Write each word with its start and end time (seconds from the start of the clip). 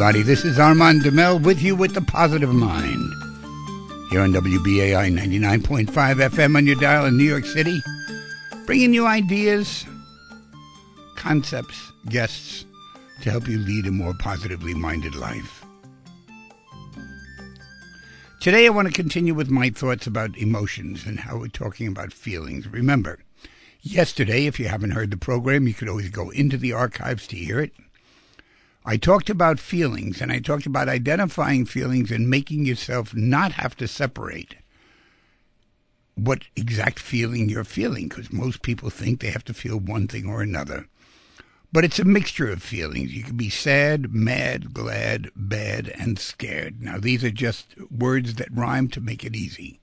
everybody. 0.00 0.22
This 0.22 0.44
is 0.44 0.60
Armand 0.60 1.02
DiMele 1.02 1.42
with 1.42 1.60
you 1.60 1.74
with 1.74 1.92
the 1.92 2.00
positive 2.00 2.54
mind. 2.54 3.12
Here 4.10 4.20
on 4.20 4.32
WBAI 4.32 5.12
99.5 5.12 5.88
FM 5.88 6.56
on 6.56 6.64
your 6.68 6.76
dial 6.76 7.06
in 7.06 7.16
New 7.16 7.24
York 7.24 7.44
City, 7.44 7.82
bringing 8.64 8.94
you 8.94 9.08
ideas, 9.08 9.84
concepts, 11.16 11.90
guests 12.08 12.64
to 13.22 13.30
help 13.32 13.48
you 13.48 13.58
lead 13.58 13.88
a 13.88 13.90
more 13.90 14.14
positively 14.20 14.72
minded 14.72 15.16
life. 15.16 15.64
Today, 18.38 18.66
I 18.66 18.70
want 18.70 18.86
to 18.86 18.94
continue 18.94 19.34
with 19.34 19.50
my 19.50 19.68
thoughts 19.70 20.06
about 20.06 20.38
emotions 20.38 21.06
and 21.06 21.18
how 21.18 21.38
we're 21.38 21.48
talking 21.48 21.88
about 21.88 22.12
feelings. 22.12 22.68
Remember, 22.68 23.18
yesterday, 23.82 24.46
if 24.46 24.60
you 24.60 24.68
haven't 24.68 24.92
heard 24.92 25.10
the 25.10 25.16
program, 25.16 25.66
you 25.66 25.74
could 25.74 25.88
always 25.88 26.08
go 26.08 26.30
into 26.30 26.56
the 26.56 26.72
archives 26.72 27.26
to 27.26 27.36
hear 27.36 27.58
it. 27.58 27.72
I 28.88 28.96
talked 28.96 29.28
about 29.28 29.60
feelings 29.60 30.22
and 30.22 30.32
I 30.32 30.38
talked 30.38 30.64
about 30.64 30.88
identifying 30.88 31.66
feelings 31.66 32.10
and 32.10 32.30
making 32.30 32.64
yourself 32.64 33.14
not 33.14 33.52
have 33.52 33.76
to 33.76 33.86
separate 33.86 34.54
what 36.14 36.44
exact 36.56 36.98
feeling 36.98 37.50
you're 37.50 37.64
feeling 37.64 38.08
because 38.08 38.32
most 38.32 38.62
people 38.62 38.88
think 38.88 39.20
they 39.20 39.30
have 39.30 39.44
to 39.44 39.52
feel 39.52 39.78
one 39.78 40.08
thing 40.08 40.26
or 40.26 40.40
another. 40.40 40.86
But 41.70 41.84
it's 41.84 41.98
a 41.98 42.04
mixture 42.04 42.50
of 42.50 42.62
feelings. 42.62 43.12
You 43.12 43.24
can 43.24 43.36
be 43.36 43.50
sad, 43.50 44.14
mad, 44.14 44.72
glad, 44.72 45.28
bad, 45.36 45.88
and 45.88 46.18
scared. 46.18 46.80
Now, 46.80 46.96
these 46.96 47.22
are 47.22 47.30
just 47.30 47.74
words 47.90 48.36
that 48.36 48.56
rhyme 48.56 48.88
to 48.88 49.02
make 49.02 49.22
it 49.22 49.36
easy. 49.36 49.80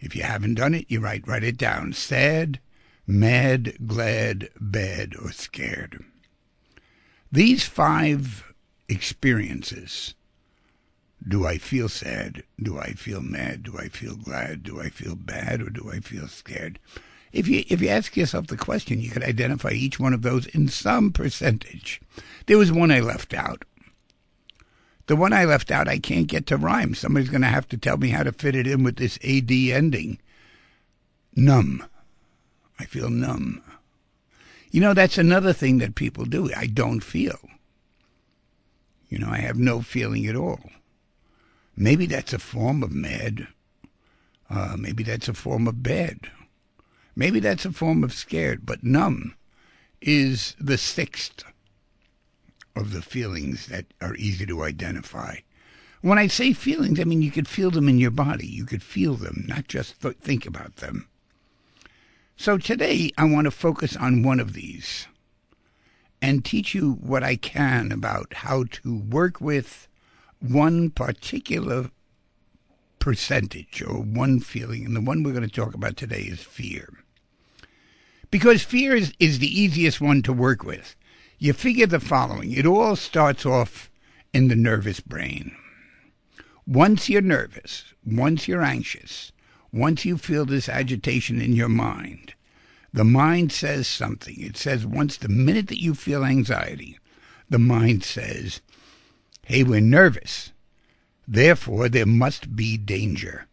If 0.00 0.16
you 0.16 0.24
haven't 0.24 0.56
done 0.56 0.74
it, 0.74 0.86
you 0.88 0.98
write 0.98 1.28
write 1.28 1.44
it 1.44 1.58
down. 1.58 1.92
Sad, 1.92 2.58
mad, 3.06 3.86
glad, 3.86 4.48
bad, 4.60 5.14
or 5.14 5.30
scared. 5.30 6.04
These 7.34 7.64
five 7.64 8.54
experiences 8.88 10.14
do 11.26 11.44
I 11.44 11.58
feel 11.58 11.88
sad? 11.88 12.44
Do 12.62 12.78
I 12.78 12.92
feel 12.92 13.22
mad? 13.22 13.64
Do 13.64 13.76
I 13.76 13.88
feel 13.88 14.14
glad? 14.14 14.62
Do 14.62 14.80
I 14.80 14.88
feel 14.88 15.16
bad? 15.16 15.60
Or 15.60 15.68
do 15.68 15.90
I 15.92 15.98
feel 15.98 16.28
scared? 16.28 16.78
If 17.32 17.48
you 17.48 17.64
if 17.66 17.82
you 17.82 17.88
ask 17.88 18.16
yourself 18.16 18.46
the 18.46 18.56
question, 18.56 19.00
you 19.00 19.10
could 19.10 19.24
identify 19.24 19.70
each 19.70 19.98
one 19.98 20.14
of 20.14 20.22
those 20.22 20.46
in 20.46 20.68
some 20.68 21.10
percentage. 21.10 22.00
There 22.46 22.56
was 22.56 22.70
one 22.70 22.92
I 22.92 23.00
left 23.00 23.34
out. 23.34 23.64
The 25.06 25.16
one 25.16 25.32
I 25.32 25.44
left 25.44 25.72
out, 25.72 25.88
I 25.88 25.98
can't 25.98 26.28
get 26.28 26.46
to 26.46 26.56
rhyme. 26.56 26.94
Somebody's 26.94 27.30
going 27.30 27.40
to 27.42 27.48
have 27.48 27.66
to 27.70 27.76
tell 27.76 27.96
me 27.96 28.10
how 28.10 28.22
to 28.22 28.30
fit 28.30 28.54
it 28.54 28.68
in 28.68 28.84
with 28.84 28.94
this 28.94 29.18
AD 29.24 29.50
ending. 29.50 30.20
Numb. 31.34 31.84
I 32.78 32.84
feel 32.84 33.10
numb. 33.10 33.63
You 34.74 34.80
know, 34.80 34.92
that's 34.92 35.18
another 35.18 35.52
thing 35.52 35.78
that 35.78 35.94
people 35.94 36.24
do. 36.24 36.50
I 36.52 36.66
don't 36.66 36.98
feel. 36.98 37.38
You 39.08 39.18
know, 39.18 39.28
I 39.30 39.36
have 39.36 39.56
no 39.56 39.82
feeling 39.82 40.26
at 40.26 40.34
all. 40.34 40.58
Maybe 41.76 42.06
that's 42.06 42.32
a 42.32 42.40
form 42.40 42.82
of 42.82 42.90
mad. 42.90 43.46
Uh, 44.50 44.74
maybe 44.76 45.04
that's 45.04 45.28
a 45.28 45.32
form 45.32 45.68
of 45.68 45.84
bad. 45.84 46.28
Maybe 47.14 47.38
that's 47.38 47.64
a 47.64 47.70
form 47.70 48.02
of 48.02 48.12
scared. 48.12 48.66
But 48.66 48.82
numb 48.82 49.36
is 50.00 50.56
the 50.58 50.76
sixth 50.76 51.44
of 52.74 52.92
the 52.92 53.02
feelings 53.02 53.66
that 53.66 53.86
are 54.00 54.16
easy 54.16 54.44
to 54.44 54.64
identify. 54.64 55.36
When 56.00 56.18
I 56.18 56.26
say 56.26 56.52
feelings, 56.52 56.98
I 56.98 57.04
mean 57.04 57.22
you 57.22 57.30
could 57.30 57.46
feel 57.46 57.70
them 57.70 57.88
in 57.88 57.98
your 57.98 58.10
body. 58.10 58.48
You 58.48 58.64
could 58.64 58.82
feel 58.82 59.14
them, 59.14 59.44
not 59.46 59.68
just 59.68 60.02
th- 60.02 60.16
think 60.16 60.44
about 60.46 60.78
them. 60.78 61.06
So 62.36 62.58
today 62.58 63.10
I 63.16 63.24
want 63.24 63.44
to 63.44 63.50
focus 63.50 63.96
on 63.96 64.22
one 64.22 64.40
of 64.40 64.54
these 64.54 65.06
and 66.20 66.44
teach 66.44 66.74
you 66.74 66.94
what 66.94 67.22
I 67.22 67.36
can 67.36 67.92
about 67.92 68.34
how 68.34 68.64
to 68.64 68.98
work 68.98 69.40
with 69.40 69.88
one 70.40 70.90
particular 70.90 71.90
percentage 72.98 73.82
or 73.82 74.00
one 74.00 74.40
feeling. 74.40 74.84
And 74.84 74.96
the 74.96 75.00
one 75.00 75.22
we're 75.22 75.32
going 75.32 75.48
to 75.48 75.54
talk 75.54 75.74
about 75.74 75.96
today 75.96 76.22
is 76.22 76.40
fear. 76.40 76.88
Because 78.30 78.62
fear 78.62 78.96
is, 78.96 79.12
is 79.20 79.38
the 79.38 79.60
easiest 79.60 80.00
one 80.00 80.22
to 80.22 80.32
work 80.32 80.64
with. 80.64 80.96
You 81.38 81.52
figure 81.52 81.86
the 81.86 82.00
following 82.00 82.52
it 82.52 82.66
all 82.66 82.96
starts 82.96 83.46
off 83.46 83.90
in 84.32 84.48
the 84.48 84.56
nervous 84.56 84.98
brain. 85.00 85.54
Once 86.66 87.08
you're 87.08 87.22
nervous, 87.22 87.94
once 88.04 88.48
you're 88.48 88.62
anxious, 88.62 89.30
once 89.74 90.04
you 90.04 90.16
feel 90.16 90.44
this 90.44 90.68
agitation 90.68 91.40
in 91.40 91.52
your 91.52 91.68
mind, 91.68 92.32
the 92.92 93.04
mind 93.04 93.50
says 93.50 93.88
something. 93.88 94.36
It 94.38 94.56
says 94.56 94.86
once 94.86 95.16
the 95.16 95.28
minute 95.28 95.66
that 95.66 95.82
you 95.82 95.94
feel 95.94 96.24
anxiety, 96.24 96.96
the 97.50 97.58
mind 97.58 98.04
says, 98.04 98.60
hey, 99.44 99.64
we're 99.64 99.80
nervous. 99.80 100.52
Therefore, 101.26 101.88
there 101.88 102.06
must 102.06 102.54
be 102.54 102.76
danger. 102.76 103.46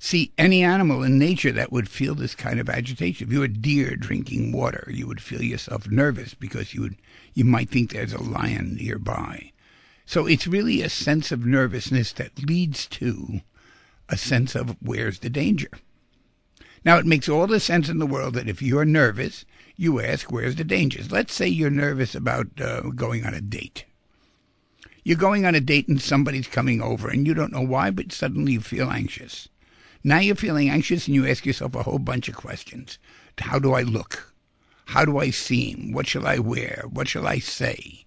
See, 0.00 0.32
any 0.36 0.64
animal 0.64 1.04
in 1.04 1.18
nature 1.18 1.52
that 1.52 1.70
would 1.70 1.88
feel 1.88 2.16
this 2.16 2.34
kind 2.34 2.58
of 2.58 2.68
agitation, 2.68 3.26
if 3.26 3.32
you 3.32 3.38
were 3.38 3.44
a 3.44 3.48
deer 3.48 3.94
drinking 3.94 4.50
water, 4.50 4.88
you 4.90 5.06
would 5.06 5.22
feel 5.22 5.42
yourself 5.42 5.88
nervous 5.88 6.34
because 6.34 6.74
you 6.74 6.82
would, 6.82 6.96
you 7.32 7.44
might 7.44 7.70
think 7.70 7.90
there's 7.92 8.12
a 8.12 8.20
lion 8.20 8.74
nearby. 8.74 9.52
So 10.04 10.26
it's 10.26 10.48
really 10.48 10.82
a 10.82 10.90
sense 10.90 11.30
of 11.30 11.46
nervousness 11.46 12.12
that 12.14 12.44
leads 12.44 12.86
to 12.88 13.40
a 14.08 14.16
sense 14.16 14.54
of 14.54 14.76
where's 14.80 15.20
the 15.20 15.30
danger. 15.30 15.70
Now, 16.84 16.98
it 16.98 17.06
makes 17.06 17.28
all 17.28 17.46
the 17.46 17.60
sense 17.60 17.88
in 17.88 17.98
the 17.98 18.06
world 18.06 18.34
that 18.34 18.48
if 18.48 18.60
you're 18.60 18.84
nervous, 18.84 19.44
you 19.76 20.00
ask, 20.00 20.30
where's 20.30 20.56
the 20.56 20.64
dangers? 20.64 21.10
Let's 21.10 21.32
say 21.32 21.48
you're 21.48 21.70
nervous 21.70 22.14
about 22.14 22.60
uh, 22.60 22.80
going 22.80 23.24
on 23.24 23.34
a 23.34 23.40
date. 23.40 23.86
You're 25.02 25.16
going 25.16 25.44
on 25.44 25.54
a 25.54 25.60
date 25.60 25.88
and 25.88 26.00
somebody's 26.00 26.46
coming 26.46 26.80
over 26.80 27.08
and 27.08 27.26
you 27.26 27.34
don't 27.34 27.52
know 27.52 27.62
why, 27.62 27.90
but 27.90 28.12
suddenly 28.12 28.52
you 28.52 28.60
feel 28.60 28.90
anxious. 28.90 29.48
Now 30.02 30.18
you're 30.18 30.36
feeling 30.36 30.68
anxious 30.68 31.06
and 31.06 31.14
you 31.14 31.26
ask 31.26 31.46
yourself 31.46 31.74
a 31.74 31.82
whole 31.82 31.98
bunch 31.98 32.28
of 32.28 32.36
questions. 32.36 32.98
How 33.38 33.58
do 33.58 33.72
I 33.72 33.82
look? 33.82 34.34
How 34.86 35.04
do 35.04 35.18
I 35.18 35.30
seem? 35.30 35.92
What 35.92 36.06
shall 36.06 36.26
I 36.26 36.38
wear? 36.38 36.84
What 36.90 37.08
shall 37.08 37.26
I 37.26 37.38
say? 37.38 38.04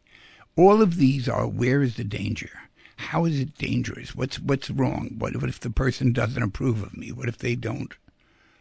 All 0.56 0.82
of 0.82 0.98
these 0.98 1.28
are 1.28 1.48
where 1.48 1.82
is 1.82 1.96
the 1.96 2.04
danger? 2.04 2.67
How 2.98 3.26
is 3.26 3.40
it 3.40 3.58
dangerous? 3.58 4.16
What's 4.16 4.40
what's 4.40 4.70
wrong? 4.70 5.16
What, 5.18 5.36
what 5.38 5.50
if 5.50 5.60
the 5.60 5.70
person 5.70 6.12
doesn't 6.14 6.42
approve 6.42 6.84
of 6.84 6.98
me? 6.98 7.12
What 7.12 7.30
if 7.30 7.38
they 7.38 7.56
don't 7.56 7.94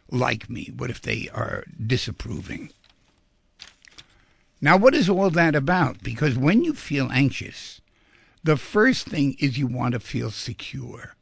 like 0.09 0.49
me? 0.49 0.71
What 0.75 0.89
if 0.89 1.01
they 1.01 1.29
are 1.33 1.65
disapproving? 1.85 2.71
Now, 4.61 4.77
what 4.77 4.95
is 4.95 5.09
all 5.09 5.29
that 5.31 5.55
about? 5.55 6.01
Because 6.01 6.37
when 6.37 6.63
you 6.63 6.73
feel 6.73 7.09
anxious, 7.11 7.81
the 8.43 8.57
first 8.57 9.07
thing 9.07 9.35
is 9.39 9.57
you 9.57 9.67
want 9.67 9.93
to 9.93 9.99
feel 9.99 10.31
secure. 10.31 11.15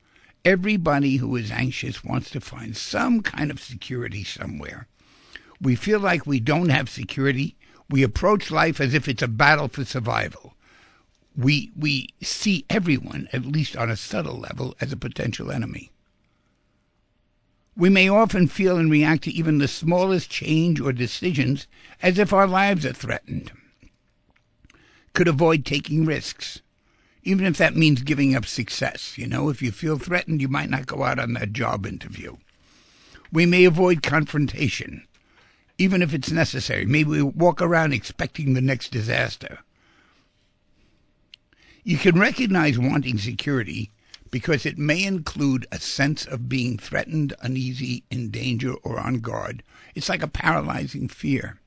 Everybody 0.44 1.18
who 1.18 1.36
is 1.36 1.52
anxious 1.52 2.04
wants 2.04 2.30
to 2.32 2.40
find 2.40 2.78
some 2.78 3.22
kind 3.22 3.50
of 3.50 3.60
security 3.60 4.24
somewhere. 4.24 4.88
We 5.60 5.76
feel 5.76 6.00
like 6.00 6.26
we 6.26 6.40
don't 6.40 6.70
have 6.70 6.90
security. 6.90 7.56
We 7.90 8.04
approach 8.04 8.52
life 8.52 8.80
as 8.80 8.94
if 8.94 9.08
it's 9.08 9.24
a 9.24 9.28
battle 9.28 9.68
for 9.68 9.86
survival. 9.86 10.55
We, 11.38 11.72
we 11.78 12.10
see 12.22 12.66
everyone, 12.70 13.28
at 13.34 13.46
least 13.46 13.76
on 13.76 13.90
a 13.90 13.98
subtle 13.98 14.38
level, 14.38 14.76
as 14.80 14.92
a 14.92 14.98
potential 14.98 15.52
enemy. 15.52 15.92
We 17.78 17.90
may 17.90 18.08
often 18.08 18.48
feel 18.48 18.78
and 18.78 18.90
react 18.90 19.26
to 19.26 19.32
even 19.32 19.58
the 19.58 19.68
smallest 19.68 20.30
change 20.30 20.80
or 20.80 20.94
decisions 20.94 21.68
as 22.02 22.18
if 22.18 22.32
our 22.32 22.48
lives 22.48 22.86
are 22.86 22.94
threatened. 22.94 23.52
Could 25.12 25.28
avoid 25.28 25.66
taking 25.66 26.06
risks, 26.06 26.62
even 27.24 27.46
if 27.46 27.58
that 27.58 27.76
means 27.76 28.02
giving 28.02 28.34
up 28.34 28.46
success. 28.46 29.18
You 29.18 29.28
know, 29.28 29.50
if 29.50 29.62
you 29.62 29.74
feel 29.74 29.98
threatened, 29.98 30.40
you 30.40 30.48
might 30.48 30.70
not 30.70 30.86
go 30.86 31.04
out 31.04 31.20
on 31.20 31.34
that 31.34 31.52
job 31.52 31.86
interview. 31.86 32.38
We 33.30 33.46
may 33.46 33.66
avoid 33.66 34.02
confrontation, 34.02 35.06
even 35.78 36.02
if 36.02 36.14
it's 36.14 36.32
necessary. 36.32 36.86
Maybe 36.86 37.10
we 37.10 37.22
walk 37.24 37.62
around 37.62 37.92
expecting 37.92 38.54
the 38.54 38.62
next 38.62 38.92
disaster. 38.94 39.60
You 41.88 42.00
can 42.00 42.20
recognize 42.20 42.80
wanting 42.80 43.20
security 43.20 43.92
because 44.32 44.66
it 44.66 44.80
may 44.80 45.04
include 45.04 45.68
a 45.72 45.80
sense 45.80 46.26
of 46.26 46.50
being 46.50 46.80
threatened, 46.80 47.36
uneasy, 47.42 48.04
in 48.10 48.32
danger, 48.32 48.74
or 48.82 49.00
on 49.00 49.20
guard. 49.20 49.62
It's 49.94 50.10
like 50.10 50.24
a 50.24 50.28
paralyzing 50.28 51.10
fear. 51.10 51.60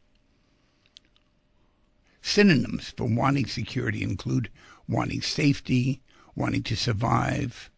Synonyms 2.21 2.93
for 2.97 3.05
wanting 3.05 3.47
security 3.47 4.03
include 4.03 4.51
wanting 4.89 5.23
safety, 5.23 6.01
wanting 6.35 6.65
to 6.65 6.75
survive, 6.75 7.71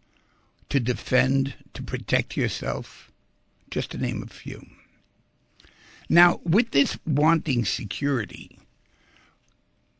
to 0.70 0.81
defend, 0.81 1.56
to 1.75 1.82
protect 1.82 2.38
yourself, 2.38 3.12
just 3.70 3.90
to 3.90 3.98
name 3.98 4.22
a 4.22 4.32
few. 4.32 4.64
Now, 6.08 6.40
with 6.42 6.70
this 6.70 6.96
wanting 7.06 7.66
security, 7.66 8.58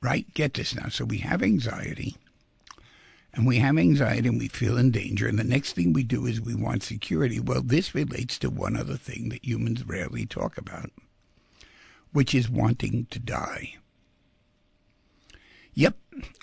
right? 0.00 0.25
Get 0.32 0.54
this 0.54 0.75
now. 0.75 0.88
So 0.88 1.04
we 1.04 1.19
have 1.19 1.42
anxiety 1.42 2.16
and 3.32 3.46
we 3.46 3.58
have 3.58 3.78
anxiety 3.78 4.28
and 4.28 4.38
we 4.38 4.48
feel 4.48 4.76
in 4.76 4.90
danger, 4.90 5.28
and 5.28 5.38
the 5.38 5.44
next 5.44 5.74
thing 5.74 5.92
we 5.92 6.02
do 6.02 6.26
is 6.26 6.40
we 6.40 6.54
want 6.54 6.82
security. 6.82 7.38
Well, 7.38 7.62
this 7.62 7.94
relates 7.94 8.38
to 8.38 8.50
one 8.50 8.76
other 8.76 8.96
thing 8.96 9.28
that 9.28 9.44
humans 9.44 9.86
rarely 9.86 10.26
talk 10.26 10.58
about, 10.58 10.90
which 12.12 12.34
is 12.34 12.50
wanting 12.50 13.06
to 13.10 13.18
die. 13.18 13.76
Yep, 15.74 15.96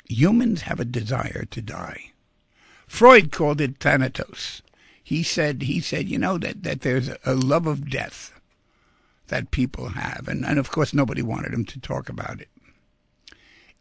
humans 0.08 0.62
have 0.62 0.80
a 0.80 0.86
desire 0.86 1.46
to 1.52 1.62
die. 1.62 2.12
Freud 2.88 3.32
called 3.32 3.60
it 3.60 3.80
thanatos. 3.80 4.62
He 5.04 5.24
said, 5.24 5.64
he 5.64 5.82
said, 5.82 6.08
you 6.08 6.18
know, 6.18 6.38
that, 6.38 6.64
that 6.64 6.82
there's 6.82 7.10
a 7.26 7.36
love 7.36 7.68
of 7.68 7.90
death 7.90 8.34
that 9.28 9.52
people 9.52 9.90
have. 9.90 10.28
And, 10.28 10.46
and 10.46 10.58
of 10.58 10.72
course, 10.72 10.94
nobody 10.94 11.22
wanted 11.22 11.54
him 11.54 11.66
to 11.66 11.80
talk 11.80 12.08
about 12.10 12.40
it. 12.40 12.50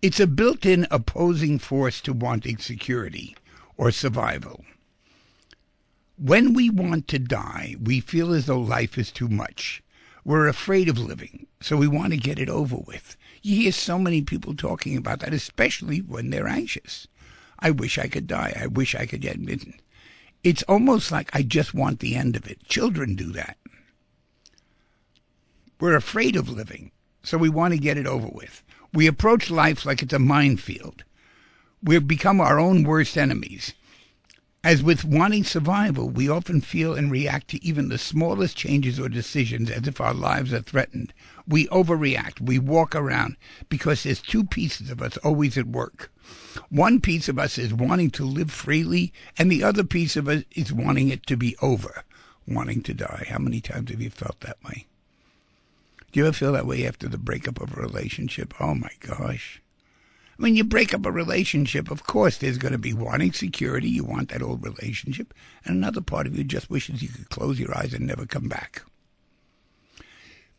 It's 0.02 0.20
a 0.20 0.26
built 0.26 0.66
in 0.66 0.86
opposing 0.90 1.58
force 1.58 2.02
to 2.02 2.12
wanting 2.12 2.58
security 2.58 3.34
or 3.78 3.90
survival. 3.90 4.62
When 6.18 6.52
we 6.52 6.68
want 6.68 7.08
to 7.08 7.18
die, 7.18 7.76
we 7.82 8.00
feel 8.00 8.32
as 8.34 8.46
though 8.46 8.60
life 8.60 8.98
is 8.98 9.10
too 9.10 9.28
much. 9.28 9.82
We're 10.22 10.48
afraid 10.48 10.88
of 10.88 10.98
living, 10.98 11.46
so 11.60 11.76
we 11.76 11.88
want 11.88 12.12
to 12.12 12.18
get 12.18 12.38
it 12.38 12.50
over 12.50 12.76
with. 12.76 13.16
You 13.42 13.56
hear 13.56 13.72
so 13.72 13.98
many 13.98 14.20
people 14.20 14.54
talking 14.54 14.96
about 14.96 15.20
that, 15.20 15.32
especially 15.32 15.98
when 15.98 16.28
they're 16.28 16.48
anxious. 16.48 17.06
I 17.58 17.70
wish 17.70 17.96
I 17.96 18.08
could 18.08 18.26
die. 18.26 18.54
I 18.60 18.66
wish 18.66 18.94
I 18.94 19.06
could 19.06 19.22
get 19.22 19.44
bitten. 19.44 19.80
It's 20.44 20.62
almost 20.64 21.10
like 21.10 21.34
I 21.34 21.42
just 21.42 21.74
want 21.74 22.00
the 22.00 22.16
end 22.16 22.36
of 22.36 22.46
it. 22.46 22.68
Children 22.68 23.14
do 23.14 23.32
that. 23.32 23.56
We're 25.80 25.96
afraid 25.96 26.36
of 26.36 26.50
living, 26.50 26.90
so 27.22 27.38
we 27.38 27.48
want 27.48 27.72
to 27.72 27.78
get 27.78 27.96
it 27.96 28.06
over 28.06 28.28
with. 28.28 28.62
We 28.96 29.06
approach 29.06 29.50
life 29.50 29.84
like 29.84 30.00
it's 30.00 30.14
a 30.14 30.18
minefield. 30.18 31.04
We've 31.82 32.08
become 32.08 32.40
our 32.40 32.58
own 32.58 32.82
worst 32.82 33.18
enemies. 33.18 33.74
As 34.64 34.82
with 34.82 35.04
wanting 35.04 35.44
survival, 35.44 36.08
we 36.08 36.30
often 36.30 36.62
feel 36.62 36.94
and 36.94 37.10
react 37.10 37.48
to 37.48 37.62
even 37.62 37.90
the 37.90 37.98
smallest 37.98 38.56
changes 38.56 38.98
or 38.98 39.10
decisions 39.10 39.70
as 39.70 39.86
if 39.86 40.00
our 40.00 40.14
lives 40.14 40.50
are 40.54 40.62
threatened. 40.62 41.12
We 41.46 41.66
overreact. 41.66 42.40
We 42.40 42.58
walk 42.58 42.94
around 42.94 43.36
because 43.68 44.02
there's 44.02 44.22
two 44.22 44.44
pieces 44.44 44.88
of 44.88 45.02
us 45.02 45.18
always 45.18 45.58
at 45.58 45.66
work. 45.66 46.10
One 46.70 47.02
piece 47.02 47.28
of 47.28 47.38
us 47.38 47.58
is 47.58 47.74
wanting 47.74 48.12
to 48.12 48.24
live 48.24 48.50
freely, 48.50 49.12
and 49.38 49.52
the 49.52 49.62
other 49.62 49.84
piece 49.84 50.16
of 50.16 50.26
us 50.26 50.44
is 50.52 50.72
wanting 50.72 51.10
it 51.10 51.26
to 51.26 51.36
be 51.36 51.54
over, 51.60 52.02
wanting 52.48 52.80
to 52.84 52.94
die. 52.94 53.26
How 53.28 53.40
many 53.40 53.60
times 53.60 53.90
have 53.90 54.00
you 54.00 54.08
felt 54.08 54.40
that 54.40 54.56
way? 54.64 54.86
Do 56.16 56.20
you 56.20 56.28
ever 56.28 56.34
feel 56.34 56.52
that 56.52 56.64
way 56.64 56.86
after 56.86 57.10
the 57.10 57.18
breakup 57.18 57.60
of 57.60 57.76
a 57.76 57.80
relationship? 57.82 58.54
Oh 58.58 58.74
my 58.74 58.88
gosh. 59.00 59.60
When 60.38 60.56
you 60.56 60.64
break 60.64 60.94
up 60.94 61.04
a 61.04 61.12
relationship, 61.12 61.90
of 61.90 62.06
course, 62.06 62.38
there's 62.38 62.56
going 62.56 62.72
to 62.72 62.78
be 62.78 62.94
wanting 62.94 63.34
security. 63.34 63.90
You 63.90 64.02
want 64.02 64.30
that 64.30 64.40
old 64.40 64.64
relationship. 64.64 65.34
And 65.66 65.76
another 65.76 66.00
part 66.00 66.26
of 66.26 66.34
you 66.34 66.42
just 66.42 66.70
wishes 66.70 67.02
you 67.02 67.10
could 67.10 67.28
close 67.28 67.60
your 67.60 67.76
eyes 67.76 67.92
and 67.92 68.06
never 68.06 68.24
come 68.24 68.48
back. 68.48 68.80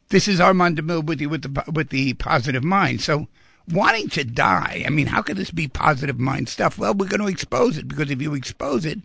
This 0.09 0.27
is 0.27 0.39
Armand 0.39 0.77
DiMele 0.77 1.03
with 1.03 1.19
you 1.19 1.29
with 1.29 1.41
the, 1.41 1.71
with 1.71 1.89
the 1.89 2.13
positive 2.13 2.63
mind. 2.63 3.01
So, 3.01 3.27
wanting 3.67 4.09
to 4.09 4.23
die, 4.23 4.83
I 4.85 4.91
mean, 4.91 5.07
how 5.07 5.23
could 5.23 5.37
this 5.37 5.49
be 5.49 5.67
positive 5.67 6.19
mind 6.19 6.49
stuff? 6.49 6.77
Well, 6.77 6.93
we're 6.93 7.09
going 7.09 7.21
to 7.21 7.27
expose 7.27 7.79
it 7.79 7.87
because 7.87 8.11
if 8.11 8.21
you 8.21 8.35
expose 8.35 8.85
it 8.85 8.99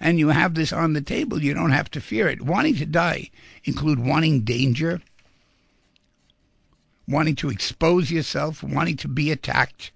and 0.00 0.18
you 0.18 0.28
have 0.28 0.54
this 0.54 0.72
on 0.72 0.94
the 0.94 1.02
table, 1.02 1.42
you 1.42 1.52
don't 1.52 1.72
have 1.72 1.90
to 1.90 2.00
fear 2.00 2.28
it. 2.28 2.40
Wanting 2.40 2.76
to 2.76 2.86
die 2.86 3.28
include 3.64 3.98
wanting 3.98 4.40
danger, 4.40 5.02
wanting 7.08 7.34
to 7.36 7.48
expose 7.48 8.10
yourself, 8.10 8.62
wanting 8.62 8.96
to 8.98 9.08
be 9.08 9.32
attacked, 9.32 9.90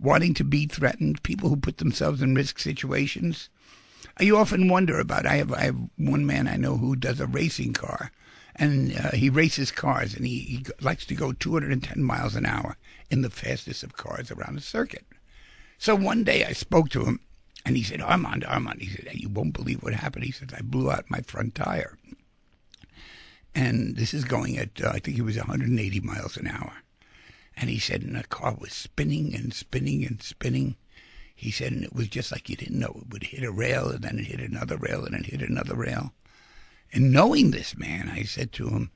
wanting 0.00 0.32
to 0.32 0.44
be 0.44 0.66
threatened, 0.66 1.22
people 1.22 1.50
who 1.50 1.56
put 1.56 1.76
themselves 1.76 2.22
in 2.22 2.34
risk 2.34 2.58
situations. 2.58 3.50
You 4.18 4.38
often 4.38 4.68
wonder 4.68 4.98
about. 4.98 5.26
I 5.26 5.36
have 5.36 5.52
I 5.52 5.62
have 5.62 5.76
one 5.96 6.24
man 6.24 6.48
I 6.48 6.56
know 6.56 6.78
who 6.78 6.96
does 6.96 7.20
a 7.20 7.26
racing 7.26 7.74
car, 7.74 8.10
and 8.56 8.96
uh, 8.96 9.10
he 9.10 9.28
races 9.28 9.70
cars, 9.70 10.14
and 10.14 10.26
he, 10.26 10.40
he 10.40 10.66
likes 10.80 11.04
to 11.06 11.14
go 11.14 11.32
210 11.32 12.02
miles 12.02 12.34
an 12.34 12.46
hour 12.46 12.76
in 13.10 13.22
the 13.22 13.30
fastest 13.30 13.82
of 13.82 13.96
cars 13.96 14.30
around 14.30 14.56
the 14.56 14.62
circuit. 14.62 15.04
So 15.78 15.94
one 15.94 16.24
day 16.24 16.44
I 16.44 16.52
spoke 16.52 16.88
to 16.90 17.04
him, 17.04 17.20
and 17.66 17.76
he 17.76 17.82
said, 17.82 18.00
"Armand, 18.00 18.44
Armand," 18.44 18.80
he 18.80 18.88
said, 18.88 19.08
"You 19.12 19.28
won't 19.28 19.52
believe 19.52 19.82
what 19.82 19.94
happened." 19.94 20.24
He 20.24 20.32
said, 20.32 20.54
"I 20.56 20.62
blew 20.62 20.90
out 20.90 21.10
my 21.10 21.20
front 21.20 21.54
tire." 21.54 21.98
And 23.54 23.96
this 23.96 24.14
is 24.14 24.24
going 24.24 24.58
at, 24.58 24.80
uh, 24.82 24.90
I 24.90 24.98
think 24.98 25.18
it 25.18 25.22
was 25.22 25.36
180 25.36 26.00
miles 26.00 26.36
an 26.36 26.46
hour. 26.46 26.72
And 27.56 27.68
he 27.68 27.78
said, 27.78 28.02
and 28.02 28.14
the 28.14 28.24
car 28.24 28.56
was 28.58 28.72
spinning 28.72 29.34
and 29.34 29.52
spinning 29.52 30.04
and 30.04 30.22
spinning. 30.22 30.76
He 31.34 31.50
said, 31.50 31.72
and 31.72 31.84
it 31.84 31.92
was 31.92 32.08
just 32.08 32.30
like 32.30 32.48
you 32.48 32.56
didn't 32.56 32.78
know. 32.78 33.02
It 33.02 33.12
would 33.12 33.24
hit 33.24 33.42
a 33.42 33.50
rail, 33.50 33.90
and 33.90 34.02
then 34.02 34.18
it 34.18 34.26
hit 34.26 34.40
another 34.40 34.76
rail, 34.76 35.04
and 35.04 35.14
then 35.14 35.24
hit 35.24 35.42
another 35.42 35.74
rail. 35.74 36.12
And 36.92 37.12
knowing 37.12 37.50
this 37.50 37.76
man, 37.76 38.08
I 38.08 38.22
said 38.22 38.52
to 38.52 38.68
him, 38.68 38.90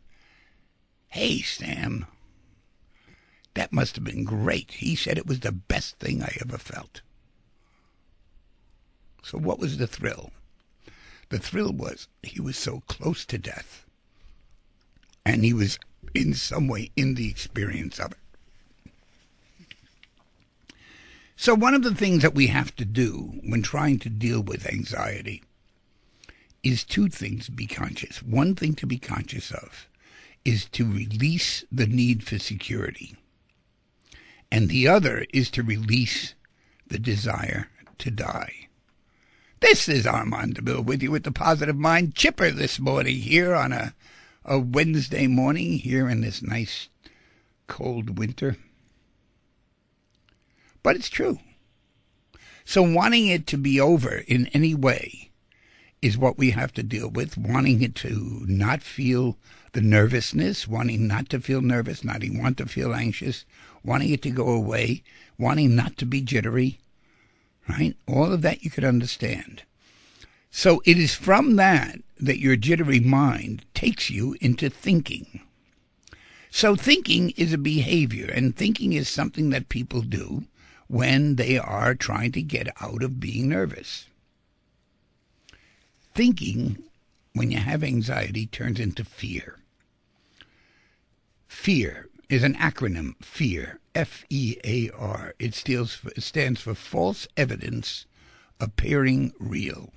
Hey, 1.09 1.43
Sam, 1.43 2.07
that 3.55 3.73
must 3.73 3.97
have 3.97 4.05
been 4.05 4.25
great. 4.25 4.73
He 4.73 4.97
said 4.97 5.19
it 5.19 5.27
was 5.27 5.41
the 5.41 5.53
best 5.53 5.99
thing 5.99 6.23
I 6.23 6.37
ever 6.41 6.57
felt. 6.57 7.03
So, 9.23 9.39
what 9.39 9.59
was 9.59 9.77
the 9.77 9.87
thrill? 9.87 10.33
The 11.29 11.39
thrill 11.39 11.73
was 11.73 12.09
he 12.23 12.41
was 12.41 12.57
so 12.57 12.81
close 12.87 13.25
to 13.27 13.39
death, 13.39 13.85
and 15.25 15.45
he 15.45 15.53
was 15.53 15.79
in 16.15 16.35
some 16.35 16.69
way 16.69 16.91
in 16.97 17.15
the 17.15 17.29
experience 17.29 17.99
of 17.99 18.13
it. 18.13 18.19
So, 21.37 21.55
one 21.55 21.75
of 21.75 21.83
the 21.83 21.95
things 21.95 22.23
that 22.23 22.35
we 22.35 22.49
have 22.49 22.75
to 22.77 22.85
do 22.85 23.41
when 23.43 23.63
trying 23.63 23.99
to 24.01 24.09
deal 24.09 24.41
with 24.43 24.67
anxiety 24.67 25.43
is 26.63 26.85
two 26.85 27.09
things 27.09 27.47
to 27.47 27.53
be 27.53 27.67
conscious. 27.67 28.23
One 28.23 28.55
thing 28.55 28.75
to 28.75 28.87
be 28.87 28.99
conscious 28.99 29.51
of 29.51 29.89
is 30.45 30.67
to 30.67 30.85
release 30.85 31.65
the 31.73 31.87
need 31.87 32.23
for 32.23 32.39
security, 32.39 33.17
and 34.51 34.69
the 34.69 34.87
other 34.87 35.27
is 35.33 35.51
to 35.51 35.63
release 35.63 36.35
the 36.87 36.99
desire 36.99 37.69
to 37.99 38.11
die. 38.11 38.69
This 39.61 39.89
is 39.89 40.07
Armand 40.07 40.57
DiMele 40.57 40.85
with 40.85 41.03
you 41.03 41.11
with 41.11 41.25
the 41.25 41.33
Positive 41.33 41.77
Mind 41.77 42.15
Chipper 42.15 42.51
this 42.51 42.79
morning 42.79 43.17
here 43.17 43.55
on 43.55 43.73
a, 43.73 43.95
a 44.45 44.59
Wednesday 44.59 45.27
morning 45.27 45.79
here 45.79 46.09
in 46.09 46.21
this 46.21 46.43
nice 46.43 46.89
cold 47.67 48.19
winter. 48.19 48.57
But 50.83 50.97
it's 50.97 51.09
true. 51.09 51.39
So 52.65 52.83
wanting 52.83 53.29
it 53.29 53.47
to 53.49 53.57
be 53.57 53.81
over 53.81 54.23
in 54.27 54.47
any 54.49 54.75
way 54.75 55.31
is 56.01 56.19
what 56.19 56.39
we 56.39 56.51
have 56.51 56.73
to 56.75 56.83
deal 56.83 57.09
with. 57.09 57.39
Wanting 57.39 57.83
it 57.83 57.95
to 57.97 58.45
not 58.49 58.83
feel 58.83 59.37
the 59.73 59.81
nervousness, 59.81 60.69
wanting 60.69 61.07
not 61.07 61.29
to 61.31 61.41
feel 61.41 61.61
nervous, 61.61 62.05
not 62.05 62.23
even 62.23 62.43
want 62.43 62.59
to 62.59 62.67
feel 62.67 62.95
anxious, 62.95 63.45
wanting 63.85 64.11
it 64.11 64.23
to 64.23 64.31
go 64.31 64.49
away, 64.49 65.03
wanting 65.39 65.75
not 65.75 65.97
to 65.99 66.07
be 66.07 66.21
jittery, 66.21 66.79
right? 67.69 67.97
All 68.07 68.33
of 68.33 68.43
that 68.43 68.63
you 68.65 68.71
could 68.71 68.85
understand. 68.85 69.63
So 70.51 70.83
it 70.85 70.99
is 70.99 71.15
from 71.15 71.57
that 71.57 72.01
that 72.21 72.39
your 72.39 72.57
jittery 72.57 73.01
mind 73.01 73.65
takes 73.83 74.11
you 74.11 74.37
into 74.41 74.71
thinking. 74.71 75.41
So 76.51 76.77
thinking 76.77 77.31
is 77.31 77.53
a 77.53 77.59
behavior, 77.59 78.31
and 78.33 78.55
thinking 78.55 78.93
is 78.93 79.09
something 79.09 79.51
that 79.51 79.69
people 79.69 80.03
do 80.03 80.45
when 80.87 81.35
they 81.35 81.59
are 81.59 81.97
trying 81.97 82.31
to 82.33 82.43
get 82.43 82.69
out 82.81 83.03
of 83.03 83.19
being 83.19 83.49
nervous. 83.49 84.07
Thinking, 86.15 86.85
when 87.33 87.51
you 87.51 87.59
have 87.59 87.83
anxiety, 87.83 88.47
turns 88.47 88.79
into 88.79 89.03
fear. 89.03 89.59
Fear 91.49 92.09
is 92.29 92.45
an 92.45 92.55
acronym, 92.55 93.17
FEAR, 93.21 93.81
F 93.97 94.25
E 94.31 94.59
A 94.63 94.91
R. 94.91 95.35
It 95.41 95.57
stands 95.57 96.61
for, 96.61 96.75
false 96.77 97.27
evidence 97.37 98.07
appearing 98.61 99.33
real. 99.41 99.93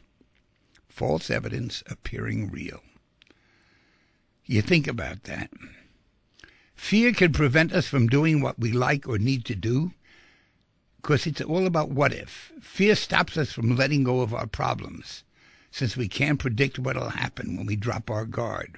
False 0.88 1.30
evidence 1.30 1.84
appearing 1.86 2.50
real. 2.50 2.82
You 4.46 4.62
think 4.62 4.88
about 4.88 5.24
that. 5.24 5.50
Fear 6.76 7.14
can 7.14 7.34
prevent 7.34 7.74
us 7.74 7.88
from 7.88 8.08
doing 8.08 8.42
what 8.42 8.60
we 8.60 8.72
like 8.72 9.08
or 9.08 9.18
need 9.18 9.46
to 9.46 9.56
do 9.56 9.94
because 11.06 11.28
it's 11.28 11.42
all 11.42 11.68
about 11.68 11.90
what 11.90 12.14
if. 12.14 12.52
Fear 12.62 12.96
stops 12.96 13.38
us 13.38 13.52
from 13.52 13.76
letting 13.76 14.04
go 14.04 14.22
of 14.22 14.34
our 14.34 14.48
problems, 14.48 15.24
since 15.70 15.96
we 15.96 16.08
can't 16.08 16.40
predict 16.40 16.80
what 16.80 16.96
will 16.96 17.10
happen 17.10 17.56
when 17.56 17.68
we 17.68 17.76
drop 17.76 18.10
our 18.10 18.26
guard. 18.26 18.78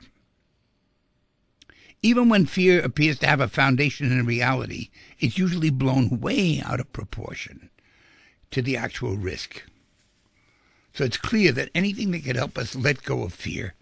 Even 2.02 2.30
when 2.30 2.46
fear 2.46 2.82
appears 2.82 3.18
to 3.20 3.28
have 3.28 3.40
a 3.40 3.48
foundation 3.48 4.12
in 4.12 4.26
reality, 4.26 4.90
it's 5.20 5.38
usually 5.38 5.70
blown 5.70 6.20
way 6.20 6.62
out 6.64 6.80
of 6.80 6.92
proportion 6.94 7.70
to 8.52 8.62
the 8.62 8.78
actual 8.78 9.18
risk. 9.18 9.64
So 10.94 11.06
it's 11.06 11.18
clear 11.18 11.52
that 11.54 11.70
anything 11.74 12.12
that 12.12 12.24
could 12.26 12.36
help 12.36 12.58
us 12.58 12.76
let 12.76 13.04
go 13.04 13.24
of 13.24 13.34
fear 13.34 13.74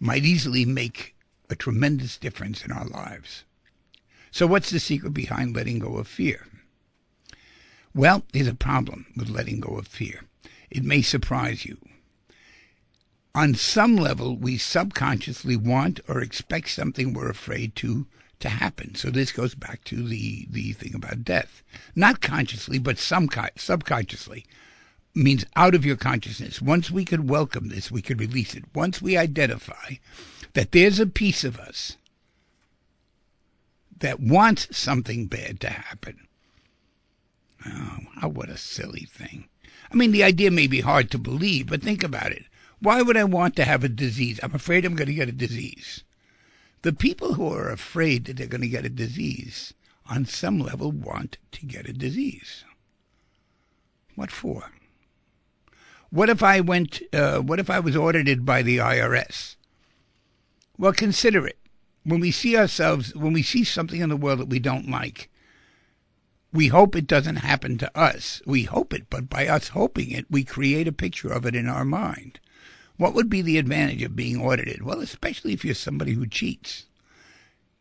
might 0.00 0.24
easily 0.24 0.64
make 0.64 1.14
a 1.52 1.56
tremendous 1.56 2.18
difference 2.18 2.64
in 2.64 2.72
our 2.72 2.86
lives. 2.86 3.44
So, 4.32 4.46
what's 4.48 4.70
the 4.70 4.80
secret 4.80 5.12
behind 5.14 5.54
letting 5.54 5.78
go 5.78 5.98
of 5.98 6.08
fear? 6.08 6.48
Well, 7.94 8.24
there's 8.32 8.48
a 8.48 8.54
problem 8.54 9.06
with 9.16 9.28
letting 9.28 9.60
go 9.60 9.76
of 9.76 9.86
fear. 9.86 10.24
It 10.70 10.82
may 10.82 11.02
surprise 11.02 11.66
you. 11.66 11.78
on 13.34 13.54
some 13.54 13.96
level, 13.96 14.36
we 14.36 14.58
subconsciously 14.58 15.56
want 15.56 16.00
or 16.08 16.20
expect 16.20 16.70
something 16.70 17.12
we're 17.12 17.30
afraid 17.30 17.76
to 17.76 18.06
to 18.40 18.48
happen. 18.48 18.94
So 18.94 19.10
this 19.10 19.32
goes 19.32 19.54
back 19.54 19.84
to 19.84 20.02
the 20.02 20.46
the 20.50 20.72
thing 20.72 20.94
about 20.94 21.24
death, 21.24 21.62
not 21.94 22.20
consciously, 22.20 22.78
but 22.78 22.98
some 22.98 23.28
subconsciously 23.56 24.44
means 25.14 25.44
out 25.56 25.74
of 25.74 25.84
your 25.84 25.96
consciousness. 25.96 26.60
Once 26.60 26.90
we 26.90 27.04
could 27.04 27.28
welcome 27.28 27.68
this, 27.68 27.90
we 27.90 28.02
could 28.02 28.20
release 28.20 28.54
it. 28.54 28.64
Once 28.74 29.00
we 29.00 29.16
identify 29.16 29.94
that 30.54 30.72
there's 30.72 31.00
a 31.00 31.06
piece 31.06 31.44
of 31.44 31.58
us 31.58 31.96
that 33.98 34.20
wants 34.20 34.76
something 34.76 35.26
bad 35.26 35.60
to 35.60 35.70
happen. 35.70 36.26
Oh, 37.64 38.28
what 38.28 38.48
a 38.48 38.56
silly 38.56 39.06
thing. 39.10 39.48
I 39.90 39.94
mean, 39.94 40.10
the 40.12 40.24
idea 40.24 40.50
may 40.50 40.66
be 40.66 40.80
hard 40.80 41.10
to 41.10 41.18
believe, 41.18 41.68
but 41.68 41.82
think 41.82 42.02
about 42.02 42.32
it. 42.32 42.44
Why 42.80 43.02
would 43.02 43.16
I 43.16 43.24
want 43.24 43.54
to 43.56 43.64
have 43.64 43.84
a 43.84 43.88
disease? 43.88 44.40
I'm 44.42 44.54
afraid 44.54 44.84
I'm 44.84 44.96
going 44.96 45.06
to 45.06 45.14
get 45.14 45.28
a 45.28 45.32
disease. 45.32 46.02
The 46.82 46.92
people 46.92 47.34
who 47.34 47.52
are 47.52 47.70
afraid 47.70 48.24
that 48.24 48.36
they're 48.36 48.48
going 48.48 48.62
to 48.62 48.68
get 48.68 48.84
a 48.84 48.90
disease, 48.90 49.72
on 50.06 50.26
some 50.26 50.58
level, 50.58 50.90
want 50.90 51.38
to 51.52 51.66
get 51.66 51.88
a 51.88 51.92
disease. 51.92 52.64
What 54.16 54.32
for? 54.32 54.72
What 56.10 56.28
if 56.28 56.42
I 56.42 56.60
went? 56.60 57.00
Uh, 57.12 57.38
what 57.38 57.60
if 57.60 57.70
I 57.70 57.78
was 57.78 57.96
audited 57.96 58.44
by 58.44 58.62
the 58.62 58.78
IRS? 58.78 59.54
Well, 60.78 60.92
consider 60.92 61.46
it. 61.46 61.58
When 62.04 62.20
we 62.20 62.30
see 62.30 62.56
ourselves, 62.56 63.14
when 63.14 63.32
we 63.32 63.42
see 63.42 63.64
something 63.64 64.00
in 64.00 64.08
the 64.08 64.16
world 64.16 64.40
that 64.40 64.48
we 64.48 64.58
don't 64.58 64.90
like, 64.90 65.28
we 66.52 66.68
hope 66.68 66.96
it 66.96 67.06
doesn't 67.06 67.36
happen 67.36 67.78
to 67.78 67.98
us. 67.98 68.42
We 68.46 68.64
hope 68.64 68.92
it, 68.92 69.06
but 69.08 69.30
by 69.30 69.46
us 69.46 69.68
hoping 69.68 70.10
it, 70.10 70.26
we 70.30 70.44
create 70.44 70.88
a 70.88 70.92
picture 70.92 71.32
of 71.32 71.46
it 71.46 71.54
in 71.54 71.68
our 71.68 71.84
mind. 71.84 72.40
What 72.96 73.14
would 73.14 73.30
be 73.30 73.42
the 73.42 73.58
advantage 73.58 74.02
of 74.02 74.16
being 74.16 74.40
audited? 74.40 74.82
Well, 74.82 75.00
especially 75.00 75.52
if 75.52 75.64
you're 75.64 75.74
somebody 75.74 76.12
who 76.12 76.26
cheats. 76.26 76.86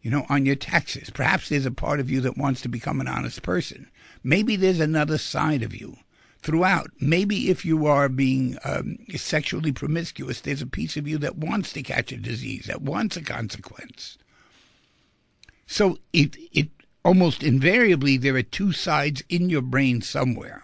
You 0.01 0.09
know, 0.09 0.25
on 0.29 0.45
your 0.45 0.55
taxes. 0.55 1.09
Perhaps 1.11 1.49
there's 1.49 1.65
a 1.65 1.71
part 1.71 1.99
of 1.99 2.09
you 2.09 2.21
that 2.21 2.37
wants 2.37 2.61
to 2.61 2.69
become 2.69 3.01
an 3.01 3.07
honest 3.07 3.43
person. 3.43 3.91
Maybe 4.23 4.55
there's 4.55 4.79
another 4.79 5.17
side 5.17 5.63
of 5.63 5.75
you 5.75 5.97
throughout. 6.41 6.89
Maybe 6.99 7.49
if 7.49 7.63
you 7.65 7.85
are 7.85 8.09
being 8.09 8.57
um, 8.63 8.97
sexually 9.15 9.71
promiscuous, 9.71 10.41
there's 10.41 10.61
a 10.61 10.67
piece 10.67 10.97
of 10.97 11.07
you 11.07 11.17
that 11.19 11.37
wants 11.37 11.73
to 11.73 11.83
catch 11.83 12.11
a 12.11 12.17
disease, 12.17 12.65
that 12.65 12.81
wants 12.81 13.15
a 13.17 13.21
consequence. 13.21 14.17
So 15.67 15.99
it, 16.11 16.35
it 16.51 16.69
almost 17.05 17.43
invariably, 17.43 18.17
there 18.17 18.35
are 18.35 18.43
two 18.43 18.71
sides 18.71 19.23
in 19.29 19.49
your 19.49 19.61
brain 19.61 20.01
somewhere. 20.01 20.63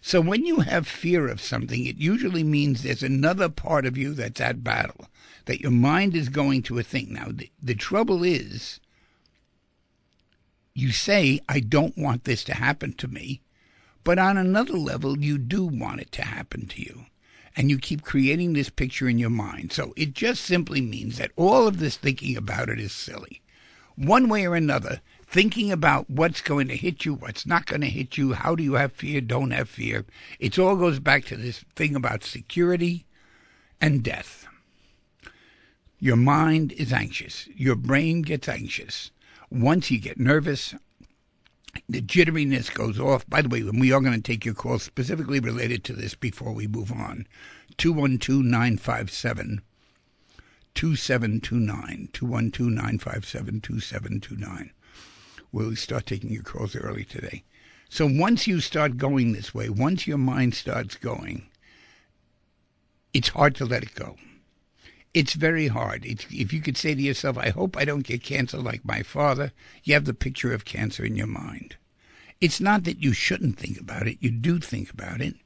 So 0.00 0.20
when 0.20 0.46
you 0.46 0.60
have 0.60 0.86
fear 0.86 1.28
of 1.28 1.40
something, 1.40 1.84
it 1.84 1.96
usually 1.96 2.44
means 2.44 2.82
there's 2.82 3.02
another 3.02 3.48
part 3.48 3.84
of 3.84 3.98
you 3.98 4.14
that's 4.14 4.40
at 4.40 4.62
battle, 4.62 5.08
that 5.46 5.60
your 5.60 5.72
mind 5.72 6.14
is 6.14 6.28
going 6.28 6.62
to 6.62 6.78
a 6.78 6.82
thing. 6.82 7.12
Now, 7.12 7.28
the, 7.30 7.50
the 7.62 7.74
trouble 7.74 8.22
is, 8.22 8.78
you 10.74 10.92
say, 10.92 11.40
I 11.48 11.60
don't 11.60 11.98
want 11.98 12.24
this 12.24 12.44
to 12.44 12.54
happen 12.54 12.92
to 12.94 13.08
me, 13.08 13.40
but 14.06 14.20
on 14.20 14.36
another 14.38 14.78
level, 14.78 15.18
you 15.18 15.36
do 15.36 15.64
want 15.64 16.00
it 16.00 16.12
to 16.12 16.22
happen 16.22 16.68
to 16.68 16.80
you. 16.80 17.06
And 17.56 17.70
you 17.70 17.76
keep 17.76 18.02
creating 18.02 18.52
this 18.52 18.70
picture 18.70 19.08
in 19.08 19.18
your 19.18 19.30
mind. 19.30 19.72
So 19.72 19.92
it 19.96 20.14
just 20.14 20.44
simply 20.44 20.80
means 20.80 21.18
that 21.18 21.32
all 21.34 21.66
of 21.66 21.80
this 21.80 21.96
thinking 21.96 22.36
about 22.36 22.68
it 22.68 22.78
is 22.78 22.92
silly. 22.92 23.42
One 23.96 24.28
way 24.28 24.46
or 24.46 24.54
another, 24.54 25.00
thinking 25.26 25.72
about 25.72 26.08
what's 26.08 26.40
going 26.40 26.68
to 26.68 26.76
hit 26.76 27.04
you, 27.04 27.14
what's 27.14 27.46
not 27.46 27.66
going 27.66 27.80
to 27.80 27.88
hit 27.88 28.16
you, 28.16 28.34
how 28.34 28.54
do 28.54 28.62
you 28.62 28.74
have 28.74 28.92
fear, 28.92 29.20
don't 29.20 29.50
have 29.50 29.68
fear. 29.68 30.06
It 30.38 30.56
all 30.56 30.76
goes 30.76 31.00
back 31.00 31.24
to 31.24 31.36
this 31.36 31.64
thing 31.74 31.96
about 31.96 32.22
security 32.22 33.06
and 33.80 34.04
death. 34.04 34.46
Your 35.98 36.14
mind 36.14 36.70
is 36.74 36.92
anxious. 36.92 37.48
Your 37.56 37.74
brain 37.74 38.22
gets 38.22 38.48
anxious. 38.48 39.10
Once 39.50 39.90
you 39.90 39.98
get 39.98 40.20
nervous, 40.20 40.76
the 41.88 42.00
jitteriness 42.00 42.72
goes 42.72 42.98
off. 42.98 43.28
By 43.28 43.42
the 43.42 43.48
way, 43.48 43.62
we 43.62 43.92
are 43.92 44.00
going 44.00 44.14
to 44.14 44.20
take 44.20 44.44
your 44.44 44.54
call 44.54 44.78
specifically 44.78 45.40
related 45.40 45.84
to 45.84 45.92
this 45.92 46.14
before 46.14 46.52
we 46.52 46.66
move 46.66 46.92
on. 46.92 47.26
212 47.76 48.44
957 48.44 49.62
2729. 50.74 52.08
212 52.12 52.70
957 52.70 53.60
2729 53.60 54.72
we'll 55.56 55.74
start 55.74 56.04
taking 56.06 56.30
your 56.30 56.42
calls 56.42 56.76
early 56.76 57.04
today. 57.04 57.42
So 57.88 58.06
once 58.06 58.46
you 58.46 58.60
start 58.60 58.98
going 58.98 59.32
this 59.32 59.54
way, 59.54 59.70
once 59.70 60.06
your 60.06 60.18
mind 60.18 60.54
starts 60.54 60.96
going, 60.96 61.46
it's 63.14 63.28
hard 63.28 63.54
to 63.56 63.64
let 63.64 63.82
it 63.82 63.94
go. 63.94 64.16
It's 65.16 65.32
very 65.32 65.68
hard. 65.68 66.04
It's, 66.04 66.26
if 66.30 66.52
you 66.52 66.60
could 66.60 66.76
say 66.76 66.94
to 66.94 67.00
yourself, 67.00 67.38
I 67.38 67.48
hope 67.48 67.74
I 67.74 67.86
don't 67.86 68.06
get 68.06 68.22
cancer 68.22 68.58
like 68.58 68.84
my 68.84 69.02
father, 69.02 69.50
you 69.82 69.94
have 69.94 70.04
the 70.04 70.12
picture 70.12 70.52
of 70.52 70.66
cancer 70.66 71.06
in 71.06 71.16
your 71.16 71.26
mind. 71.26 71.76
It's 72.38 72.60
not 72.60 72.84
that 72.84 73.02
you 73.02 73.14
shouldn't 73.14 73.58
think 73.58 73.80
about 73.80 74.06
it. 74.06 74.18
You 74.20 74.30
do 74.30 74.58
think 74.58 74.90
about 74.90 75.22
it. 75.22 75.36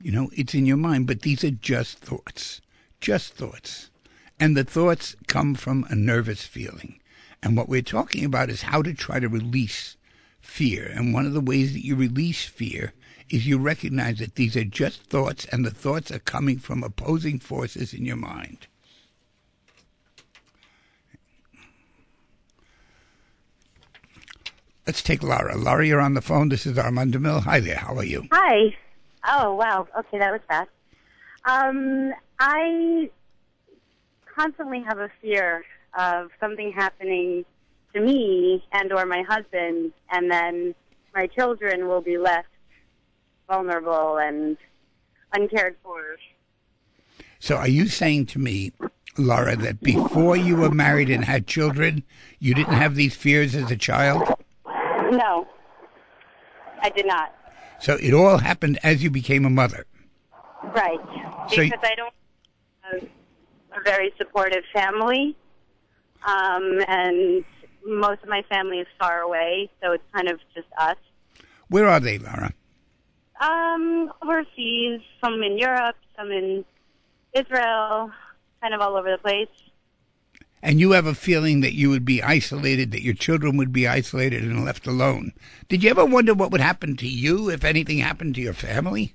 You 0.00 0.12
know, 0.12 0.30
it's 0.36 0.54
in 0.54 0.66
your 0.66 0.76
mind, 0.76 1.08
but 1.08 1.22
these 1.22 1.42
are 1.42 1.50
just 1.50 1.98
thoughts. 1.98 2.60
Just 3.00 3.34
thoughts. 3.34 3.90
And 4.38 4.56
the 4.56 4.62
thoughts 4.62 5.16
come 5.26 5.56
from 5.56 5.84
a 5.90 5.96
nervous 5.96 6.44
feeling. 6.44 7.00
And 7.42 7.56
what 7.56 7.68
we're 7.68 7.82
talking 7.82 8.24
about 8.24 8.50
is 8.50 8.62
how 8.62 8.82
to 8.82 8.94
try 8.94 9.18
to 9.18 9.28
release 9.28 9.96
fear. 10.40 10.88
And 10.94 11.12
one 11.12 11.26
of 11.26 11.32
the 11.32 11.40
ways 11.40 11.72
that 11.72 11.84
you 11.84 11.96
release 11.96 12.44
fear 12.44 12.92
is 13.30 13.46
you 13.46 13.58
recognize 13.58 14.18
that 14.18 14.34
these 14.34 14.56
are 14.56 14.64
just 14.64 15.02
thoughts 15.04 15.44
and 15.46 15.64
the 15.64 15.70
thoughts 15.70 16.10
are 16.10 16.18
coming 16.18 16.58
from 16.58 16.82
opposing 16.82 17.38
forces 17.38 17.92
in 17.92 18.04
your 18.04 18.16
mind. 18.16 18.66
Let's 24.86 25.02
take 25.02 25.22
Lara. 25.22 25.56
Lara, 25.56 25.86
you're 25.86 26.00
on 26.00 26.14
the 26.14 26.22
phone. 26.22 26.48
This 26.48 26.64
is 26.64 26.78
Armand 26.78 27.12
DiMele. 27.12 27.42
Hi 27.42 27.60
there. 27.60 27.76
How 27.76 27.94
are 27.96 28.04
you? 28.04 28.26
Hi. 28.32 28.74
Oh, 29.28 29.54
wow. 29.54 29.86
Okay, 29.98 30.18
that 30.18 30.32
was 30.32 30.40
fast. 30.48 30.70
Um, 31.44 32.14
I 32.38 33.10
constantly 34.34 34.82
have 34.82 34.98
a 34.98 35.10
fear 35.20 35.64
of 35.98 36.30
something 36.40 36.72
happening 36.72 37.44
to 37.92 38.00
me 38.00 38.64
and 38.72 38.92
or 38.92 39.04
my 39.04 39.22
husband 39.28 39.92
and 40.10 40.30
then 40.30 40.74
my 41.14 41.26
children 41.26 41.88
will 41.88 42.00
be 42.00 42.18
left 42.18 42.48
vulnerable 43.48 44.18
and 44.18 44.56
uncared 45.32 45.76
for. 45.82 46.02
So 47.40 47.56
are 47.56 47.68
you 47.68 47.86
saying 47.86 48.26
to 48.26 48.38
me, 48.38 48.72
Laura, 49.16 49.56
that 49.56 49.80
before 49.80 50.36
you 50.36 50.56
were 50.56 50.70
married 50.70 51.10
and 51.10 51.24
had 51.24 51.46
children, 51.46 52.04
you 52.38 52.54
didn't 52.54 52.74
have 52.74 52.94
these 52.94 53.16
fears 53.16 53.54
as 53.54 53.70
a 53.70 53.76
child? 53.76 54.22
No. 55.10 55.46
I 56.82 56.90
did 56.90 57.06
not. 57.06 57.34
So 57.80 57.94
it 57.94 58.12
all 58.12 58.38
happened 58.38 58.78
as 58.82 59.02
you 59.02 59.10
became 59.10 59.44
a 59.44 59.50
mother. 59.50 59.86
Right. 60.62 60.98
So 61.50 61.62
because 61.62 61.80
I 61.82 61.94
don't 61.94 62.14
have 62.82 63.02
a 63.72 63.82
very 63.84 64.12
supportive 64.18 64.64
family 64.72 65.36
um, 66.26 66.80
and 66.88 67.44
most 67.86 68.22
of 68.22 68.28
my 68.28 68.42
family 68.50 68.78
is 68.78 68.86
far 69.00 69.20
away, 69.20 69.70
so 69.82 69.92
it's 69.92 70.04
kind 70.12 70.28
of 70.28 70.40
just 70.54 70.66
us. 70.78 70.96
Where 71.68 71.86
are 71.88 72.00
they, 72.00 72.18
Laura? 72.18 72.52
Um, 73.40 74.12
overseas, 74.22 75.00
some 75.22 75.42
in 75.42 75.58
Europe, 75.58 75.96
some 76.16 76.30
in 76.30 76.64
Israel, 77.32 78.10
kind 78.60 78.74
of 78.74 78.80
all 78.80 78.96
over 78.96 79.10
the 79.10 79.18
place. 79.18 79.48
And 80.60 80.80
you 80.80 80.90
have 80.90 81.06
a 81.06 81.14
feeling 81.14 81.60
that 81.60 81.74
you 81.74 81.88
would 81.90 82.04
be 82.04 82.20
isolated, 82.20 82.90
that 82.90 83.02
your 83.02 83.14
children 83.14 83.56
would 83.56 83.72
be 83.72 83.86
isolated 83.86 84.42
and 84.42 84.64
left 84.64 84.88
alone. 84.88 85.32
Did 85.68 85.84
you 85.84 85.90
ever 85.90 86.04
wonder 86.04 86.34
what 86.34 86.50
would 86.50 86.60
happen 86.60 86.96
to 86.96 87.06
you 87.08 87.48
if 87.48 87.64
anything 87.64 87.98
happened 87.98 88.34
to 88.34 88.40
your 88.40 88.54
family? 88.54 89.14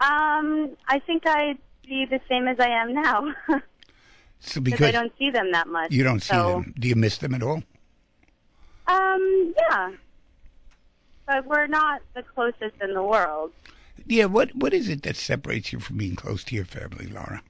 Um, 0.00 0.76
I 0.88 0.98
think 1.06 1.24
I'd 1.26 1.58
be 1.86 2.04
the 2.04 2.20
same 2.28 2.48
as 2.48 2.58
I 2.58 2.68
am 2.68 2.94
now. 2.94 3.34
So 4.38 4.60
because 4.60 4.86
I 4.86 4.90
don't 4.92 5.12
see 5.18 5.30
them 5.30 5.50
that 5.52 5.66
much. 5.66 5.90
You 5.90 6.04
don't 6.04 6.20
see 6.20 6.34
so. 6.34 6.50
them. 6.50 6.74
Do 6.78 6.88
you 6.88 6.94
miss 6.94 7.18
them 7.18 7.34
at 7.34 7.42
all? 7.42 7.62
Um, 8.86 9.54
yeah. 9.58 9.90
But 11.26 11.46
we're 11.46 11.66
not 11.66 12.02
the 12.14 12.22
closest 12.22 12.80
in 12.80 12.94
the 12.94 13.02
world. 13.02 13.52
Yeah, 14.06 14.26
what 14.26 14.54
what 14.54 14.72
is 14.72 14.88
it 14.88 15.02
that 15.02 15.16
separates 15.16 15.72
you 15.72 15.80
from 15.80 15.96
being 15.96 16.14
close 16.14 16.44
to 16.44 16.54
your 16.54 16.64
family, 16.64 17.06
Laura? 17.06 17.42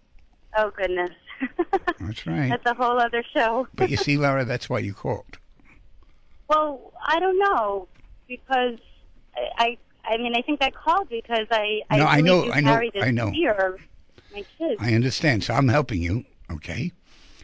Oh 0.56 0.70
goodness. 0.76 1.10
that's 2.00 2.26
right. 2.26 2.48
That's 2.48 2.66
a 2.66 2.74
whole 2.74 2.98
other 2.98 3.22
show. 3.36 3.68
but 3.74 3.90
you 3.90 3.96
see, 3.96 4.16
Laura, 4.16 4.44
that's 4.44 4.70
why 4.70 4.78
you 4.78 4.94
called. 4.94 5.38
Well, 6.48 6.92
I 7.06 7.20
don't 7.20 7.38
know 7.38 7.88
because 8.28 8.78
I, 9.36 9.78
I, 10.04 10.12
I 10.14 10.16
mean, 10.16 10.34
I 10.36 10.42
think 10.42 10.62
I 10.62 10.70
called 10.70 11.08
because 11.08 11.46
I, 11.50 11.80
I 11.90 11.98
no, 11.98 12.06
really 12.06 12.16
I 12.16 12.20
know, 12.20 12.52
I 12.52 12.60
know, 12.60 13.00
I 13.02 13.10
know. 13.10 13.30
fear 13.32 13.78
my 14.32 14.44
kids. 14.58 14.80
I 14.80 14.94
understand, 14.94 15.44
so 15.44 15.54
I'm 15.54 15.68
helping 15.68 16.02
you. 16.02 16.24
Okay. 16.50 16.92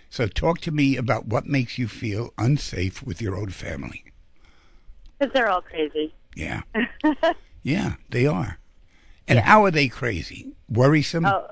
So 0.08 0.26
talk 0.26 0.60
to 0.60 0.70
me 0.70 0.96
about 0.96 1.26
what 1.26 1.46
makes 1.46 1.78
you 1.78 1.88
feel 1.88 2.32
unsafe 2.38 3.02
with 3.02 3.20
your 3.20 3.36
own 3.36 3.48
family. 3.48 4.04
Because 5.18 5.32
they're 5.34 5.48
all 5.48 5.62
crazy. 5.62 6.14
Yeah. 6.34 6.62
yeah, 7.62 7.94
they 8.10 8.26
are. 8.26 8.58
And 9.28 9.36
Yeah. 9.38 9.44
how 9.44 9.64
are 9.64 9.70
they 9.70 9.88
crazy? 9.88 10.52
Worrisome? 10.68 11.26
Oh, 11.26 11.46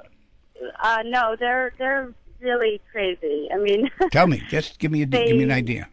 uh, 0.82 1.02
no, 1.04 1.36
they're 1.38 1.72
they're 1.78 2.12
really 2.40 2.80
crazy. 2.90 3.48
I 3.52 3.58
mean, 3.58 3.90
Tell 4.10 4.26
me. 4.26 4.42
Just 4.48 4.78
give 4.78 4.90
me 4.90 5.02
a 5.02 5.06
give 5.06 5.36
me 5.36 5.42
an 5.44 5.50
idea. 5.52 5.88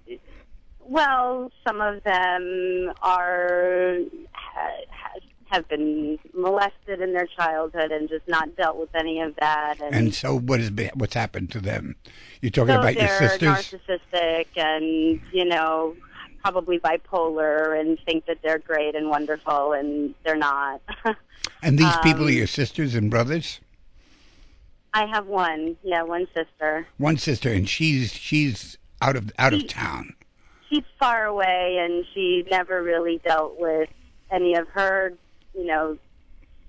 well, 0.79 1.51
some 1.67 1.81
of 1.81 2.03
them 2.03 2.91
are 3.01 3.97
ha, 4.31 4.69
ha, 4.89 5.19
have 5.49 5.67
been 5.69 6.17
molested 6.33 7.01
in 7.01 7.13
their 7.13 7.27
childhood 7.27 7.91
and 7.91 8.09
just 8.09 8.27
not 8.27 8.55
dealt 8.55 8.77
with 8.77 8.93
any 8.95 9.21
of 9.21 9.35
that. 9.39 9.79
And, 9.81 9.95
And 9.95 10.15
so, 10.15 10.37
what 10.39 10.59
is 10.59 10.71
what's 10.95 11.13
happened 11.13 11.51
to 11.51 11.59
them? 11.59 11.95
You're 12.41 12.51
talking 12.51 12.75
so 12.75 12.79
about 12.79 12.95
your 12.95 13.07
sisters. 13.07 13.39
they're 13.39 13.99
narcissistic 13.99 14.47
and 14.57 15.19
you 15.31 15.45
know 15.45 15.95
probably 16.51 16.79
bipolar 16.79 17.77
and 17.79 17.99
think 18.05 18.25
that 18.25 18.37
they're 18.41 18.59
great 18.59 18.95
and 18.95 19.09
wonderful 19.09 19.73
and 19.73 20.13
they're 20.23 20.35
not. 20.37 20.81
And 21.61 21.77
these 21.79 21.95
people 21.97 22.23
are 22.25 22.29
Um, 22.29 22.33
your 22.33 22.47
sisters 22.47 22.93
and 22.95 23.09
brothers. 23.11 23.59
I 24.93 25.05
have 25.05 25.27
one, 25.27 25.77
yeah, 25.83 26.01
one 26.03 26.27
sister. 26.33 26.87
One 26.97 27.17
sister, 27.17 27.51
and 27.51 27.67
she's 27.69 28.11
she's 28.13 28.77
out 29.01 29.15
of 29.15 29.31
out 29.37 29.53
of 29.53 29.67
town. 29.67 30.13
she's 30.69 30.83
far 30.99 31.25
away 31.25 31.77
and 31.79 32.05
she 32.13 32.43
never 32.51 32.81
really 32.83 33.19
dealt 33.23 33.59
with 33.59 33.89
any 34.31 34.55
of 34.55 34.67
her, 34.69 35.13
you 35.53 35.65
know, 35.65 35.97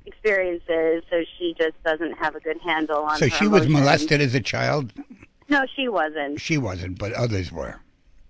experiences, 0.06 1.02
so 1.10 1.22
she 1.38 1.54
just 1.58 1.82
doesn't 1.84 2.12
have 2.18 2.34
a 2.36 2.40
good 2.40 2.58
handle 2.60 3.02
on 3.04 3.18
So 3.18 3.28
she 3.28 3.48
was 3.48 3.66
molested 3.68 4.20
as 4.20 4.34
a 4.34 4.40
child. 4.40 4.92
No, 5.48 5.64
she 5.74 5.88
wasn't. 5.88 6.40
She 6.40 6.56
wasn't, 6.58 6.98
but 6.98 7.12
others 7.14 7.50
were. 7.50 7.80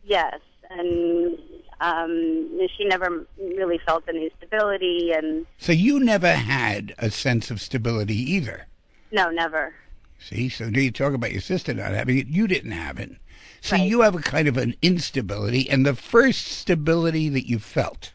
Yes, 0.05 0.39
and 0.71 1.39
um 1.81 2.49
she 2.77 2.85
never 2.85 3.27
really 3.39 3.79
felt 3.87 4.05
any 4.09 4.31
stability 4.39 5.13
and 5.13 5.47
So 5.59 5.73
you 5.73 6.01
never 6.01 6.33
had 6.33 6.95
a 6.99 7.11
sense 7.11 7.51
of 7.51 7.61
stability 7.61 8.17
either. 8.17 8.67
no, 9.13 9.31
never. 9.31 9.75
See, 10.19 10.49
so 10.49 10.69
do 10.71 10.81
you 10.81 10.91
talk 10.91 11.15
about 11.15 11.31
your 11.33 11.41
sister 11.41 11.73
not 11.73 11.93
having 11.93 12.19
it? 12.19 12.27
You 12.27 12.49
didn't 12.49 12.73
have 12.73 12.99
it. 12.99 13.13
So 13.61 13.77
Right. 13.77 13.89
you 13.89 14.01
have 14.03 14.15
a 14.17 14.21
kind 14.21 14.49
of 14.49 14.57
an 14.57 14.75
instability, 14.83 15.69
and 15.71 15.87
the 15.87 15.95
first 15.95 16.47
stability 16.47 17.29
that 17.29 17.49
you 17.49 17.59
felt, 17.61 18.13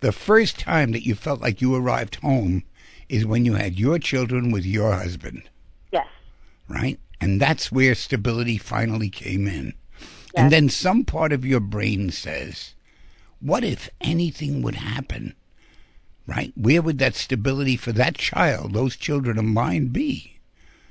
the 0.00 0.12
first 0.12 0.58
time 0.58 0.90
that 0.92 1.06
you 1.06 1.14
felt 1.14 1.40
like 1.40 1.60
you 1.60 1.74
arrived 1.74 2.16
home, 2.16 2.64
is 3.08 3.24
when 3.24 3.44
you 3.44 3.54
had 3.54 3.78
your 3.78 3.98
children 4.00 4.50
with 4.50 4.64
your 4.66 4.92
husband, 4.92 5.42
Yes. 5.92 6.06
right? 6.68 6.98
And 7.20 7.40
that's 7.40 7.70
where 7.70 7.94
stability 7.94 8.58
finally 8.58 9.08
came 9.08 9.46
in. 9.46 9.74
And 10.34 10.50
then 10.52 10.68
some 10.68 11.04
part 11.04 11.32
of 11.32 11.44
your 11.44 11.60
brain 11.60 12.10
says, 12.10 12.74
what 13.40 13.64
if 13.64 13.90
anything 14.00 14.62
would 14.62 14.76
happen? 14.76 15.34
Right? 16.26 16.52
Where 16.56 16.80
would 16.82 16.98
that 16.98 17.14
stability 17.14 17.76
for 17.76 17.92
that 17.92 18.16
child, 18.16 18.72
those 18.72 18.96
children 18.96 19.38
of 19.38 19.44
mine, 19.44 19.88
be? 19.88 20.38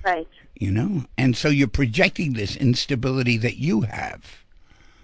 Right. 0.03 0.27
you 0.55 0.71
know 0.71 1.05
and 1.15 1.37
so 1.37 1.49
you're 1.49 1.67
projecting 1.67 2.33
this 2.33 2.55
instability 2.55 3.37
that 3.37 3.57
you 3.57 3.81
have 3.81 4.43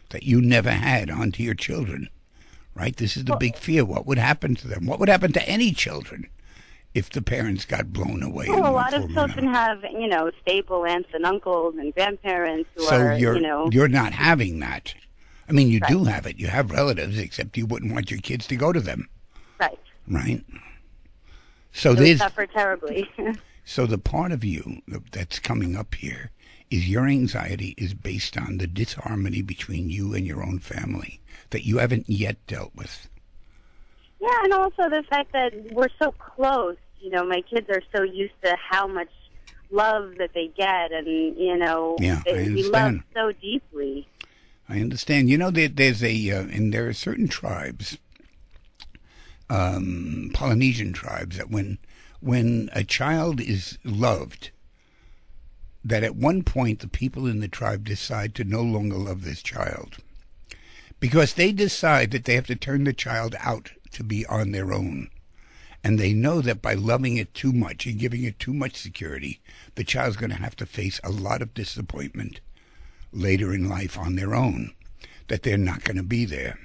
that 0.10 0.24
you 0.24 0.42
never 0.42 0.72
had 0.72 1.12
onto 1.12 1.44
your 1.44 1.54
children 1.54 2.10
right 2.74 2.98
this 2.98 3.16
is 3.16 3.26
the 3.26 3.36
big 3.36 3.56
fear 3.56 3.86
what 3.86 4.08
would 4.08 4.18
happen 4.18 4.56
to 4.56 4.68
them 4.68 4.88
what 4.88 5.00
would 5.00 5.08
happen 5.10 5.32
to 5.34 5.48
any 5.48 5.72
children 5.72 6.28
if 6.98 7.10
the 7.10 7.22
parents 7.22 7.66
got 7.66 7.94
blown 7.94 8.24
away 8.24 8.48
Well, 8.50 8.70
a 8.70 8.72
lot 8.72 8.94
of 8.94 9.12
children 9.14 9.48
have, 9.48 9.84
you 9.92 10.08
know, 10.08 10.32
stable 10.42 10.86
aunts 10.86 11.10
and 11.14 11.26
uncles 11.26 11.76
and 11.78 11.94
grandparents 11.94 12.70
who 12.76 12.84
so 12.84 12.98
are, 12.98 13.14
you're 13.14 13.36
you 13.36 13.42
know, 13.42 13.70
you're 13.72 13.88
not 13.88 14.14
having 14.14 14.60
that 14.60 14.94
i 15.50 15.52
mean 15.52 15.70
you 15.70 15.80
do 15.88 16.04
have 16.04 16.26
it 16.26 16.38
you 16.38 16.48
have 16.48 16.72
relatives 16.72 17.18
except 17.18 17.56
you 17.56 17.66
wouldn't 17.66 17.94
want 17.94 18.12
your 18.12 18.20
kids 18.20 18.48
to 18.48 18.56
go 18.56 18.74
to 18.74 18.82
them 18.82 19.08
right. 19.60 19.80
right 20.10 20.44
so 21.78 21.94
They 21.94 22.16
suffer 22.16 22.48
terribly. 22.48 23.10
So 23.64 23.86
the 23.86 23.98
part 23.98 24.32
of 24.32 24.46
you 24.46 24.82
that's 25.12 25.40
coming 25.40 25.76
up 25.76 25.94
here 25.96 26.32
is 26.72 26.88
your 26.88 27.06
anxiety 27.06 27.76
is 27.78 27.94
based 27.94 28.38
on 28.38 28.60
the 28.60 28.66
disharmony 28.66 29.42
between 29.42 29.90
you 29.90 30.14
and 30.14 30.26
your 30.26 30.42
own 30.42 30.60
family 30.60 31.20
that 31.50 31.66
you 31.66 31.80
haven't 31.80 32.10
yet 32.10 32.38
dealt 32.48 32.74
with. 32.74 33.10
Yeah, 34.22 34.40
and 34.44 34.54
also 34.54 34.90
the 34.90 35.04
fact 35.10 35.34
that 35.34 35.52
we're 35.74 35.90
so 36.02 36.14
close. 36.14 36.78
You 37.00 37.12
know, 37.12 37.26
my 37.26 37.42
kids 37.42 37.68
are 37.70 37.82
so 37.96 38.04
used 38.04 38.34
to 38.44 38.56
how 38.70 38.88
much 38.88 39.10
love 39.70 40.16
that 40.18 40.32
they 40.34 40.48
get, 40.58 40.92
and 40.92 41.08
you 41.08 41.58
know, 41.58 41.98
Yeah, 42.00 42.22
they, 42.26 42.50
we 42.50 42.64
love 42.64 43.00
so 43.14 43.32
deeply. 43.32 44.08
I 44.70 44.80
understand. 44.80 45.30
You 45.30 45.38
know, 45.38 45.52
there, 45.52 45.68
there's 45.68 46.04
a, 46.04 46.32
uh, 46.32 46.42
and 46.42 46.74
there 46.74 46.88
are 46.88 46.94
certain 46.94 47.28
tribes, 47.28 47.98
um, 49.50 50.32
Polynesian 50.34 50.94
tribes, 50.94 51.38
that 51.38 51.50
when 51.50 51.78
when 52.20 52.70
a 52.74 52.84
child 52.84 53.40
is 53.40 53.78
loved, 53.84 54.52
that 55.84 56.04
at 56.04 56.16
one 56.16 56.44
point 56.44 56.80
the 56.80 56.88
people 56.88 57.28
in 57.28 57.40
the 57.40 57.48
tribe 57.48 57.86
decide 57.86 58.36
to 58.36 58.44
no 58.44 58.62
longer 58.62 58.98
love 58.98 59.24
this 59.24 59.42
child 59.42 59.98
because 61.00 61.34
they 61.34 61.52
decide 61.52 62.12
that 62.12 62.26
they 62.26 62.36
have 62.36 62.48
to 62.48 62.56
turn 62.56 62.84
the 62.84 62.94
child 62.94 63.36
out 63.40 63.72
to 63.92 64.04
be 64.04 64.26
on 64.26 64.52
their 64.52 64.74
own. 64.74 65.10
And 65.88 65.98
they 65.98 66.12
know 66.12 66.42
that 66.42 66.62
by 66.62 66.74
loving 66.74 67.16
it 67.16 67.34
too 67.34 67.54
much 67.54 67.86
and 67.86 67.98
giving 67.98 68.26
it 68.26 68.40
too 68.40 68.54
much 68.54 68.76
security, 68.76 69.40
the 69.76 69.86
child's 69.86 70.18
going 70.18 70.32
to 70.32 70.36
have 70.36 70.58
to 70.58 70.66
face 70.66 71.00
a 71.02 71.10
lot 71.10 71.42
of 71.42 71.54
disappointment 71.54 72.42
later 73.14 73.54
in 73.54 73.70
life 73.70 73.98
on 73.98 74.18
their 74.18 74.36
own, 74.36 74.74
that 75.30 75.44
they're 75.44 75.58
not 75.58 75.86
going 75.86 75.96
to 75.96 76.04
be 76.04 76.26
there. 76.26 76.60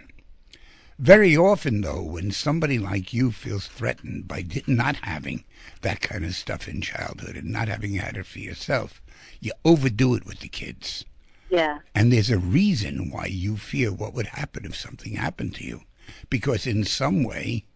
Very 0.99 1.37
often, 1.37 1.83
though, 1.83 2.03
when 2.03 2.33
somebody 2.33 2.81
like 2.81 3.13
you 3.13 3.31
feels 3.31 3.69
threatened 3.69 4.27
by 4.27 4.45
not 4.67 4.97
having 4.97 5.45
that 5.83 6.01
kind 6.01 6.25
of 6.25 6.35
stuff 6.35 6.67
in 6.67 6.81
childhood 6.81 7.37
and 7.37 7.49
not 7.49 7.69
having 7.69 7.95
had 7.95 8.17
it 8.17 8.27
for 8.27 8.41
yourself, 8.41 9.01
you 9.39 9.53
overdo 9.65 10.17
it 10.17 10.27
with 10.27 10.41
the 10.41 10.49
kids. 10.49 11.05
Yeah, 11.49 11.79
And 11.95 12.13
there's 12.13 12.31
a 12.31 12.39
reason 12.39 13.09
why 13.09 13.27
you 13.27 13.57
fear 13.57 13.93
what 13.93 14.15
would 14.15 14.27
happen 14.27 14.65
if 14.65 14.75
something 14.75 15.15
happened 15.15 15.55
to 15.55 15.65
you. 15.65 15.83
Because 16.29 16.67
in 16.67 16.83
some 16.83 17.23
way, 17.23 17.67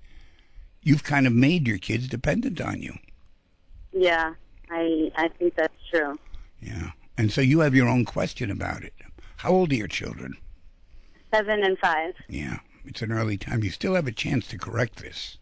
you've 0.86 1.02
kind 1.04 1.26
of 1.26 1.32
made 1.32 1.66
your 1.66 1.78
kids 1.78 2.06
dependent 2.08 2.60
on 2.60 2.80
you. 2.80 2.94
yeah. 3.92 4.32
I 4.68 5.12
I 5.16 5.28
think 5.28 5.54
that's 5.54 5.74
true. 5.90 6.18
Yeah. 6.60 6.90
And 7.16 7.30
so 7.30 7.40
you 7.40 7.60
have 7.60 7.74
your 7.74 7.88
own 7.88 8.04
question 8.04 8.50
about 8.50 8.82
it. 8.82 8.94
How 9.36 9.50
old 9.50 9.70
are 9.70 9.76
your 9.76 9.86
children? 9.86 10.36
Seven 11.32 11.62
and 11.62 11.78
five. 11.78 12.14
Yeah, 12.28 12.58
it's 12.84 13.02
an 13.02 13.12
early 13.12 13.36
time. 13.36 13.62
You 13.62 13.70
still 13.70 13.94
have 13.94 14.08
a 14.08 14.12
chance 14.12 14.48
to 14.48 14.58
correct 14.58 14.96
this. 14.96 15.38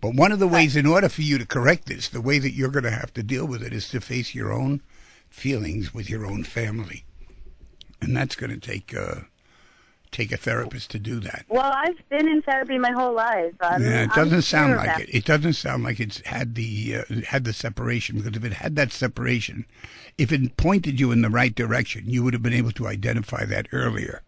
But 0.00 0.14
one 0.14 0.32
of 0.32 0.38
the 0.38 0.48
ways, 0.48 0.76
in 0.76 0.86
order 0.86 1.08
for 1.10 1.22
you 1.22 1.36
to 1.38 1.46
correct 1.46 1.86
this, 1.86 2.08
the 2.08 2.22
way 2.22 2.38
that 2.38 2.52
you're 2.54 2.70
going 2.70 2.84
to 2.84 2.90
have 2.90 3.12
to 3.14 3.22
deal 3.22 3.46
with 3.46 3.62
it 3.62 3.72
is 3.74 3.88
to 3.90 4.00
face 4.00 4.34
your 4.34 4.50
own 4.52 4.80
feelings 5.28 5.92
with 5.92 6.08
your 6.08 6.24
own 6.26 6.44
family, 6.44 7.04
and 8.00 8.16
that's 8.16 8.34
going 8.34 8.50
to 8.50 8.58
take 8.58 8.96
uh, 8.96 9.20
take 10.12 10.30
a 10.30 10.36
therapist 10.36 10.90
to 10.92 10.98
do 10.98 11.18
that. 11.20 11.44
Well, 11.48 11.72
I've 11.74 11.96
been 12.10 12.28
in 12.28 12.42
therapy 12.42 12.78
my 12.78 12.92
whole 12.92 13.14
life. 13.14 13.54
I'm, 13.60 13.82
yeah, 13.82 14.02
it 14.04 14.10
I'm 14.12 14.24
doesn't 14.24 14.42
sound 14.42 14.70
sure 14.74 14.76
like 14.86 15.00
it. 15.00 15.14
It 15.14 15.24
doesn't 15.24 15.54
sound 15.54 15.82
like 15.82 15.98
it's 15.98 16.20
had 16.26 16.54
the 16.54 16.96
uh, 16.98 17.14
had 17.28 17.44
the 17.44 17.52
separation 17.52 18.18
because 18.18 18.36
if 18.36 18.44
it 18.44 18.52
had 18.52 18.76
that 18.76 18.92
separation, 18.92 19.64
if 20.18 20.30
it 20.30 20.56
pointed 20.56 21.00
you 21.00 21.10
in 21.10 21.22
the 21.22 21.30
right 21.30 21.54
direction, 21.54 22.04
you 22.06 22.22
would 22.22 22.34
have 22.34 22.42
been 22.42 22.52
able 22.52 22.72
to 22.72 22.86
identify 22.86 23.44
that 23.46 23.66
earlier. 23.72 24.22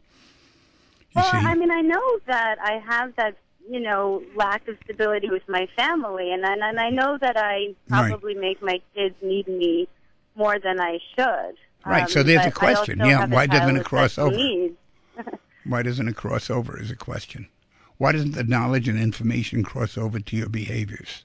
You 1.13 1.23
Well, 1.23 1.31
see? 1.31 1.47
I 1.47 1.55
mean, 1.55 1.71
I 1.71 1.83
know 1.83 2.19
that 2.27 2.57
I 2.61 2.79
have 2.89 3.15
that, 3.17 3.37
you 3.71 3.81
know, 3.81 4.23
lack 4.35 4.67
of 4.67 4.77
stability 4.85 5.29
with 5.31 5.47
my 5.49 5.69
family, 5.77 6.33
and 6.33 6.45
and, 6.45 6.63
and 6.63 6.81
I 6.81 6.89
know 6.91 7.19
that 7.21 7.37
I 7.37 7.75
Right. 7.89 8.09
probably 8.09 8.35
make 8.35 8.61
my 8.63 8.81
kids 8.95 9.15
need 9.23 9.47
me 9.47 9.87
more 10.35 10.59
than 10.59 10.81
I 10.81 10.99
should. 11.15 11.55
Right, 11.87 12.09
so 12.09 12.23
there's 12.23 12.47
a 12.47 12.51
question. 12.51 12.99
Yeah, 12.99 13.27
why 13.27 13.47
doesn't 13.47 13.77
it 13.77 13.85
cross 13.85 14.17
over? 14.17 14.35
Why 15.65 15.83
doesn't 15.83 16.09
it 16.09 16.17
cross 16.17 16.51
over 16.51 16.81
is 16.81 16.91
a 16.91 16.97
question. 16.97 17.49
Why 17.97 18.13
doesn't 18.13 18.33
the 18.33 18.45
knowledge 18.45 18.89
and 18.89 18.99
information 18.99 19.63
cross 19.63 19.97
over 19.97 20.19
to 20.21 20.37
your 20.37 20.49
behaviors? 20.49 21.25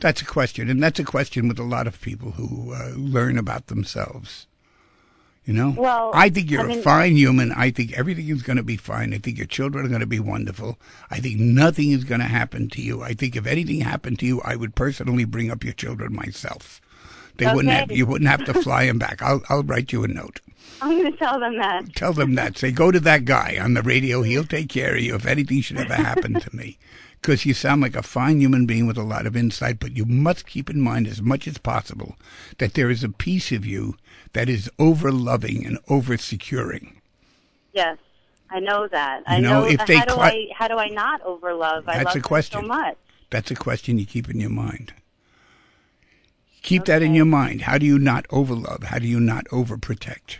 That's 0.00 0.22
a 0.22 0.26
question, 0.26 0.70
and 0.70 0.80
that's 0.82 1.00
a 1.00 1.04
question 1.04 1.48
with 1.48 1.58
a 1.58 1.64
lot 1.64 1.86
of 1.88 2.00
people 2.00 2.32
who 2.32 2.72
uh, 2.72 2.92
learn 2.94 3.36
about 3.36 3.66
themselves. 3.66 4.46
You 5.44 5.54
know, 5.54 5.74
Well, 5.76 6.10
I 6.14 6.28
think 6.28 6.50
you're 6.50 6.60
I 6.60 6.64
a 6.64 6.68
mean- 6.68 6.82
fine 6.82 7.16
human. 7.16 7.52
I 7.52 7.70
think 7.70 7.92
everything 7.98 8.28
is 8.28 8.42
going 8.42 8.58
to 8.58 8.62
be 8.62 8.76
fine. 8.76 9.12
I 9.14 9.18
think 9.18 9.38
your 9.38 9.46
children 9.46 9.86
are 9.86 9.88
going 9.88 10.00
to 10.00 10.06
be 10.06 10.20
wonderful. 10.20 10.78
I 11.10 11.18
think 11.20 11.40
nothing 11.40 11.90
is 11.90 12.04
going 12.04 12.20
to 12.20 12.26
happen 12.26 12.68
to 12.70 12.82
you. 12.82 13.02
I 13.02 13.14
think 13.14 13.34
if 13.34 13.46
anything 13.46 13.80
happened 13.80 14.18
to 14.20 14.26
you, 14.26 14.40
I 14.42 14.56
would 14.56 14.74
personally 14.74 15.24
bring 15.24 15.50
up 15.50 15.64
your 15.64 15.72
children 15.72 16.14
myself. 16.14 16.80
They 17.38 17.46
wouldn't 17.46 17.72
have. 17.72 17.90
You 17.90 18.04
wouldn't 18.04 18.28
have 18.30 18.44
to 18.44 18.54
fly 18.62 18.86
them 18.86 18.98
back. 18.98 19.22
I'll 19.22 19.42
I'll 19.48 19.62
write 19.62 19.92
you 19.92 20.04
a 20.04 20.08
note. 20.08 20.40
I'm 20.80 20.96
going 20.98 21.12
to 21.12 21.18
tell 21.18 21.40
them 21.40 21.58
that. 21.58 21.94
Tell 21.94 22.12
them 22.12 22.34
that. 22.36 22.56
Say, 22.56 22.70
go 22.70 22.90
to 22.90 23.00
that 23.00 23.24
guy 23.24 23.58
on 23.60 23.74
the 23.74 23.82
radio. 23.82 24.22
He'll 24.22 24.44
take 24.44 24.68
care 24.68 24.94
of 24.94 25.00
you 25.00 25.14
if 25.16 25.26
anything 25.26 25.60
should 25.60 25.78
ever 25.78 25.94
happen 25.94 26.34
to 26.34 26.56
me. 26.56 26.78
Because 27.20 27.44
you 27.44 27.52
sound 27.52 27.82
like 27.82 27.96
a 27.96 28.02
fine 28.04 28.40
human 28.40 28.64
being 28.64 28.86
with 28.86 28.96
a 28.96 29.02
lot 29.02 29.26
of 29.26 29.36
insight, 29.36 29.80
but 29.80 29.96
you 29.96 30.04
must 30.04 30.46
keep 30.46 30.70
in 30.70 30.80
mind 30.80 31.08
as 31.08 31.20
much 31.20 31.48
as 31.48 31.58
possible 31.58 32.14
that 32.58 32.74
there 32.74 32.90
is 32.90 33.02
a 33.02 33.08
piece 33.08 33.50
of 33.50 33.66
you 33.66 33.96
that 34.34 34.48
is 34.48 34.70
over 34.78 35.10
loving 35.10 35.66
and 35.66 35.80
over 35.88 36.16
securing. 36.16 37.00
Yes, 37.72 37.98
I 38.50 38.60
know 38.60 38.86
that. 38.86 39.24
I 39.26 39.36
You 39.38 39.42
know, 39.42 39.62
know. 39.62 39.66
if 39.68 39.84
they 39.84 39.96
how 39.96 40.04
do 40.04 40.14
I 40.14 40.46
how 40.54 40.68
do 40.68 40.78
I 40.78 40.90
not 40.90 41.20
overlove? 41.24 41.82
I 41.88 41.96
That's 41.96 42.14
love 42.14 42.16
a 42.16 42.20
question. 42.20 42.60
so 42.60 42.66
much. 42.68 42.96
That's 43.30 43.50
a 43.50 43.56
question 43.56 43.98
you 43.98 44.06
keep 44.06 44.30
in 44.30 44.38
your 44.38 44.50
mind. 44.50 44.92
Keep 46.62 46.84
that 46.84 47.02
in 47.02 47.16
your 47.16 47.24
mind. 47.26 47.62
How 47.62 47.78
do 47.78 47.84
you 47.86 47.98
not 47.98 48.28
overlove? 48.28 48.84
How 48.84 49.00
do 49.00 49.08
you 49.08 49.18
not 49.18 49.44
overprotect? 49.46 50.36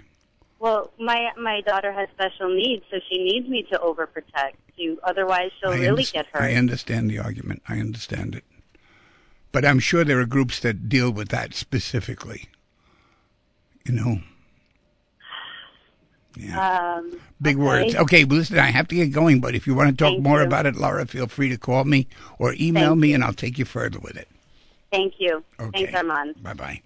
Well, 0.60 0.92
my 0.98 1.30
my 1.36 1.60
daughter 1.60 1.92
has 1.92 2.08
special 2.10 2.54
needs, 2.54 2.84
so 2.90 2.98
she 3.08 3.18
needs 3.18 3.48
me 3.48 3.62
to 3.70 3.78
overprotect. 3.78 4.56
You, 4.76 4.98
otherwise, 5.02 5.50
she'll 5.60 5.72
I 5.72 5.78
really 5.78 6.04
get 6.04 6.26
hurt. 6.26 6.42
I 6.42 6.54
understand 6.54 7.10
the 7.10 7.18
argument. 7.18 7.62
I 7.68 7.78
understand 7.78 8.34
it. 8.34 8.44
But 9.50 9.64
I'm 9.64 9.78
sure 9.78 10.04
there 10.04 10.20
are 10.20 10.26
groups 10.26 10.60
that 10.60 10.88
deal 10.88 11.10
with 11.10 11.28
that 11.30 11.54
specifically. 11.54 12.48
You 13.84 13.94
know? 13.94 14.20
Yeah. 16.36 16.96
um, 16.98 17.20
Big 17.40 17.56
okay. 17.56 17.64
words. 17.64 17.94
Okay, 17.96 18.24
well, 18.24 18.38
listen, 18.38 18.58
I 18.58 18.70
have 18.70 18.86
to 18.88 18.94
get 18.94 19.06
going, 19.06 19.40
but 19.40 19.54
if 19.54 19.66
you 19.66 19.74
want 19.74 19.90
to 19.90 19.96
talk 19.96 20.12
Thank 20.12 20.22
more 20.22 20.40
you. 20.40 20.46
about 20.46 20.66
it, 20.66 20.76
Laura, 20.76 21.06
feel 21.06 21.26
free 21.26 21.48
to 21.48 21.58
call 21.58 21.84
me 21.84 22.06
or 22.38 22.54
email 22.60 22.90
Thank 22.90 23.00
me 23.00 23.08
you. 23.08 23.14
and 23.16 23.24
I'll 23.24 23.32
take 23.32 23.58
you 23.58 23.64
further 23.64 23.98
with 23.98 24.16
it. 24.16 24.28
Thank 24.92 25.14
you. 25.18 25.42
Okay. 25.58 25.86
Thanks, 25.86 25.98
Armand. 25.98 26.42
Bye 26.42 26.54
bye. 26.54 26.82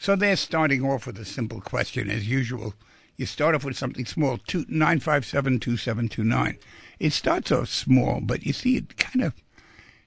So 0.00 0.16
they're 0.16 0.36
starting 0.36 0.82
off 0.82 1.06
with 1.06 1.18
a 1.18 1.26
simple 1.26 1.60
question 1.60 2.08
as 2.08 2.26
usual. 2.26 2.72
You 3.18 3.26
start 3.26 3.54
off 3.54 3.64
with 3.64 3.76
something 3.76 4.06
small, 4.06 4.38
two 4.38 4.64
nine 4.66 4.98
five 4.98 5.26
seven 5.26 5.60
two 5.60 5.76
seven 5.76 6.08
two 6.08 6.24
nine. 6.24 6.56
It 6.98 7.12
starts 7.12 7.52
off 7.52 7.68
small, 7.68 8.20
but 8.22 8.46
you 8.46 8.54
see 8.54 8.78
it 8.78 8.96
kind 8.96 9.22
of 9.22 9.34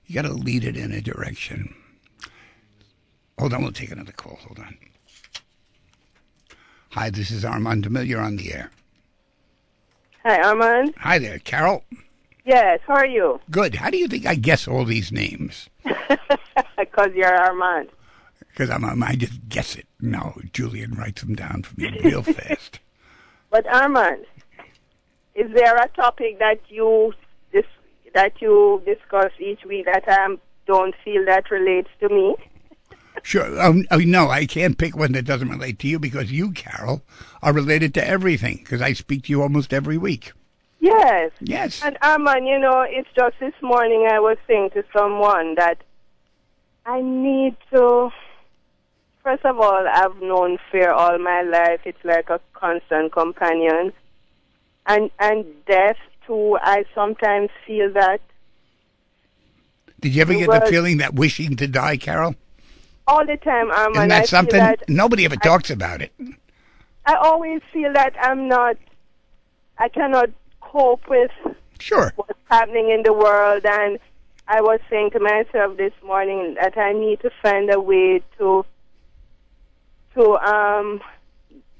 you 0.08 0.16
gotta 0.16 0.34
lead 0.34 0.64
it 0.64 0.76
in 0.76 0.92
a 0.92 1.00
direction. 1.00 1.76
Hold 3.38 3.54
on, 3.54 3.62
we'll 3.62 3.72
take 3.72 3.92
another 3.92 4.12
call. 4.12 4.38
Hold 4.38 4.58
on. 4.58 4.78
Hi, 6.94 7.12
this 7.12 7.30
is 7.30 7.46
Armand 7.46 7.86
DiMele. 7.86 8.08
You're 8.08 8.20
on 8.20 8.38
the 8.38 8.52
air. 8.52 8.72
Hi, 10.24 10.42
Armand. 10.42 10.96
Hi 10.98 11.20
there, 11.20 11.38
Carol. 11.38 11.84
Yes, 12.46 12.80
how 12.88 12.96
are 12.96 13.06
you? 13.06 13.40
Good. 13.52 13.76
How 13.76 13.92
do 13.92 13.98
you 14.00 14.08
think 14.08 14.26
I 14.26 14.34
guess 14.34 14.68
all 14.68 14.86
these 14.86 15.12
names? 15.12 15.70
Because 16.78 17.12
you're 17.16 17.34
Armand. 17.34 17.90
Because 18.54 18.70
I'm, 18.70 18.86
I'm, 18.86 19.02
I 19.02 19.16
just 19.16 19.50
guess 19.50 19.76
it. 19.76 19.88
No, 20.00 20.39
Julian 20.54 20.92
writes 20.92 21.22
them 21.22 21.34
down 21.34 21.63
for 21.63 21.80
me 21.80 22.00
real 22.04 22.22
fast. 22.22 22.80
But 23.50 23.66
Armand, 23.68 24.26
is 25.34 25.52
there 25.54 25.76
a 25.76 25.88
topic 25.89 26.38
that 26.39 26.60
you 26.70 27.13
dis- 27.52 27.66
that 28.13 28.42
you 28.42 28.82
discuss 28.86 29.32
each 29.39 29.66
week 29.66 29.86
that 29.86 30.04
I 30.08 30.36
don't 30.68 30.94
feel 31.04 31.26
that 31.26 31.50
relates 31.50 31.89
to 32.00 32.10
me? 32.10 32.36
Sure. 33.24 33.60
Um, 33.60 33.86
no, 33.92 34.30
I 34.30 34.46
can't 34.46 34.78
pick 34.78 34.96
one 34.96 35.13
that 35.13 35.26
doesn't 35.26 35.50
relate 35.50 35.80
to 35.80 35.88
you 35.88 35.98
because 35.98 36.32
you, 36.32 36.52
Carol, 36.52 37.02
are 37.42 37.54
related 37.54 37.94
to 37.96 38.08
everything 38.08 38.58
because 38.58 38.82
I 38.82 38.94
speak 38.94 39.24
to 39.24 39.30
you 39.32 39.42
almost 39.42 39.74
every 39.74 39.98
week. 39.98 40.34
Yes. 40.80 41.32
Yes. 41.39 41.82
And 41.84 41.98
Armand, 42.02 42.46
you 42.46 42.60
know, 42.60 42.86
it's 42.88 43.08
just 43.16 43.39
this 43.39 43.54
morning 43.62 44.08
I 44.12 44.20
was 44.20 44.38
saying 44.48 44.72
to 44.72 44.84
someone 44.96 45.56
that 45.56 45.78
I 46.86 47.02
need 47.02 47.56
to. 47.74 48.10
First 49.24 49.46
of 49.46 49.58
all, 49.60 49.86
I've 49.88 50.22
known 50.22 50.58
fear 50.72 50.92
all 50.92 51.18
my 51.18 51.42
life. 51.44 51.82
It's 51.86 52.04
like 52.04 52.30
a 52.30 52.40
constant 52.54 53.14
companion, 53.14 53.94
and 54.86 55.10
and 55.20 55.46
death 55.66 55.96
too. 56.28 56.58
I 56.62 56.84
sometimes 56.94 57.50
feel 57.66 57.92
that 57.94 58.20
Did 60.02 60.14
you 60.16 60.22
ever 60.22 60.34
get 60.34 60.50
the 60.52 60.66
feeling 60.70 60.98
that 60.98 61.14
wishing 61.14 61.56
to 61.58 61.68
die, 61.68 61.98
Carol? 61.98 62.36
all 63.08 63.26
the 63.26 63.36
time, 63.38 63.70
Armand. 63.72 63.96
Isn't 63.98 64.12
I 64.12 64.20
that 64.20 64.28
something? 64.30 64.60
That 64.60 64.90
Nobody 64.90 65.26
ever 65.26 65.36
I- 65.42 65.46
talks 65.48 65.70
about 65.70 66.02
it. 66.02 66.12
I 67.06 67.16
always 67.16 67.62
feel 67.72 67.92
that 67.94 68.14
I'm 68.22 68.48
not. 68.48 68.78
I 69.78 69.88
cannot 69.90 70.30
cope 70.62 71.08
with 71.10 71.32
Sure. 71.80 72.12
what's 72.16 72.40
happening 72.50 72.90
in 72.90 73.04
the 73.04 73.12
world, 73.14 73.66
and 73.66 74.00
I 74.48 74.62
was 74.62 74.80
saying 74.90 75.12
to 75.12 75.20
myself 75.20 75.76
this 75.78 75.94
morning 76.06 76.56
that 76.62 76.78
I 76.78 76.92
need 76.94 77.20
to 77.22 77.30
find 77.42 77.70
a 77.74 77.80
way 77.80 78.22
to 78.38 78.66
to 80.15 80.38
um 80.38 81.02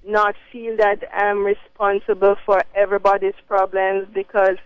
not 0.06 0.36
feel 0.52 0.76
that 0.78 1.04
I'm 1.14 1.46
responsible 1.46 2.36
for 2.46 2.62
everybody's 2.76 3.36
problems 3.48 4.08
because 4.14 4.58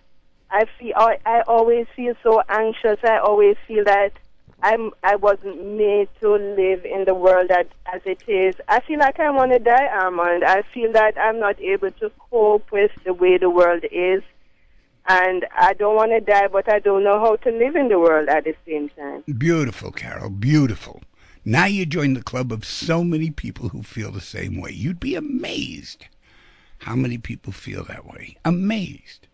I 0.50 0.66
feel 0.80 0.94
I, 0.96 1.20
I 1.26 1.42
always 1.42 1.86
feel 1.96 2.16
so 2.24 2.42
anxious. 2.50 3.00
I 3.04 3.18
always 3.18 3.56
feel 3.68 3.84
that 3.86 4.14
I'm 4.64 4.92
I 5.04 5.16
wasn't 5.16 5.64
made 5.64 6.10
to 6.22 6.34
live 6.34 6.86
in 6.86 7.06
the 7.06 7.14
world 7.14 7.50
that 7.50 7.68
as 7.94 8.02
it 8.06 8.24
is. 8.28 8.56
I 8.68 8.80
feel 8.80 9.00
like 9.00 9.20
I 9.20 9.30
want 9.30 9.52
to 9.52 9.60
die, 9.60 9.88
Armand. 9.88 10.44
I 10.44 10.64
feel 10.74 10.92
that 10.94 11.18
I'm 11.18 11.40
not 11.40 11.60
able 11.60 11.92
to 11.92 12.12
cope 12.30 12.72
with 12.72 12.92
the 13.04 13.14
way 13.14 13.38
the 13.38 13.50
world 13.50 13.84
is 13.92 14.24
and 15.08 15.46
I 15.56 15.74
don't 15.74 15.96
want 15.96 16.12
to 16.12 16.20
die, 16.20 16.48
but 16.48 16.72
I 16.72 16.80
don't 16.80 17.04
know 17.04 17.20
how 17.20 17.38
to 17.38 17.50
live 17.52 17.76
in 17.76 17.88
the 17.88 18.00
world 18.00 18.28
at 18.28 18.44
the 18.44 18.56
same 18.66 18.90
time. 18.90 19.24
Beautiful, 19.38 19.92
Carol. 19.92 20.30
Beautiful. 20.30 21.02
Now 21.48 21.64
you 21.64 21.86
join 21.86 22.14
the 22.14 22.22
club 22.22 22.52
of 22.52 22.66
so 22.66 23.06
many 23.06 23.32
people 23.32 23.70
who 23.70 23.82
feel 23.82 24.12
the 24.12 24.20
same 24.20 24.60
way. 24.60 24.72
You'd 24.72 25.00
be 25.00 25.16
amazed 25.16 26.08
how 26.80 26.94
many 26.94 27.18
people 27.18 27.54
feel 27.54 27.86
that 27.86 28.06
way. 28.06 28.36
Amazed. 28.44 29.28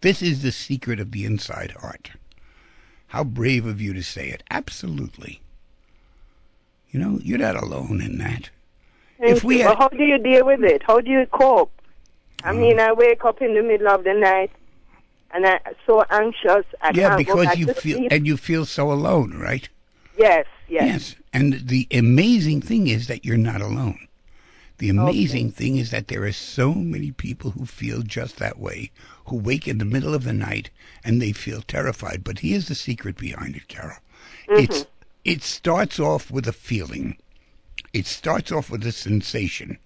This 0.00 0.22
is 0.22 0.42
the 0.42 0.52
secret 0.52 1.00
of 1.00 1.10
the 1.10 1.24
inside 1.24 1.72
heart. 1.72 2.12
How 3.08 3.24
brave 3.24 3.66
of 3.66 3.80
you 3.80 3.92
to 3.94 4.02
say 4.04 4.28
it. 4.28 4.44
Absolutely. 4.48 5.40
You 6.92 7.00
know, 7.00 7.18
you're 7.20 7.36
not 7.38 7.60
alone 7.60 8.00
in 8.00 8.18
that. 8.18 8.50
Thank 9.18 9.38
If 9.38 9.42
we 9.42 9.58
had- 9.58 9.70
But 9.70 9.78
how 9.78 9.88
do 9.88 10.04
you 10.04 10.18
deal 10.18 10.46
with 10.46 10.62
it? 10.62 10.84
How 10.86 11.00
do 11.00 11.10
you 11.10 11.26
cope? 11.32 11.72
I 12.44 12.52
mean, 12.52 12.78
I 12.78 12.92
wake 12.92 13.24
up 13.24 13.42
in 13.42 13.54
the 13.54 13.62
middle 13.62 13.88
of 13.88 14.04
the 14.04 14.14
night, 14.14 14.52
and 15.32 15.44
I'm 15.44 15.58
so 15.84 16.04
anxious. 16.10 16.64
I 16.80 16.92
yeah, 16.94 17.16
because 17.16 17.58
you 17.58 17.66
feel 17.66 17.96
sleep. 17.96 18.12
and 18.12 18.24
you 18.24 18.36
feel 18.36 18.64
so 18.66 18.92
alone, 18.92 19.36
right? 19.36 19.68
Yes, 20.20 20.46
yes, 20.68 20.84
Yes. 20.84 21.14
And 21.32 21.68
the 21.68 21.86
amazing 21.92 22.60
thing 22.62 22.88
is 22.88 23.06
that 23.06 23.24
you're 23.24 23.36
not 23.36 23.60
alone. 23.60 24.08
The 24.78 24.88
amazing 24.88 25.52
thing 25.52 25.76
is 25.76 25.90
that 25.90 26.08
there 26.08 26.24
are 26.24 26.32
so 26.32 26.72
many 26.72 27.10
people 27.10 27.50
who 27.50 27.66
feel 27.66 28.00
just 28.00 28.36
that 28.36 28.58
way, 28.58 28.90
who 29.26 29.36
wake 29.36 29.68
in 29.68 29.76
the 29.76 29.84
middle 29.84 30.14
of 30.14 30.24
the 30.24 30.32
night 30.32 30.70
and 31.04 31.20
they 31.20 31.32
feel 31.32 31.60
terrified. 31.60 32.24
But 32.24 32.38
here's 32.38 32.68
the 32.68 32.74
secret 32.74 33.18
behind 33.18 33.56
it, 33.56 33.68
Carol. 33.68 33.98
It's 34.48 34.80
mm-hmm. 34.80 34.90
it 35.24 35.42
starts 35.42 36.00
off 36.00 36.30
with 36.30 36.48
a 36.48 36.52
feeling. 36.52 37.18
It 37.92 38.06
starts 38.06 38.52
off 38.52 38.70
with 38.70 38.86
a 38.86 38.92
sensation. 38.92 39.78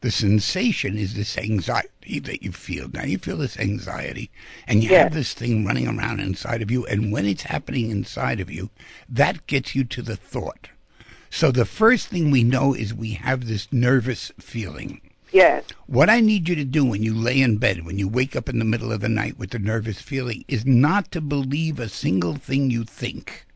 The 0.00 0.10
sensation 0.10 0.98
is 0.98 1.14
this 1.14 1.38
anxiety 1.38 2.18
that 2.18 2.42
you 2.42 2.50
feel. 2.52 2.88
Now 2.92 3.04
you 3.04 3.18
feel 3.18 3.36
this 3.36 3.56
anxiety, 3.56 4.30
and 4.66 4.82
you 4.82 4.90
Yeah. 4.90 5.04
have 5.04 5.14
this 5.14 5.32
thing 5.32 5.64
running 5.64 5.86
around 5.86 6.18
inside 6.20 6.60
of 6.60 6.70
you. 6.70 6.84
And 6.86 7.12
when 7.12 7.24
it's 7.24 7.44
happening 7.44 7.90
inside 7.90 8.40
of 8.40 8.50
you, 8.50 8.70
that 9.08 9.46
gets 9.46 9.74
you 9.76 9.84
to 9.84 10.02
the 10.02 10.16
thought. 10.16 10.68
So 11.30 11.50
the 11.52 11.64
first 11.64 12.08
thing 12.08 12.30
we 12.30 12.42
know 12.42 12.74
is 12.74 12.92
we 12.92 13.12
have 13.12 13.46
this 13.46 13.68
nervous 13.72 14.32
feeling. 14.40 15.00
yes. 15.32 15.64
What 15.86 16.10
I 16.10 16.20
need 16.20 16.48
you 16.48 16.54
to 16.56 16.64
do 16.64 16.84
when 16.84 17.02
you 17.02 17.14
lay 17.14 17.40
in 17.40 17.56
bed, 17.56 17.86
when 17.86 17.98
you 17.98 18.06
wake 18.08 18.36
up 18.36 18.48
in 18.50 18.58
the 18.58 18.66
middle 18.66 18.92
of 18.92 19.00
the 19.00 19.08
night 19.08 19.38
with 19.38 19.50
the 19.50 19.58
nervous 19.58 19.98
feeling, 20.00 20.44
is 20.48 20.66
not 20.66 21.10
to 21.12 21.20
believe 21.22 21.78
a 21.80 21.88
single 21.88 22.34
thing 22.34 22.70
you 22.70 22.84
think. 22.84 23.46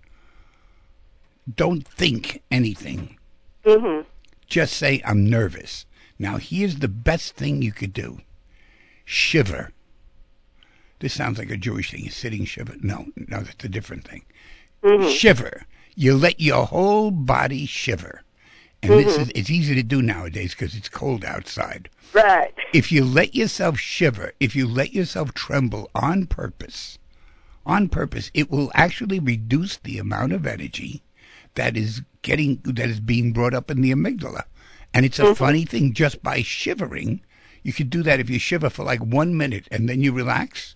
Don't 1.55 1.87
think 1.87 2.43
anything. 2.51 3.16
Hmm 3.67 4.01
Just 4.47 4.75
say, 4.75 5.03
I'm 5.05 5.29
nervous. 5.29 5.87
Now, 6.19 6.39
here's 6.39 6.77
the 6.77 6.89
best 6.89 7.35
thing 7.35 7.63
you 7.63 7.73
could 7.73 7.93
do 7.93 8.21
shiver. 9.05 9.71
This 11.01 11.13
sounds 11.15 11.39
like 11.39 11.51
a 11.51 11.57
Jewish 11.57 11.91
thing. 11.91 12.09
Sitting 12.11 12.45
shiver. 12.45 12.75
No, 12.81 13.07
no, 13.17 13.41
that's 13.43 13.65
a 13.65 13.69
different 13.69 14.07
thing. 14.09 14.25
Shiver. 15.11 15.67
You 15.95 16.17
let 16.17 16.41
your 16.41 16.67
whole 16.67 17.11
body 17.11 17.67
shiver. 17.67 18.23
And 18.83 18.93
this 18.93 19.19
is 19.19 19.33
it's 19.35 19.51
easy 19.51 19.75
to 19.75 19.83
do 19.83 20.01
nowadays 20.01 20.55
because 20.55 20.75
it's 20.75 20.89
cold 20.89 21.25
outside. 21.25 21.89
Right. 22.13 22.55
If 22.73 22.93
you 22.93 23.05
let 23.05 23.35
yourself 23.35 23.79
shiver, 23.79 24.33
if 24.39 24.55
you 24.55 24.67
let 24.69 24.93
yourself 24.93 25.35
tremble 25.35 25.91
on 25.95 26.27
purpose, 26.27 26.99
on 27.65 27.89
purpose, 27.89 28.31
it 28.33 28.51
will 28.51 28.71
actually 28.75 29.19
reduce 29.19 29.77
the 29.79 29.99
amount 29.99 30.33
of 30.33 30.47
energy 30.47 31.03
that 31.57 31.77
is 31.77 32.03
getting 32.23 32.61
that 32.65 32.89
is 32.89 33.01
being 33.01 33.33
brought 33.33 33.55
up 33.55 33.71
in 33.71 33.83
the 33.83 33.93
amygdala. 33.93 34.45
And 34.95 35.05
it's 35.05 35.19
a 35.19 35.25
mm-hmm. 35.25 35.35
funny 35.35 35.65
thing 35.65 35.93
just 35.93 36.23
by 36.23 36.43
shivering, 36.43 37.21
you 37.63 37.73
could 37.73 37.91
do 37.91 38.03
that 38.05 38.21
if 38.21 38.31
you 38.31 38.39
shiver 38.39 38.71
for 38.71 38.85
like 38.85 39.01
1 39.01 39.37
minute 39.37 39.69
and 39.71 39.89
then 39.89 40.01
you 40.01 40.13
relax. 40.13 40.75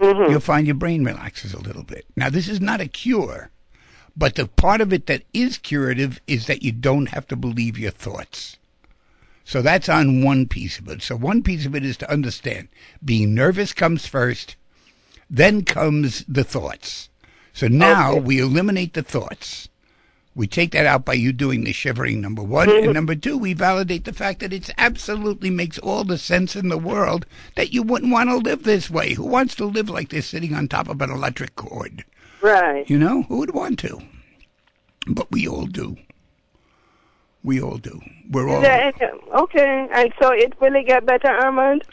Mm-hmm. 0.00 0.32
You'll 0.32 0.40
find 0.40 0.66
your 0.66 0.74
brain 0.74 1.04
relaxes 1.04 1.54
a 1.54 1.60
little 1.60 1.84
bit. 1.84 2.06
Now 2.16 2.28
this 2.28 2.48
is 2.48 2.60
not 2.60 2.80
a 2.80 2.88
cure, 2.88 3.50
but 4.16 4.34
the 4.34 4.48
part 4.48 4.80
of 4.80 4.92
it 4.92 5.06
that 5.06 5.22
is 5.32 5.58
curative 5.58 6.20
is 6.26 6.46
that 6.46 6.62
you 6.62 6.72
don't 6.72 7.10
have 7.10 7.26
to 7.28 7.36
believe 7.36 7.78
your 7.78 7.92
thoughts. 7.92 8.56
So 9.44 9.60
that's 9.62 9.88
on 9.88 10.22
one 10.24 10.46
piece 10.48 10.78
of 10.78 10.88
it. 10.88 11.02
So 11.02 11.16
one 11.16 11.42
piece 11.42 11.66
of 11.66 11.74
it 11.74 11.84
is 11.84 11.96
to 11.98 12.10
understand 12.10 12.68
being 13.04 13.34
nervous 13.34 13.72
comes 13.72 14.06
first, 14.06 14.56
then 15.28 15.64
comes 15.64 16.24
the 16.28 16.44
thoughts. 16.44 17.08
So 17.52 17.68
now 17.68 18.12
Okay. 18.12 18.20
we 18.20 18.40
eliminate 18.40 18.94
the 18.94 19.02
thoughts. 19.02 19.68
We 20.34 20.46
take 20.46 20.72
that 20.72 20.86
out 20.86 21.04
by 21.04 21.12
you 21.12 21.32
doing 21.32 21.64
the 21.64 21.72
shivering, 21.72 22.20
number 22.22 22.42
one. 22.42 22.70
And 22.70 22.94
number 22.94 23.14
two, 23.14 23.36
we 23.36 23.52
validate 23.52 24.04
the 24.04 24.14
fact 24.14 24.40
that 24.40 24.52
it 24.52 24.70
absolutely 24.78 25.50
makes 25.50 25.78
all 25.78 26.04
the 26.04 26.16
sense 26.16 26.56
in 26.56 26.68
the 26.68 26.78
world 26.78 27.26
that 27.54 27.74
you 27.74 27.82
wouldn't 27.82 28.12
want 28.12 28.30
to 28.30 28.36
live 28.36 28.62
this 28.62 28.88
way. 28.88 29.12
Who 29.12 29.26
wants 29.26 29.54
to 29.56 29.66
live 29.66 29.90
like 29.90 30.08
this 30.08 30.26
sitting 30.26 30.54
on 30.54 30.68
top 30.68 30.88
of 30.88 31.02
an 31.02 31.10
electric 31.10 31.54
cord? 31.56 32.04
Right. 32.40 32.88
You 32.88 32.98
know, 32.98 33.22
who 33.24 33.38
would 33.38 33.54
want 33.54 33.78
to? 33.80 34.00
But 35.06 35.30
we 35.30 35.46
all 35.46 35.66
do. 35.66 35.96
We 37.44 37.60
all 37.60 37.76
do. 37.76 38.00
We're 38.30 38.48
all. 38.48 38.64
Any- 38.64 38.92
okay, 39.34 39.88
and 39.92 40.12
so 40.20 40.30
it 40.32 40.54
really 40.60 40.84
get 40.84 41.04
better, 41.04 41.28
Armand? 41.28 41.84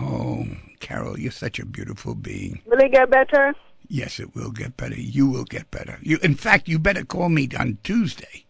Oh, 0.00 0.46
Carol, 0.80 1.18
you're 1.18 1.32
such 1.32 1.58
a 1.58 1.66
beautiful 1.66 2.14
being. 2.14 2.60
Will 2.66 2.78
it 2.78 2.92
get 2.92 3.10
better? 3.10 3.54
Yes, 3.92 4.18
it 4.18 4.34
will 4.34 4.52
get 4.52 4.78
better. 4.78 4.98
You 4.98 5.26
will 5.26 5.44
get 5.44 5.70
better. 5.70 5.98
You, 6.00 6.16
in 6.22 6.34
fact, 6.34 6.66
you 6.66 6.78
better 6.78 7.04
call 7.04 7.28
me 7.28 7.50
on 7.60 7.76
Tuesday 7.84 8.46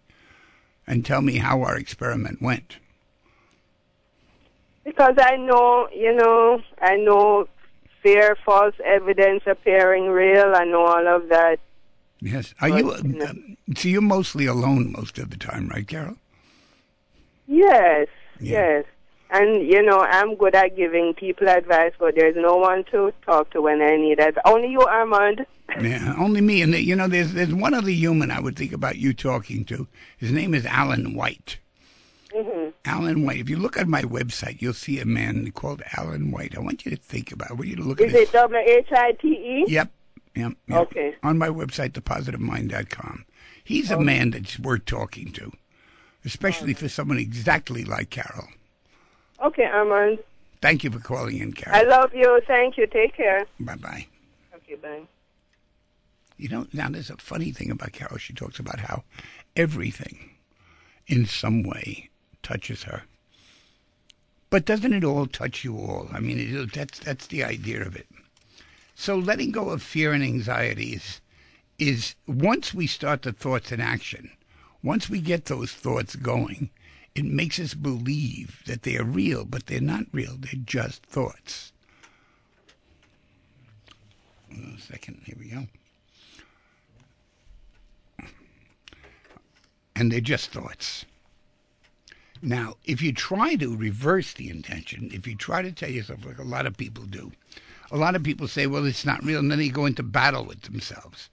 and 0.87 1.05
tell 1.05 1.21
me 1.21 1.39
how 1.39 1.63
our 1.63 1.77
experiment 1.77 2.41
went. 2.41 2.77
Because 4.85 5.17
I 5.19 5.37
know, 5.39 5.89
you 5.93 6.15
know, 6.15 6.63
I 6.81 6.95
know 6.95 7.49
fear, 8.05 8.37
false 8.45 8.77
evidence 8.85 9.43
appearing 9.45 10.07
real. 10.11 10.53
I 10.55 10.65
know 10.65 10.87
all 10.87 11.09
of 11.09 11.29
that. 11.31 11.59
Yes. 12.21 12.55
Are 12.61 12.69
you? 12.69 12.85
But, 12.93 13.05
no. 13.05 13.27
um, 13.27 13.57
so 13.77 13.89
you're 13.89 14.01
mostly 14.01 14.47
alone 14.47 14.93
most 14.93 15.19
of 15.19 15.31
the 15.31 15.37
time, 15.37 15.67
right, 15.71 15.89
Carol? 15.89 16.19
Yes, 17.49 18.07
Yeah. 18.39 18.61
yes. 18.61 18.85
And, 19.33 19.67
you 19.67 19.83
know, 19.83 19.99
I'm 20.01 20.37
good 20.37 20.55
at 20.55 20.77
giving 20.77 21.15
people 21.15 21.49
advice, 21.49 21.93
but 21.99 22.15
there's 22.15 22.37
no 22.37 22.57
one 22.57 22.85
to 22.93 23.13
talk 23.25 23.51
to 23.53 23.63
when 23.63 23.81
I 23.81 23.97
need 23.97 24.19
it. 24.21 24.37
Only 24.45 24.69
you, 24.69 24.83
Armand. 24.83 25.47
Yeah, 25.81 26.15
only 26.19 26.43
me. 26.43 26.61
And 26.61 26.75
you 26.75 26.95
know, 26.95 27.09
there's 27.09 27.33
there's 27.33 27.55
one 27.55 27.73
other 27.73 27.91
human 27.91 28.31
I 28.31 28.41
would 28.41 28.57
think 28.57 28.73
about 28.73 28.97
you 28.97 29.15
talking 29.15 29.65
to. 29.67 29.89
His 30.19 30.31
name 30.31 30.53
is 30.55 30.67
Alan 30.67 31.15
White. 31.15 31.57
hmm 32.35 32.69
Alan 32.85 33.25
White. 33.25 33.39
If 33.41 33.49
you 33.49 33.57
look 33.57 33.79
at 33.79 33.89
my 33.89 34.03
website, 34.03 34.61
you'll 34.61 34.75
see 34.75 35.01
a 35.01 35.07
man 35.07 35.51
called 35.53 35.83
Alan 35.97 36.31
White. 36.31 36.55
I 36.55 36.61
want 36.61 36.85
you 36.85 36.91
to 36.91 36.97
think 36.99 37.33
about. 37.33 37.53
I 37.53 37.55
want 37.55 37.69
you 37.69 37.77
to 37.77 37.83
look 37.83 38.01
Is 38.03 38.13
at 38.13 38.21
his. 38.21 38.29
it 38.29 38.33
W 38.33 38.61
H 38.61 38.89
I 38.93 39.13
T 39.13 39.29
E? 39.29 39.65
Yep. 39.67 39.91
Yep. 40.37 40.53
yep. 40.67 40.79
Okay. 40.83 41.15
On 41.23 41.39
my 41.39 41.49
website, 41.49 41.93
thepositivemind.com. 41.93 43.25
He's 43.65 43.91
a 43.91 43.99
man 43.99 44.33
that's 44.33 44.59
worth 44.59 44.85
talking 44.85 45.33
to, 45.33 45.53
especially 46.25 46.75
for 46.75 46.89
someone 46.91 47.17
exactly 47.19 47.85
like 47.85 48.11
Carol. 48.11 48.49
Okay, 49.43 49.65
Armand. 49.65 50.19
Thank 50.61 50.85
you 50.85 50.91
for 50.91 51.01
calling 51.01 51.39
in, 51.39 51.53
Carol. 51.53 51.79
I 51.79 51.83
love 51.83 52.15
you. 52.15 52.41
Thank 52.47 52.77
you. 52.77 52.87
Take 52.87 53.17
care. 53.17 53.47
Bye 53.59 53.75
bye. 53.75 54.07
Okay, 54.55 54.77
bye. 54.77 55.03
You 56.37 56.49
know, 56.49 56.67
now 56.73 56.89
there's 56.89 57.11
a 57.11 57.17
funny 57.17 57.51
thing 57.51 57.71
about 57.71 57.93
Carol. 57.93 58.19
She 58.19 58.33
talks 58.33 58.59
about 58.59 58.81
how 58.81 59.03
everything 59.57 60.31
in 61.07 61.27
some 61.27 61.63
way 61.63 62.11
touches 62.43 62.85
her. 62.85 63.03
But 64.51 64.65
doesn't 64.65 64.93
it 64.93 65.05
all 65.05 65.27
touch 65.27 65.65
you 65.65 65.77
all? 65.77 66.09
I 66.13 66.21
mean, 66.21 66.39
it, 66.39 66.73
that's 66.73 66.99
that's 67.01 67.27
the 67.27 67.43
idea 67.43 67.83
of 67.83 67.97
it. 67.97 68.07
So 68.95 69.17
letting 69.17 69.51
go 69.51 69.71
of 69.71 69.83
fear 69.83 70.13
and 70.13 70.23
anxieties 70.23 71.21
is 71.79 72.15
once 72.27 72.73
we 72.73 72.87
start 72.87 73.23
the 73.23 73.33
thoughts 73.33 73.73
in 73.73 73.81
action, 73.81 74.31
once 74.83 75.11
we 75.11 75.21
get 75.21 75.47
those 75.47 75.73
thoughts 75.73 76.15
going, 76.15 76.71
it 77.15 77.25
makes 77.25 77.59
us 77.59 77.75
believe 77.75 78.63
that 78.67 78.83
they 78.83 78.97
are 78.97 79.05
real, 79.05 79.45
but 79.45 79.67
they're 79.67 79.81
not 79.81 80.05
real. 80.13 80.37
They're 80.39 80.61
just 80.65 81.05
thoughts. 81.05 81.73
Hold 84.51 84.67
on 84.67 84.75
a 84.79 84.81
second. 84.81 85.21
Here 85.25 85.37
we 85.39 85.49
go. 85.49 85.67
and 89.95 90.11
they're 90.11 90.21
just 90.21 90.51
thoughts. 90.51 91.05
Now, 92.43 92.75
if 92.85 93.01
you 93.01 93.13
try 93.13 93.55
to 93.57 93.77
reverse 93.77 94.33
the 94.33 94.51
intention, 94.51 95.11
if 95.13 95.27
you 95.27 95.37
try 95.37 95.63
to 95.63 95.71
tell 95.71 95.91
yourself, 95.91 96.25
like 96.27 96.39
a 96.39 96.43
lot 96.43 96.67
of 96.67 96.77
people 96.77 97.05
do, 97.05 97.31
a 97.91 97.97
lot 97.97 98.17
of 98.17 98.23
people 98.23 98.49
say, 98.49 98.67
well, 98.67 98.85
it's 98.85 99.05
not 99.05 99.23
real, 99.23 99.39
and 99.39 99.51
then 99.51 99.59
they 99.59 99.69
go 99.69 99.87
into 99.87 100.03
battle 100.03 100.45
with 100.45 100.63
themselves. 100.63 101.31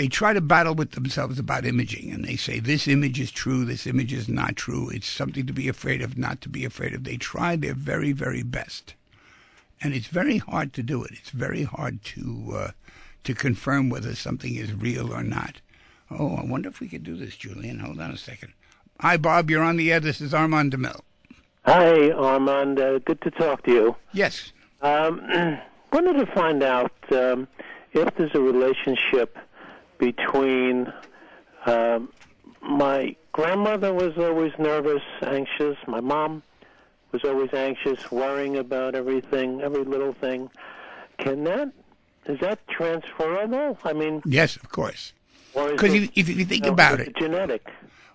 They 0.00 0.08
try 0.08 0.32
to 0.32 0.40
battle 0.40 0.74
with 0.74 0.92
themselves 0.92 1.38
about 1.38 1.66
imaging, 1.66 2.10
and 2.10 2.24
they 2.24 2.36
say, 2.36 2.58
this 2.58 2.88
image 2.88 3.20
is 3.20 3.30
true, 3.30 3.66
this 3.66 3.86
image 3.86 4.14
is 4.14 4.30
not 4.30 4.56
true, 4.56 4.88
it's 4.88 5.06
something 5.06 5.44
to 5.44 5.52
be 5.52 5.68
afraid 5.68 6.00
of, 6.00 6.16
not 6.16 6.40
to 6.40 6.48
be 6.48 6.64
afraid 6.64 6.94
of. 6.94 7.04
They 7.04 7.18
try 7.18 7.54
their 7.54 7.74
very, 7.74 8.12
very 8.12 8.42
best. 8.42 8.94
And 9.82 9.92
it's 9.92 10.06
very 10.06 10.38
hard 10.38 10.72
to 10.72 10.82
do 10.82 11.04
it. 11.04 11.10
It's 11.12 11.28
very 11.28 11.64
hard 11.64 12.02
to 12.14 12.52
uh, 12.54 12.70
to 13.24 13.34
confirm 13.34 13.90
whether 13.90 14.14
something 14.14 14.54
is 14.54 14.72
real 14.72 15.12
or 15.12 15.22
not. 15.22 15.60
Oh, 16.10 16.34
I 16.34 16.46
wonder 16.46 16.70
if 16.70 16.80
we 16.80 16.88
could 16.88 17.04
do 17.04 17.14
this, 17.14 17.36
Julian. 17.36 17.80
Hold 17.80 18.00
on 18.00 18.10
a 18.10 18.16
second. 18.16 18.54
Hi, 19.00 19.18
Bob. 19.18 19.50
You're 19.50 19.62
on 19.62 19.76
the 19.76 19.92
air. 19.92 20.00
This 20.00 20.22
is 20.22 20.32
Armand 20.32 20.72
DiMele. 20.72 21.02
Hi, 21.66 22.10
Armand. 22.12 22.80
Uh, 22.80 23.00
good 23.00 23.20
to 23.20 23.30
talk 23.30 23.64
to 23.64 23.70
you. 23.70 23.96
Yes. 24.14 24.54
Um, 24.80 25.20
wanted 25.92 26.14
to 26.14 26.26
find 26.32 26.62
out 26.62 26.94
um, 27.12 27.46
if 27.92 28.14
there's 28.14 28.34
a 28.34 28.40
relationship 28.40 29.36
between 30.00 30.92
um, 31.66 32.10
my 32.62 33.14
grandmother 33.32 33.92
was 33.94 34.18
always 34.18 34.52
nervous, 34.58 35.02
anxious. 35.22 35.76
My 35.86 36.00
mom 36.00 36.42
was 37.12 37.22
always 37.24 37.52
anxious, 37.52 38.10
worrying 38.10 38.56
about 38.56 38.94
everything, 38.94 39.60
every 39.60 39.84
little 39.84 40.14
thing. 40.14 40.50
Can 41.18 41.44
that 41.44 41.72
is 42.26 42.40
that 42.40 42.66
transferable? 42.68 43.78
I 43.84 43.92
mean, 43.92 44.22
Yes, 44.24 44.56
of 44.56 44.70
course. 44.70 45.12
Because 45.54 45.94
if, 45.94 46.10
if 46.14 46.28
you 46.28 46.44
think 46.44 46.64
know, 46.64 46.72
about 46.72 47.00
it, 47.00 47.16
genetic. 47.16 47.68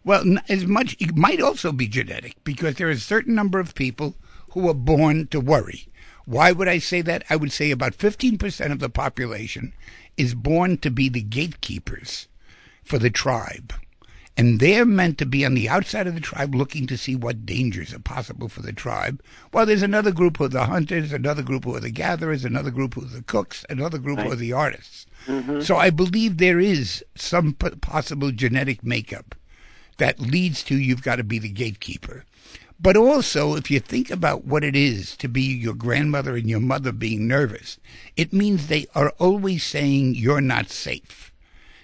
well, 0.04 0.24
as 0.48 0.66
much 0.66 0.96
it 1.00 1.16
might 1.16 1.42
also 1.42 1.72
be 1.72 1.88
genetic 1.88 2.42
because 2.44 2.76
there 2.76 2.90
is 2.90 3.00
a 3.00 3.02
certain 3.02 3.36
number 3.36 3.60
of 3.60 3.76
people 3.76 4.16
who 4.52 4.70
are 4.70 4.74
born 4.74 5.28
to 5.28 5.40
worry. 5.40 5.88
Why 6.26 6.52
would 6.52 6.68
I 6.68 6.80
say 6.80 7.02
that? 7.02 7.24
I 7.30 7.36
would 7.36 7.52
say 7.52 7.70
about 7.72 7.94
15% 7.94 8.72
of 8.72 8.80
the 8.80 8.90
population 8.90 9.74
is 10.18 10.34
born 10.34 10.78
to 10.80 10.92
be 10.92 11.10
the 11.10 11.22
gatekeepers 11.22 12.28
for 12.84 13.00
the 13.00 13.10
tribe. 13.10 13.74
And 14.38 14.60
they're 14.60 14.86
meant 14.86 15.18
to 15.20 15.26
be 15.26 15.46
on 15.46 15.54
the 15.54 15.70
outside 15.70 16.08
of 16.08 16.14
the 16.14 16.20
tribe 16.20 16.54
looking 16.54 16.88
to 16.88 16.98
see 16.98 17.16
what 17.16 17.46
dangers 17.46 17.94
are 17.94 18.00
possible 18.00 18.50
for 18.50 18.62
the 18.62 18.74
tribe. 18.74 19.24
While 19.52 19.66
there's 19.66 19.82
another 19.82 20.12
group 20.12 20.38
who 20.38 20.44
are 20.44 20.50
the 20.50 20.66
hunters, 20.66 21.14
another 21.14 21.42
group 21.42 21.64
who 21.64 21.76
are 21.76 21.80
the 21.80 21.90
gatherers, 21.90 22.44
another 22.44 22.72
group 22.72 22.96
who 22.96 23.04
are 23.04 23.06
the 23.06 23.22
cooks, 23.22 23.66
another 23.70 23.98
group 23.98 24.20
who 24.20 24.32
are 24.32 24.36
the 24.36 24.52
artists. 24.52 25.06
Mm-hmm. 25.28 25.62
So 25.62 25.78
I 25.78 25.90
believe 25.90 26.38
there 26.38 26.60
is 26.60 27.04
some 27.16 27.54
possible 27.54 28.32
genetic 28.32 28.84
makeup 28.84 29.36
that 29.98 30.20
leads 30.20 30.64
to 30.64 30.76
you've 30.76 31.02
got 31.02 31.16
to 31.16 31.24
be 31.24 31.40
the 31.40 31.50
gatekeeper. 31.50 32.26
But 32.80 32.98
also, 32.98 33.56
if 33.56 33.72
you 33.72 33.80
think 33.80 34.12
about 34.12 34.46
what 34.46 34.64
it 34.64 34.76
is 34.76 35.16
to 35.18 35.30
be 35.30 35.42
your 35.42 35.74
grandmother 35.74 36.36
and 36.36 36.50
your 36.50 36.60
mother 36.60 36.92
being 36.92 37.28
nervous, 37.28 37.80
it 38.18 38.34
means 38.34 38.68
they 38.68 38.88
are 38.94 39.14
always 39.18 39.64
saying 39.64 40.16
you're 40.16 40.42
not 40.42 40.70
safe. 40.70 41.32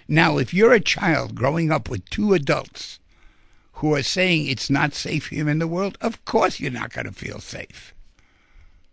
Now, 0.06 0.36
if 0.36 0.52
you're 0.52 0.74
a 0.74 0.80
child 0.80 1.34
growing 1.34 1.70
up 1.70 1.88
with 1.88 2.08
two 2.10 2.34
adults 2.34 3.00
who 3.74 3.94
are 3.94 4.02
saying 4.02 4.46
it's 4.46 4.68
not 4.68 4.92
safe 4.92 5.28
here 5.28 5.48
in 5.48 5.58
the 5.58 5.66
world, 5.66 5.96
of 6.00 6.22
course 6.24 6.60
you're 6.60 6.70
not 6.70 6.92
going 6.92 7.06
to 7.06 7.12
feel 7.12 7.40
safe. 7.40 7.94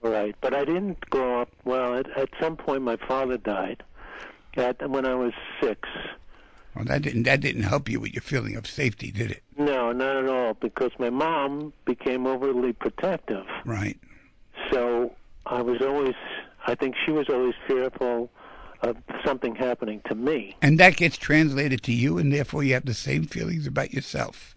Right, 0.01 0.35
but 0.39 0.53
I 0.53 0.63
didn't 0.63 1.01
grow 1.09 1.41
up. 1.41 1.49
Well, 1.65 1.95
at, 1.95 2.09
at 2.17 2.29
some 2.39 2.55
point, 2.55 2.83
my 2.83 2.95
father 2.95 3.37
died. 3.37 3.83
At 4.55 4.89
when 4.89 5.05
I 5.05 5.15
was 5.15 5.33
six. 5.61 5.87
Well, 6.79 6.85
that 6.85 7.01
didn't 7.01 7.23
that 7.23 7.41
didn't 7.41 7.63
help 7.63 7.89
you 7.89 7.99
with 7.99 8.13
your 8.13 8.21
feeling 8.21 8.55
of 8.55 8.65
safety, 8.65 9.11
did 9.11 9.31
it? 9.31 9.43
No, 9.57 9.91
not 9.91 10.15
at 10.15 10.29
all, 10.29 10.53
because 10.53 10.91
my 10.97 11.09
mom 11.09 11.73
became 11.83 12.25
overly 12.25 12.71
protective. 12.71 13.45
Right. 13.65 13.99
So 14.71 15.13
I 15.45 15.61
was 15.61 15.81
always. 15.81 16.15
I 16.67 16.75
think 16.75 16.95
she 17.05 17.11
was 17.11 17.27
always 17.27 17.55
fearful 17.67 18.31
of 18.81 18.95
something 19.25 19.55
happening 19.55 20.01
to 20.07 20.15
me. 20.15 20.55
And 20.61 20.79
that 20.79 20.95
gets 20.95 21.17
translated 21.17 21.83
to 21.83 21.91
you, 21.91 22.17
and 22.17 22.31
therefore 22.31 22.63
you 22.63 22.75
have 22.75 22.85
the 22.85 22.93
same 22.93 23.25
feelings 23.25 23.67
about 23.67 23.93
yourself. 23.93 24.55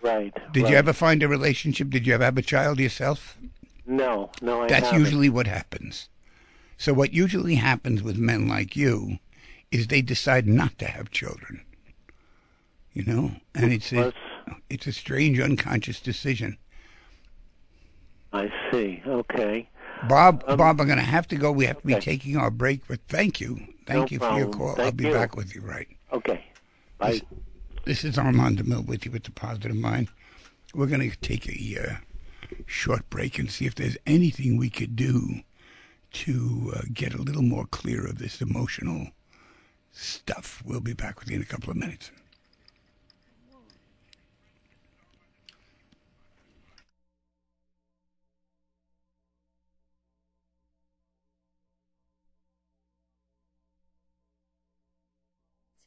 Right. 0.00 0.32
Did 0.52 0.62
right. 0.62 0.72
you 0.72 0.78
ever 0.78 0.94
find 0.94 1.22
a 1.22 1.28
relationship? 1.28 1.90
Did 1.90 2.06
you 2.06 2.14
ever 2.14 2.24
have 2.24 2.38
a 2.38 2.42
child 2.42 2.80
yourself? 2.80 3.36
No, 3.86 4.30
no, 4.40 4.62
I 4.62 4.68
That's 4.68 4.86
haven't. 4.86 5.00
usually 5.00 5.28
what 5.28 5.46
happens. 5.46 6.08
So 6.78 6.94
what 6.94 7.12
usually 7.12 7.56
happens 7.56 8.02
with 8.02 8.16
men 8.16 8.48
like 8.48 8.76
you 8.76 9.18
is 9.70 9.86
they 9.86 10.02
decide 10.02 10.46
not 10.46 10.78
to 10.78 10.86
have 10.86 11.10
children. 11.10 11.62
You 12.92 13.04
know, 13.04 13.32
and 13.54 13.72
it's 13.72 13.92
a, 13.92 14.12
it's 14.68 14.86
a 14.86 14.92
strange 14.92 15.38
unconscious 15.38 16.00
decision. 16.00 16.58
I 18.32 18.52
see. 18.70 19.00
Okay. 19.06 19.68
Bob, 20.08 20.42
Um, 20.46 20.56
Bob, 20.56 20.80
I'm 20.80 20.86
going 20.86 20.98
to 20.98 21.04
have 21.04 21.28
to 21.28 21.36
go. 21.36 21.52
We 21.52 21.66
have 21.66 21.80
to 21.80 21.86
be 21.86 21.94
okay. 21.94 22.12
taking 22.12 22.36
our 22.36 22.50
break, 22.50 22.86
but 22.88 23.00
thank 23.08 23.40
you, 23.40 23.58
thank 23.86 24.10
No 24.10 24.14
you 24.14 24.18
for 24.18 24.36
your 24.38 24.48
call. 24.48 24.80
I'll 24.80 24.92
be 24.92 25.04
you. 25.04 25.12
back 25.12 25.36
with 25.36 25.54
you. 25.54 25.60
Right. 25.60 25.88
Okay. 26.12 26.44
Bye. 26.98 27.20
This 27.84 28.04
is 28.04 28.18
Armand 28.18 28.58
DiMele 28.58 28.86
with 28.86 29.04
you 29.06 29.12
with 29.12 29.24
the 29.24 29.30
Positive 29.30 29.74
Mind. 29.76 30.08
We're 30.74 30.86
going 30.86 31.08
to 31.10 31.16
take 31.18 31.48
a 31.48 31.80
uh, 31.80 31.96
short 32.66 33.08
break 33.10 33.38
and 33.38 33.50
see 33.50 33.66
if 33.66 33.74
there's 33.74 33.96
anything 34.06 34.56
we 34.56 34.70
could 34.70 34.96
do 34.96 35.40
to 36.12 36.72
uh, 36.76 36.80
get 36.92 37.14
a 37.14 37.22
little 37.22 37.42
more 37.42 37.66
clear 37.66 38.04
of 38.06 38.18
this 38.18 38.40
emotional 38.40 39.08
stuff. 39.92 40.62
We'll 40.64 40.80
be 40.80 40.94
back 40.94 41.20
with 41.20 41.30
you 41.30 41.36
in 41.36 41.42
a 41.42 41.46
couple 41.46 41.70
of 41.70 41.76
minutes. 41.76 42.10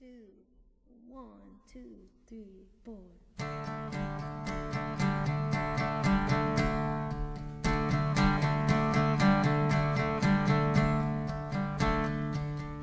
two, 0.03 0.27
one, 1.07 1.29
two, 1.71 1.95
three, 2.27 2.67
four. 2.83 4.32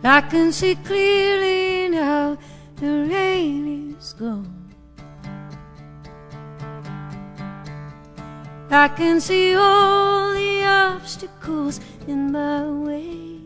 I 0.02 0.22
can 0.22 0.50
see 0.50 0.76
clearly 0.76 1.90
now 1.90 2.38
the 2.76 3.06
rain 3.10 3.94
is 3.98 4.14
gone. 4.14 4.72
I 8.70 8.88
can 8.88 9.20
see 9.20 9.54
all 9.54 10.32
the 10.32 10.64
obstacles 10.64 11.80
in 12.06 12.32
my 12.32 12.66
way. 12.66 13.40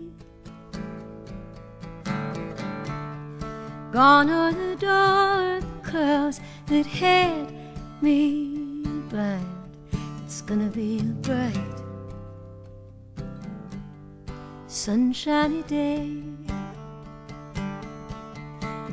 Gone 3.90 4.30
are 4.30 4.52
the 4.52 4.76
dark 4.76 5.64
clouds 5.82 6.40
that 6.66 6.86
had 6.86 7.52
me 8.00 8.84
blind. 9.08 9.46
It's 10.24 10.40
gonna 10.42 10.68
be 10.68 11.00
a 11.00 11.02
bright, 11.02 11.82
sunshiny 14.68 15.62
day. 15.62 16.33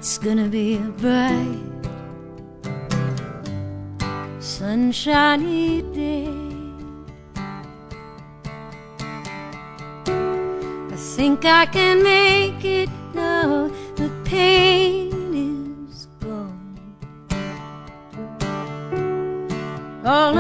It's 0.01 0.17
gonna 0.17 0.47
be 0.47 0.77
a 0.77 0.89
bright, 0.97 1.59
sunshiny 4.39 5.83
day. 5.93 6.27
I 10.91 10.95
think 10.95 11.45
I 11.45 11.67
can 11.67 12.01
make 12.01 12.65
it 12.65 12.89
now. 13.13 13.69
The 13.95 14.09
pain 14.25 15.13
is 15.85 16.07
gone. 16.19 16.95
All 20.03 20.35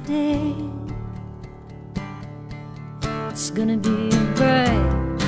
day. 0.00 0.54
It's 3.30 3.50
gonna 3.50 3.76
be 3.76 4.10
a 4.10 4.20
bright, 4.36 5.20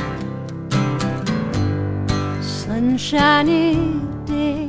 sunshiny 2.42 3.74
day. 4.26 4.68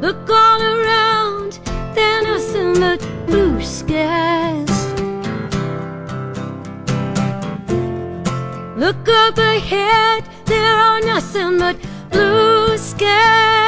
Look 0.00 0.30
all 0.30 0.62
around, 0.62 1.60
there 1.94 2.18
are 2.18 2.22
nothing 2.22 2.80
but 2.80 3.00
blue 3.26 3.60
skies. 3.62 4.92
Look 8.76 9.08
up 9.08 9.38
ahead, 9.38 10.24
there 10.46 10.74
are 10.74 11.00
nothing 11.00 11.58
but 11.58 11.76
blue 12.10 12.76
skies. 12.78 13.65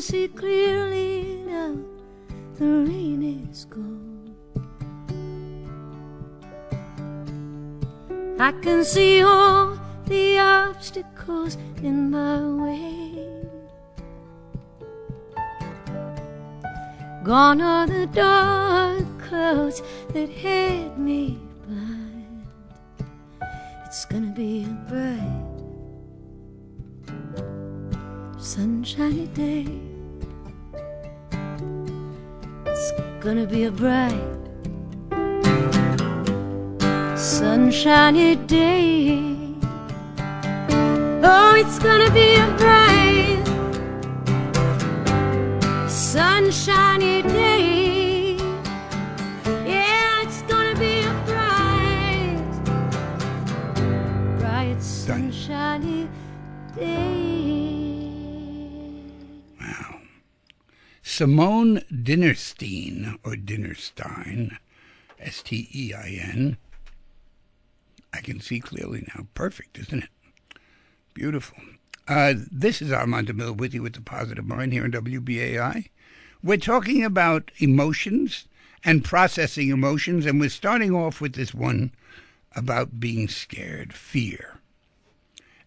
See 0.00 0.28
clearly 0.28 1.42
now 1.46 1.76
the 2.54 2.64
rain 2.64 3.48
is 3.50 3.66
gone. 3.66 4.34
I 8.38 8.52
can 8.62 8.82
see 8.84 9.20
all 9.20 9.78
the 10.06 10.38
obstacles 10.38 11.58
in 11.82 12.10
my 12.10 12.40
way. 12.40 13.26
Gone 17.22 17.60
are 17.60 17.86
the 17.86 18.06
dark 18.06 19.04
clouds 19.18 19.82
that 20.14 20.30
hid 20.30 20.96
me 20.98 21.38
blind. 21.66 22.46
It's 23.84 24.06
gonna 24.06 24.32
be 24.32 24.64
a 24.64 24.68
bright, 24.88 25.46
sunshiny 28.38 29.26
day. 29.26 29.89
Gonna 33.20 33.44
be 33.44 33.64
a 33.64 33.70
bright, 33.70 34.18
sunshiny 37.18 38.34
day. 38.46 39.36
Oh, 41.22 41.54
it's 41.54 41.78
gonna 41.78 42.10
be 42.12 42.36
a 42.36 42.46
bright, 42.56 43.44
sunshiny 45.86 47.20
day. 47.22 48.36
Yeah, 49.66 50.22
it's 50.22 50.40
gonna 50.42 50.74
be 50.78 51.02
a 51.02 51.12
bright, 51.26 52.42
bright, 54.38 54.82
sunshiny 54.82 56.08
day. 56.74 57.09
Simone 61.20 61.82
Dinnerstein, 61.92 63.18
or 63.22 63.32
Dinnerstein, 63.32 64.56
S 65.18 65.42
T 65.42 65.68
E 65.70 65.92
I 65.92 66.18
N. 66.18 66.56
I 68.14 68.22
can 68.22 68.40
see 68.40 68.58
clearly 68.58 69.06
now. 69.08 69.26
Perfect, 69.34 69.78
isn't 69.78 70.04
it? 70.04 70.08
Beautiful. 71.12 71.58
Uh, 72.08 72.32
this 72.50 72.80
is 72.80 72.90
Armand 72.90 73.28
DiMele 73.28 73.54
with 73.54 73.74
you 73.74 73.82
with 73.82 73.92
the 73.92 74.00
Positive 74.00 74.46
Mind 74.46 74.72
here 74.72 74.86
in 74.86 74.92
WBAI. 74.92 75.90
We're 76.42 76.56
talking 76.56 77.04
about 77.04 77.50
emotions 77.58 78.48
and 78.82 79.04
processing 79.04 79.68
emotions, 79.68 80.24
and 80.24 80.40
we're 80.40 80.48
starting 80.48 80.94
off 80.94 81.20
with 81.20 81.34
this 81.34 81.52
one 81.52 81.92
about 82.56 82.98
being 82.98 83.28
scared, 83.28 83.92
fear. 83.92 84.59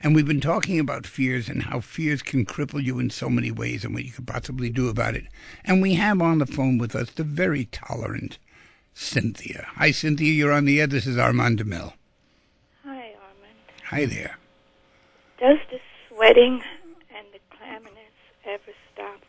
And 0.03 0.13
we've 0.13 0.27
been 0.27 0.41
talking 0.41 0.81
about 0.81 1.07
fears 1.07 1.47
and 1.47 1.63
how 1.63 1.79
fears 1.79 2.21
can 2.21 2.45
cripple 2.45 2.83
you 2.83 2.99
in 2.99 3.09
so 3.09 3.29
many 3.29 3.51
ways 3.51 3.85
and 3.85 3.93
what 3.93 4.03
you 4.03 4.11
could 4.11 4.27
possibly 4.27 4.69
do 4.69 4.89
about 4.89 5.15
it. 5.15 5.23
And 5.63 5.81
we 5.81 5.93
have 5.93 6.21
on 6.21 6.39
the 6.39 6.45
phone 6.45 6.77
with 6.77 6.93
us 6.93 7.09
the 7.11 7.23
very 7.23 7.65
tolerant 7.65 8.37
Cynthia. 8.93 9.65
Hi, 9.75 9.91
Cynthia. 9.91 10.33
You're 10.33 10.51
on 10.51 10.65
the 10.65 10.81
air. 10.81 10.87
This 10.87 11.07
is 11.07 11.17
Armand 11.17 11.59
DiMele. 11.59 11.93
Hi, 12.83 13.13
Armand. 13.15 13.57
Hi 13.85 14.05
there. 14.05 14.37
Does 15.39 15.57
the 15.71 15.79
sweating 16.09 16.61
and 17.15 17.25
the 17.31 17.39
clamminess 17.55 18.13
ever 18.45 18.73
stop? 18.93 19.21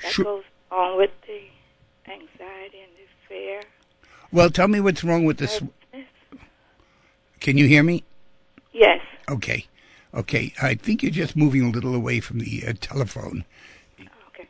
That 0.00 0.12
Sure. 0.12 0.24
goes 0.24 0.44
on 0.70 0.96
with 0.96 1.10
the 1.26 1.42
anxiety 2.06 2.78
and 2.82 2.92
the 2.96 3.08
fear. 3.28 3.62
Well, 4.30 4.48
tell 4.48 4.68
me 4.68 4.80
what's 4.80 5.02
wrong 5.02 5.24
with 5.24 5.38
this. 5.38 5.60
Can 7.40 7.58
you 7.58 7.66
hear 7.66 7.82
me? 7.82 8.04
Yes. 8.72 9.00
Okay. 9.28 9.66
Okay. 10.14 10.52
I 10.60 10.74
think 10.74 11.02
you're 11.02 11.10
just 11.12 11.36
moving 11.36 11.62
a 11.62 11.70
little 11.70 11.94
away 11.94 12.20
from 12.20 12.38
the 12.38 12.64
uh, 12.66 12.72
telephone. 12.80 13.44
Okay. 14.28 14.46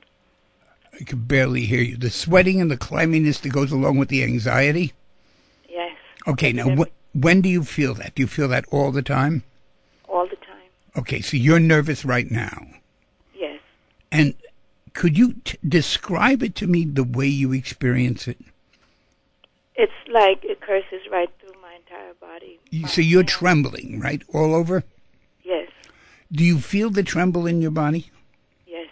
I 1.00 1.04
can 1.04 1.20
barely 1.20 1.64
hear 1.64 1.80
you. 1.80 1.96
The 1.96 2.10
sweating 2.10 2.60
and 2.60 2.70
the 2.70 2.76
clamminess 2.76 3.40
that 3.40 3.50
goes 3.50 3.72
along 3.72 3.98
with 3.98 4.08
the 4.08 4.24
anxiety. 4.24 4.92
Yes. 5.68 5.96
Okay. 6.26 6.52
Now, 6.52 6.74
wh- 6.76 7.16
when 7.16 7.40
do 7.40 7.48
you 7.48 7.64
feel 7.64 7.94
that? 7.94 8.14
Do 8.14 8.22
you 8.22 8.26
feel 8.26 8.48
that 8.48 8.64
all 8.70 8.90
the 8.90 9.02
time? 9.02 9.44
All 10.08 10.26
the 10.26 10.36
time. 10.36 10.68
Okay. 10.96 11.20
So 11.20 11.36
you're 11.36 11.60
nervous 11.60 12.04
right 12.04 12.30
now. 12.30 12.66
Yes. 13.34 13.60
And 14.10 14.34
could 14.94 15.16
you 15.16 15.34
t- 15.44 15.58
describe 15.66 16.42
it 16.42 16.54
to 16.56 16.66
me 16.66 16.84
the 16.84 17.04
way 17.04 17.26
you 17.26 17.52
experience 17.52 18.26
it? 18.26 18.38
It's 19.74 19.92
like 20.08 20.44
it 20.44 20.60
curses 20.60 21.00
right 21.10 21.30
through 21.40 21.58
my 21.62 21.74
entire 21.76 22.12
body. 22.20 22.60
You, 22.70 22.86
so 22.88 23.00
you're 23.00 23.22
trembling, 23.22 24.00
right? 24.00 24.22
All 24.34 24.54
over? 24.54 24.84
Do 26.32 26.44
you 26.44 26.58
feel 26.58 26.88
the 26.88 27.02
tremble 27.02 27.46
in 27.46 27.60
your 27.60 27.70
body? 27.70 28.10
Yes. 28.66 28.88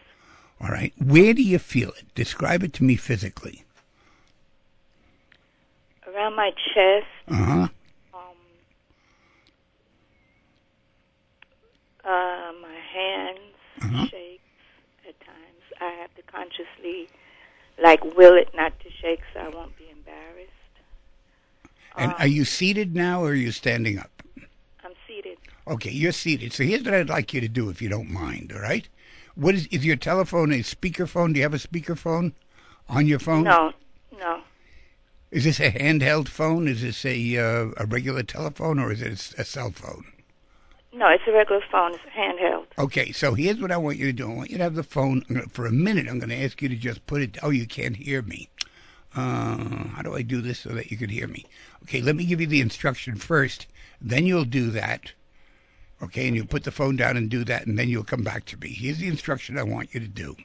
All 0.60 0.68
right. 0.68 0.92
Where 0.98 1.32
do 1.32 1.42
you 1.42 1.58
feel 1.58 1.88
it? 1.90 2.04
Describe 2.14 2.62
it 2.62 2.74
to 2.74 2.84
me 2.84 2.96
physically. 2.96 3.64
Around 6.06 6.36
my 6.36 6.50
chest. 6.50 7.06
Uh 7.28 7.34
huh. 7.34 7.68
Um, 8.12 8.20
uh, 12.04 12.52
my 12.60 12.78
hands 12.92 13.38
uh-huh. 13.80 14.06
shake 14.06 14.42
at 15.08 15.18
times. 15.20 15.62
I 15.80 15.90
have 16.00 16.14
to 16.16 16.22
consciously, 16.22 17.08
like, 17.82 18.04
will 18.16 18.34
it 18.34 18.50
not 18.54 18.78
to 18.80 18.90
shake 19.00 19.20
so 19.32 19.40
I 19.40 19.48
won't 19.48 19.76
be 19.78 19.88
embarrassed. 19.90 20.50
And 21.96 22.12
um, 22.12 22.16
are 22.18 22.26
you 22.26 22.44
seated 22.44 22.94
now 22.94 23.22
or 23.22 23.28
are 23.28 23.34
you 23.34 23.50
standing 23.50 23.98
up? 23.98 24.19
Okay, 25.66 25.90
you're 25.90 26.12
seated. 26.12 26.52
So 26.52 26.64
here's 26.64 26.82
what 26.82 26.94
I'd 26.94 27.08
like 27.08 27.34
you 27.34 27.40
to 27.40 27.48
do 27.48 27.68
if 27.68 27.80
you 27.80 27.88
don't 27.88 28.10
mind, 28.10 28.52
all 28.54 28.60
right? 28.60 28.88
What 29.34 29.54
is 29.54 29.66
is 29.68 29.84
your 29.84 29.96
telephone 29.96 30.52
a 30.52 30.60
speakerphone? 30.60 31.32
Do 31.32 31.38
you 31.38 31.44
have 31.44 31.54
a 31.54 31.58
speakerphone 31.58 32.32
on 32.88 33.06
your 33.06 33.18
phone? 33.18 33.44
No, 33.44 33.72
no. 34.18 34.42
Is 35.30 35.44
this 35.44 35.60
a 35.60 35.70
handheld 35.70 36.28
phone? 36.28 36.66
Is 36.66 36.82
this 36.82 37.04
a 37.04 37.36
uh, 37.36 37.70
a 37.76 37.86
regular 37.86 38.22
telephone 38.22 38.78
or 38.78 38.90
is 38.90 39.00
it 39.00 39.34
a 39.38 39.44
cell 39.44 39.70
phone? 39.70 40.04
No, 40.92 41.06
it's 41.06 41.22
a 41.28 41.32
regular 41.32 41.62
phone. 41.70 41.94
It's 41.94 42.02
handheld. 42.16 42.66
Okay, 42.76 43.12
so 43.12 43.34
here's 43.34 43.60
what 43.60 43.70
I 43.70 43.76
want 43.76 43.96
you 43.96 44.06
to 44.06 44.12
do. 44.12 44.30
I 44.30 44.34
want 44.34 44.50
you 44.50 44.58
to 44.58 44.64
have 44.64 44.74
the 44.74 44.82
phone 44.82 45.22
for 45.52 45.66
a 45.66 45.72
minute. 45.72 46.08
I'm 46.08 46.18
going 46.18 46.30
to 46.30 46.44
ask 46.44 46.60
you 46.60 46.68
to 46.68 46.74
just 46.74 47.06
put 47.06 47.22
it. 47.22 47.38
Oh, 47.42 47.50
you 47.50 47.66
can't 47.66 47.96
hear 47.96 48.22
me. 48.22 48.48
Uh, 49.14 49.88
how 49.94 50.02
do 50.02 50.14
I 50.14 50.22
do 50.22 50.40
this 50.40 50.60
so 50.60 50.70
that 50.70 50.90
you 50.90 50.96
can 50.96 51.10
hear 51.10 51.28
me? 51.28 51.46
Okay, 51.84 52.00
let 52.00 52.16
me 52.16 52.24
give 52.24 52.40
you 52.40 52.46
the 52.48 52.60
instruction 52.60 53.16
first. 53.16 53.66
Then 54.00 54.26
you'll 54.26 54.44
do 54.44 54.70
that. 54.70 55.12
Okay, 56.02 56.26
and 56.26 56.34
you'll 56.36 56.46
put 56.46 56.64
the 56.64 56.70
phone 56.70 56.96
down 56.96 57.16
and 57.16 57.28
do 57.28 57.44
that, 57.44 57.66
and 57.66 57.78
then 57.78 57.88
you'll 57.88 58.04
come 58.04 58.22
back 58.22 58.46
to 58.46 58.56
me. 58.56 58.68
Here's 58.70 58.98
the 58.98 59.08
instruction 59.08 59.58
I 59.58 59.62
want 59.62 59.92
you 59.92 60.00
to 60.00 60.08
do. 60.08 60.36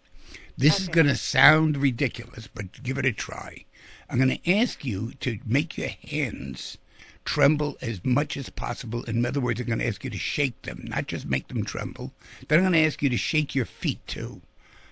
This 0.58 0.80
is 0.80 0.88
going 0.90 1.08
to 1.08 1.16
sound 1.16 1.78
ridiculous, 1.78 2.48
but 2.48 2.84
give 2.84 2.98
it 2.98 3.06
a 3.06 3.12
try. 3.12 3.66
I'm 4.10 4.18
going 4.18 4.38
to 4.38 4.52
ask 4.54 4.84
you 4.84 5.14
to 5.22 5.40
make 5.46 5.78
your 5.78 5.90
hands 5.90 6.78
tremble 7.24 7.78
as 7.82 8.04
much 8.06 8.38
as 8.38 8.50
possible. 8.50 9.04
In 9.04 9.26
other 9.26 9.40
words, 9.40 9.60
I'm 9.60 9.68
going 9.68 9.80
to 9.80 9.88
ask 9.88 10.04
you 10.04 10.10
to 10.10 10.18
shake 10.18 10.62
them, 10.62 10.82
not 10.84 11.08
just 11.08 11.26
make 11.26 11.48
them 11.48 11.64
tremble. 11.64 12.12
Then 12.48 12.60
I'm 12.60 12.64
going 12.64 12.74
to 12.74 12.86
ask 12.86 13.02
you 13.02 13.10
to 13.10 13.18
shake 13.18 13.56
your 13.56 13.66
feet 13.66 14.06
too. 14.08 14.42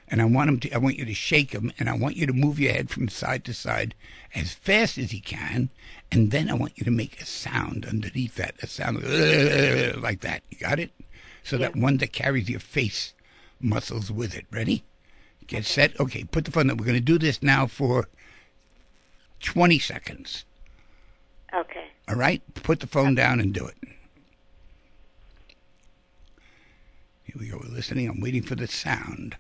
And 0.08 0.22
I 0.22 0.26
want 0.26 0.50
'em 0.50 0.60
to. 0.62 0.72
I 0.72 0.78
want 0.78 0.98
you 0.98 1.06
to 1.06 1.14
shake 1.14 1.52
him 1.54 1.72
and 1.80 1.90
I 1.90 1.94
want 1.94 2.18
you 2.18 2.26
to 2.28 2.34
move 2.34 2.60
your 2.60 2.74
head 2.74 2.90
from 2.90 3.10
side 3.10 3.44
to 3.46 3.54
side 3.54 3.96
as 4.36 4.54
fast 4.54 4.98
as 4.98 5.14
you 5.14 5.22
can. 5.22 5.70
And 6.12 6.32
then 6.32 6.50
I 6.50 6.54
want 6.54 6.78
you 6.78 6.84
to 6.86 6.92
make 6.92 7.20
a 7.20 7.26
sound 7.26 7.86
underneath 7.86 8.36
that, 8.36 8.56
a 8.62 8.68
sound 8.68 8.98
like 10.02 10.22
that. 10.22 10.44
You 10.52 10.58
got 10.58 10.80
it? 10.80 10.92
So 11.44 11.58
that 11.58 11.76
one 11.76 11.98
that 11.98 12.14
carries 12.14 12.50
your 12.50 12.60
face 12.60 13.14
muscles 13.60 14.12
with 14.12 14.36
it. 14.36 14.46
Ready? 14.52 14.84
Get 15.48 15.66
set. 15.66 16.00
Okay, 16.00 16.24
put 16.24 16.46
the 16.46 16.52
phone 16.52 16.68
down. 16.68 16.78
We're 16.78 16.86
going 16.86 16.96
to 16.96 17.02
do 17.02 17.18
this 17.18 17.42
now 17.42 17.68
for 17.68 18.08
20 19.42 19.80
seconds. 19.80 20.46
Okay. 21.54 21.86
All 22.08 22.16
right? 22.16 22.42
Put 22.56 22.80
the 22.80 22.88
phone 22.88 23.16
down 23.16 23.40
and 23.40 23.54
do 23.54 23.66
it. 23.66 23.76
Here 27.24 27.36
we 27.38 27.48
go. 27.48 27.58
We're 27.58 27.76
listening. 27.76 28.08
I'm 28.08 28.22
waiting 28.22 28.44
for 28.44 28.56
the 28.56 28.68
sound. 28.68 29.38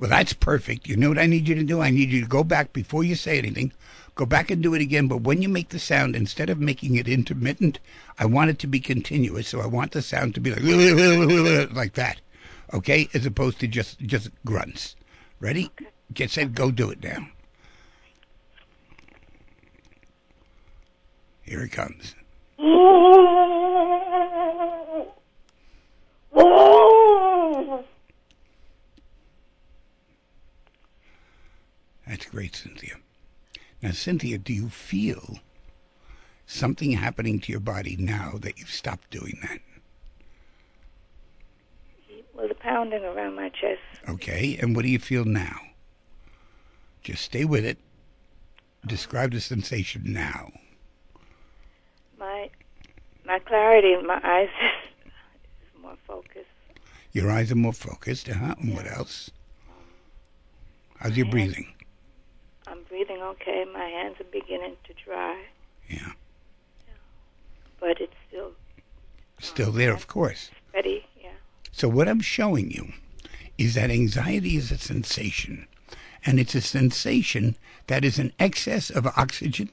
Well, 0.00 0.08
that's 0.08 0.32
perfect. 0.32 0.88
You 0.88 0.96
know 0.96 1.10
what 1.10 1.18
I 1.18 1.26
need 1.26 1.46
you 1.46 1.54
to 1.56 1.62
do? 1.62 1.82
I 1.82 1.90
need 1.90 2.10
you 2.10 2.22
to 2.22 2.26
go 2.26 2.42
back 2.42 2.72
before 2.72 3.04
you 3.04 3.14
say 3.14 3.36
anything. 3.36 3.70
Go 4.14 4.24
back 4.24 4.50
and 4.50 4.62
do 4.62 4.74
it 4.74 4.80
again. 4.80 5.08
But 5.08 5.20
when 5.22 5.42
you 5.42 5.48
make 5.48 5.68
the 5.68 5.78
sound, 5.78 6.16
instead 6.16 6.48
of 6.48 6.58
making 6.58 6.96
it 6.96 7.06
intermittent, 7.06 7.80
I 8.18 8.24
want 8.24 8.48
it 8.48 8.58
to 8.60 8.66
be 8.66 8.80
continuous. 8.80 9.48
So 9.48 9.60
I 9.60 9.66
want 9.66 9.92
the 9.92 10.00
sound 10.00 10.34
to 10.34 10.40
be 10.40 10.52
like 10.52 10.62
like 11.74 11.94
that, 11.94 12.20
okay, 12.72 13.08
as 13.12 13.26
opposed 13.26 13.60
to 13.60 13.68
just 13.68 14.00
just 14.00 14.30
grunts. 14.44 14.96
Ready? 15.38 15.70
Get 16.14 16.30
set. 16.30 16.54
Go 16.54 16.70
do 16.70 16.90
it 16.90 17.02
now. 17.02 17.28
Here 21.42 21.62
he 21.62 21.68
comes. 21.68 22.14
That's 32.06 32.26
great, 32.26 32.56
Cynthia. 32.56 32.96
Now, 33.80 33.92
Cynthia, 33.92 34.36
do 34.36 34.52
you 34.52 34.68
feel 34.68 35.38
something 36.44 36.92
happening 36.92 37.38
to 37.40 37.52
your 37.52 37.60
body 37.60 37.96
now 37.96 38.34
that 38.40 38.58
you've 38.58 38.70
stopped 38.70 39.10
doing 39.10 39.38
that? 39.42 39.60
Well, 42.34 42.48
the 42.48 42.54
pounding 42.54 43.04
around 43.04 43.36
my 43.36 43.48
chest. 43.50 43.80
Okay, 44.08 44.58
and 44.60 44.74
what 44.74 44.82
do 44.84 44.90
you 44.90 44.98
feel 44.98 45.24
now? 45.24 45.56
Just 47.02 47.22
stay 47.22 47.44
with 47.44 47.64
it. 47.64 47.78
Describe 48.84 49.32
the 49.32 49.40
sensation 49.40 50.02
now. 50.06 50.50
My 53.30 53.38
clarity 53.38 53.92
in 53.92 54.08
my 54.08 54.20
eyes 54.24 54.48
is, 54.48 55.12
is 55.62 55.80
more 55.80 55.94
focused. 56.04 56.48
Your 57.12 57.30
eyes 57.30 57.52
are 57.52 57.56
more 57.66 57.72
focused. 57.72 58.28
Uh-huh. 58.28 58.56
And 58.60 58.74
what 58.74 58.90
else? 58.90 59.30
How's 60.96 61.16
your 61.16 61.26
breathing? 61.26 61.72
I'm 62.66 62.82
breathing 62.88 63.22
okay. 63.22 63.64
My 63.72 63.84
hands 63.84 64.16
are 64.20 64.24
beginning 64.32 64.74
to 64.82 64.92
dry, 65.04 65.44
Yeah. 65.88 66.10
but 67.78 68.00
it's 68.00 68.16
still 68.28 68.50
Still 69.38 69.70
there, 69.70 69.94
of 69.94 70.08
course. 70.08 70.50
ready. 70.74 71.06
Yeah. 71.22 71.30
So 71.70 71.88
what 71.88 72.08
I'm 72.08 72.20
showing 72.20 72.72
you 72.72 72.92
is 73.58 73.74
that 73.74 73.90
anxiety 73.92 74.56
is 74.56 74.72
a 74.72 74.76
sensation, 74.78 75.68
and 76.26 76.40
it's 76.40 76.56
a 76.56 76.60
sensation 76.60 77.56
that 77.86 78.04
is 78.04 78.18
an 78.18 78.32
excess 78.40 78.90
of 78.90 79.06
oxygen 79.06 79.70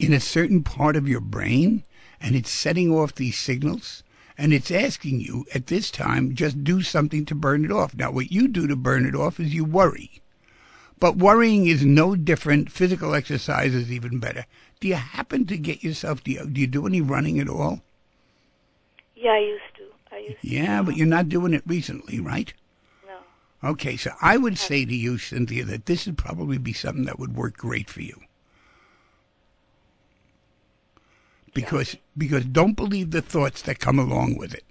in 0.00 0.12
a 0.12 0.20
certain 0.20 0.64
part 0.64 0.96
of 0.96 1.08
your 1.08 1.20
brain, 1.20 1.84
and 2.22 2.36
it's 2.36 2.50
setting 2.50 2.90
off 2.90 3.14
these 3.14 3.36
signals, 3.36 4.02
and 4.38 4.54
it's 4.54 4.70
asking 4.70 5.20
you 5.20 5.44
at 5.54 5.66
this 5.66 5.90
time 5.90 6.34
just 6.34 6.62
do 6.64 6.80
something 6.80 7.26
to 7.26 7.34
burn 7.34 7.64
it 7.64 7.72
off. 7.72 7.94
Now, 7.94 8.12
what 8.12 8.30
you 8.30 8.48
do 8.48 8.66
to 8.66 8.76
burn 8.76 9.04
it 9.04 9.14
off 9.14 9.40
is 9.40 9.52
you 9.52 9.64
worry. 9.64 10.22
But 11.00 11.16
worrying 11.16 11.66
is 11.66 11.84
no 11.84 12.14
different. 12.14 12.70
Physical 12.70 13.12
exercise 13.12 13.74
is 13.74 13.90
even 13.90 14.20
better. 14.20 14.46
Do 14.78 14.86
you 14.86 14.94
happen 14.94 15.46
to 15.46 15.58
get 15.58 15.82
yourself? 15.82 16.22
Do 16.22 16.30
you, 16.30 16.46
do 16.46 16.60
you 16.60 16.68
do 16.68 16.86
any 16.86 17.00
running 17.00 17.40
at 17.40 17.48
all? 17.48 17.82
Yeah, 19.16 19.32
I 19.32 19.38
used 19.38 19.76
to. 19.76 20.14
I 20.14 20.18
used 20.18 20.40
to. 20.40 20.48
Yeah, 20.48 20.82
but 20.82 20.96
you're 20.96 21.06
not 21.08 21.28
doing 21.28 21.54
it 21.54 21.62
recently, 21.66 22.20
right? 22.20 22.52
No. 23.04 23.70
Okay, 23.70 23.96
so 23.96 24.12
I 24.20 24.36
would 24.36 24.58
say 24.58 24.84
to 24.84 24.94
you, 24.94 25.18
Cynthia, 25.18 25.64
that 25.64 25.86
this 25.86 26.06
would 26.06 26.18
probably 26.18 26.58
be 26.58 26.72
something 26.72 27.04
that 27.06 27.18
would 27.18 27.34
work 27.34 27.56
great 27.56 27.90
for 27.90 28.02
you. 28.02 28.20
Because 31.54 31.96
because 32.16 32.44
don't 32.44 32.74
believe 32.74 33.10
the 33.10 33.22
thoughts 33.22 33.62
that 33.62 33.78
come 33.78 33.98
along 33.98 34.36
with 34.36 34.54
it. 34.54 34.64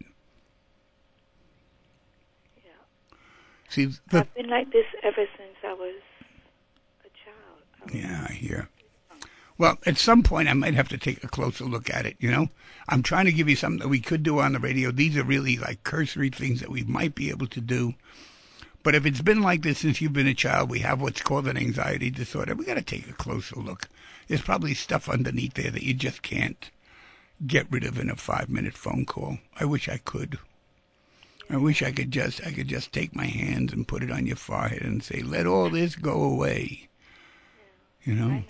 Yeah. 2.58 2.72
See, 3.70 3.86
the, 4.10 4.20
I've 4.20 4.34
been 4.34 4.50
like 4.50 4.72
this 4.72 4.86
ever 5.04 5.26
since 5.38 5.58
I 5.64 5.74
was 5.74 5.96
a 7.06 7.10
child. 7.24 7.86
Was- 7.86 7.94
yeah, 7.94 8.26
I 8.28 8.34
hear. 8.34 8.70
Well, 9.58 9.78
at 9.86 10.00
some 10.00 10.24
point, 10.24 10.50
I 10.50 10.54
might 10.54 10.74
have 10.74 10.90
to 10.90 10.98
take 10.98 11.24
a 11.24 11.28
closer 11.28 11.66
look 11.66 11.88
at 11.94 12.08
it. 12.08 12.16
You 12.18 12.32
know, 12.32 12.50
I'm 12.90 13.04
trying 13.04 13.26
to 13.26 13.32
give 13.32 13.48
you 13.48 13.56
something 13.56 13.78
that 13.82 13.90
we 13.90 14.00
could 14.00 14.24
do 14.24 14.40
on 14.40 14.54
the 14.54 14.60
radio. 14.60 14.90
These 14.90 15.16
are 15.18 15.24
really 15.24 15.58
like 15.58 15.84
cursory 15.84 16.32
things 16.32 16.62
that 16.62 16.72
we 16.72 16.82
might 16.82 17.14
be 17.14 17.30
able 17.30 17.46
to 17.46 17.62
do. 17.62 17.94
But 18.82 18.96
if 18.96 19.06
it's 19.06 19.22
been 19.22 19.42
like 19.42 19.62
this 19.62 19.78
since 19.78 20.02
you've 20.02 20.14
been 20.14 20.26
a 20.26 20.34
child, 20.34 20.72
we 20.72 20.80
have 20.80 21.00
what's 21.00 21.22
called 21.22 21.48
an 21.48 21.58
anxiety 21.58 22.10
disorder. 22.10 22.56
We 22.56 22.66
got 22.66 22.74
to 22.74 22.82
take 22.82 23.08
a 23.08 23.14
closer 23.14 23.58
look. 23.58 23.88
There's 24.32 24.42
probably 24.42 24.74
stuff 24.74 25.10
underneath 25.10 25.56
there 25.56 25.72
that 25.72 25.84
you 25.84 25.94
just 25.94 26.22
can't 26.22 26.72
get 27.46 27.70
rid 27.70 27.84
of 27.84 28.00
in 28.00 28.10
a 28.10 28.16
five-minute 28.16 28.78
phone 28.78 29.06
call. 29.06 29.40
I 29.60 29.66
wish 29.66 29.90
I 29.90 29.98
could. 29.98 30.40
I 31.50 31.58
wish 31.58 31.84
I 31.84 31.92
could 31.92 32.12
just 32.12 32.40
I 32.48 32.54
could 32.54 32.70
just 32.70 32.94
take 32.94 33.14
my 33.14 33.26
hands 33.26 33.74
and 33.74 33.86
put 33.86 34.04
it 34.04 34.10
on 34.10 34.26
your 34.26 34.38
forehead 34.38 34.84
and 34.84 35.04
say, 35.04 35.22
"Let 35.22 35.48
all 35.48 35.70
this 35.70 35.98
go 35.98 36.24
away." 36.24 36.88
You 38.06 38.16
know. 38.16 38.28
I 38.28 38.38
know. 38.38 38.46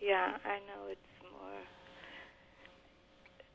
Yeah, 0.00 0.38
I 0.46 0.60
know 0.60 0.88
it's 0.88 1.22
more. 1.22 1.60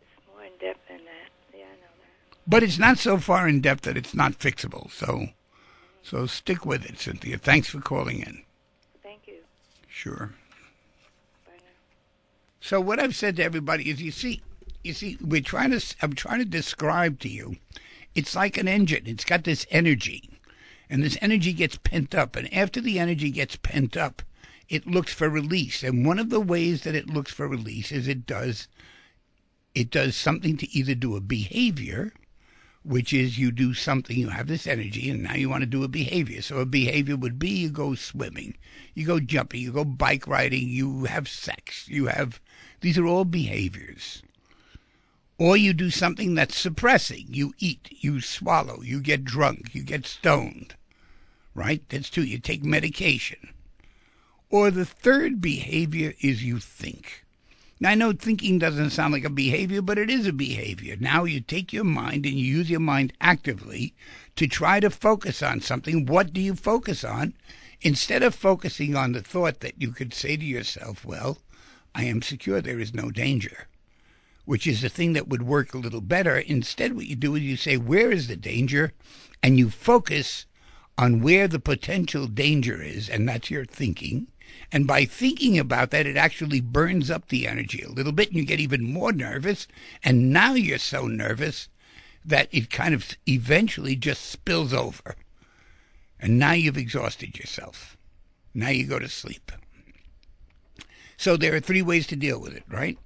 It's 0.04 0.28
more 0.32 0.44
in 0.46 0.52
depth 0.60 0.88
than 0.88 1.04
that. 1.06 1.58
Yeah, 1.58 1.66
I 1.66 1.76
know 1.78 1.94
that. 1.98 2.38
But 2.46 2.62
it's 2.62 2.78
not 2.78 3.00
so 3.00 3.18
far 3.18 3.48
in 3.48 3.62
depth 3.62 3.82
that 3.86 3.98
it's 3.98 4.14
not 4.14 4.38
fixable. 4.38 4.92
So, 4.92 5.30
so 6.04 6.28
stick 6.28 6.68
with 6.68 6.86
it, 6.86 7.00
Cynthia. 7.00 7.40
Thanks 7.40 7.68
for 7.68 7.82
calling 7.82 8.20
in. 8.20 8.44
Thank 9.02 9.22
you. 9.26 9.40
Sure. 9.88 10.36
So 12.66 12.80
what 12.80 12.98
I've 12.98 13.14
said 13.14 13.36
to 13.36 13.44
everybody 13.44 13.90
is, 13.90 14.02
you 14.02 14.12
see, 14.12 14.42
you 14.86 14.94
see, 14.94 15.18
we're 15.20 15.42
trying 15.42 15.72
to. 15.72 15.96
I'm 16.02 16.14
trying 16.14 16.40
to 16.40 16.46
describe 16.46 17.20
to 17.20 17.28
you. 17.28 17.58
It's 18.16 18.38
like 18.38 18.58
an 18.58 18.70
engine. 18.70 19.04
It's 19.06 19.26
got 19.26 19.44
this 19.44 19.68
energy, 19.70 20.40
and 20.90 21.04
this 21.04 21.18
energy 21.20 21.52
gets 21.52 21.78
pent 21.78 22.16
up. 22.16 22.38
And 22.38 22.52
after 22.54 22.80
the 22.80 23.00
energy 23.00 23.32
gets 23.32 23.58
pent 23.58 23.98
up, 23.98 24.22
it 24.70 24.88
looks 24.88 25.14
for 25.14 25.30
release. 25.30 25.84
And 25.84 26.06
one 26.06 26.20
of 26.20 26.30
the 26.30 26.40
ways 26.40 26.84
that 26.84 26.96
it 26.96 27.10
looks 27.10 27.34
for 27.34 27.50
release 27.50 27.92
is 27.92 28.08
it 28.08 28.26
does. 28.26 28.70
It 29.76 29.92
does 29.92 30.16
something 30.16 30.56
to 30.56 30.74
either 30.74 30.96
do 30.96 31.18
a 31.18 31.22
behavior, 31.22 32.14
which 32.84 33.12
is 33.12 33.38
you 33.38 33.52
do 33.52 33.74
something, 33.74 34.18
you 34.18 34.30
have 34.30 34.48
this 34.48 34.68
energy, 34.68 35.10
and 35.10 35.24
now 35.24 35.36
you 35.36 35.50
want 35.50 35.64
to 35.64 35.68
do 35.68 35.84
a 35.84 35.90
behavior. 35.90 36.42
So 36.42 36.60
a 36.60 36.66
behavior 36.66 37.18
would 37.18 37.40
be 37.40 37.50
you 37.50 37.70
go 37.70 37.94
swimming, 37.96 38.56
you 38.94 39.06
go 39.06 39.20
jumping, 39.20 39.60
you 39.62 39.74
go 39.74 39.84
bike 39.84 40.28
riding, 40.28 40.70
you 40.70 41.06
have 41.06 41.28
sex, 41.28 41.90
you 41.90 42.06
have. 42.06 42.40
These 42.84 42.98
are 42.98 43.08
all 43.08 43.24
behaviors. 43.24 44.22
Or 45.38 45.56
you 45.56 45.72
do 45.72 45.90
something 45.90 46.36
that's 46.36 46.58
suppressing. 46.58 47.28
You 47.30 47.54
eat, 47.58 47.88
you 48.02 48.20
swallow, 48.20 48.82
you 48.82 49.00
get 49.00 49.24
drunk, 49.24 49.74
you 49.74 49.84
get 49.84 50.06
stoned. 50.06 50.76
Right? 51.56 51.82
That's 51.88 52.10
two. 52.10 52.24
You 52.24 52.40
take 52.40 52.62
medication. 52.62 53.54
Or 54.50 54.70
the 54.70 54.84
third 54.84 55.40
behavior 55.40 56.14
is 56.20 56.44
you 56.44 56.60
think. 56.60 57.24
Now, 57.80 57.92
I 57.92 57.96
know 57.96 58.12
thinking 58.12 58.60
doesn't 58.60 58.90
sound 58.90 59.14
like 59.14 59.24
a 59.24 59.30
behavior, 59.30 59.82
but 59.82 59.98
it 59.98 60.10
is 60.10 60.28
a 60.28 60.34
behavior. 60.34 60.98
Now 61.00 61.24
you 61.24 61.40
take 61.40 61.72
your 61.72 61.86
mind 61.86 62.26
and 62.26 62.36
you 62.36 62.46
use 62.46 62.70
your 62.70 62.82
mind 62.82 63.14
actively 63.22 63.94
to 64.36 64.46
try 64.46 64.82
to 64.82 64.90
focus 64.90 65.42
on 65.42 65.62
something. 65.62 66.06
What 66.06 66.34
do 66.34 66.42
you 66.42 66.54
focus 66.54 67.06
on? 67.06 67.34
Instead 67.82 68.24
of 68.24 68.36
focusing 68.36 68.94
on 68.98 69.14
the 69.14 69.22
thought 69.22 69.62
that 69.62 69.82
you 69.82 69.92
could 69.92 70.14
say 70.14 70.36
to 70.36 70.44
yourself, 70.44 71.06
well, 71.06 71.38
I 71.96 72.06
am 72.06 72.22
secure, 72.22 72.62
there 72.62 72.80
is 72.80 72.94
no 72.94 73.12
danger, 73.12 73.68
which 74.46 74.66
is 74.66 74.82
the 74.82 74.90
thing 74.90 75.14
that 75.14 75.28
would 75.28 75.44
work 75.44 75.74
a 75.74 75.78
little 75.78 76.02
better. 76.02 76.38
Instead, 76.38 76.96
what 76.96 77.08
you 77.08 77.16
do 77.16 77.36
is 77.36 77.44
you 77.44 77.56
say, 77.58 77.78
where 77.78 78.12
is 78.12 78.28
the 78.28 78.36
danger? 78.36 78.94
And 79.42 79.58
you 79.58 79.70
focus 79.70 80.46
on 80.98 81.22
where 81.22 81.48
the 81.48 81.60
potential 81.60 82.28
danger 82.28 82.82
is, 82.82 83.10
and 83.10 83.28
that's 83.28 83.52
your 83.52 83.66
thinking. 83.66 84.28
And 84.72 84.88
by 84.88 85.06
thinking 85.06 85.58
about 85.60 85.92
that, 85.92 86.06
it 86.06 86.18
actually 86.18 86.62
burns 86.62 87.10
up 87.10 87.28
the 87.28 87.48
energy 87.48 87.82
a 87.82 87.90
little 87.90 88.12
bit, 88.12 88.30
and 88.30 88.38
you 88.38 88.46
get 88.46 88.60
even 88.60 88.92
more 88.92 89.12
nervous. 89.12 89.68
And 90.04 90.32
now 90.32 90.54
you're 90.54 90.78
so 90.78 91.08
nervous 91.08 91.70
that 92.26 92.48
it 92.52 92.70
kind 92.70 92.94
of 92.94 93.18
eventually 93.28 93.96
just 93.96 94.26
spills 94.26 94.74
over. 94.74 95.16
And 96.20 96.40
now 96.40 96.54
you've 96.54 96.78
exhausted 96.78 97.38
yourself. 97.38 97.98
Now 98.54 98.70
you 98.70 98.86
go 98.86 99.00
to 99.00 99.10
sleep. 99.10 99.52
So 101.24 101.38
there 101.38 101.56
are 101.56 101.62
three 101.62 101.82
ways 101.82 102.06
to 102.08 102.18
deal 102.18 102.38
with 102.38 102.54
it, 102.54 102.66
right? 102.68 102.98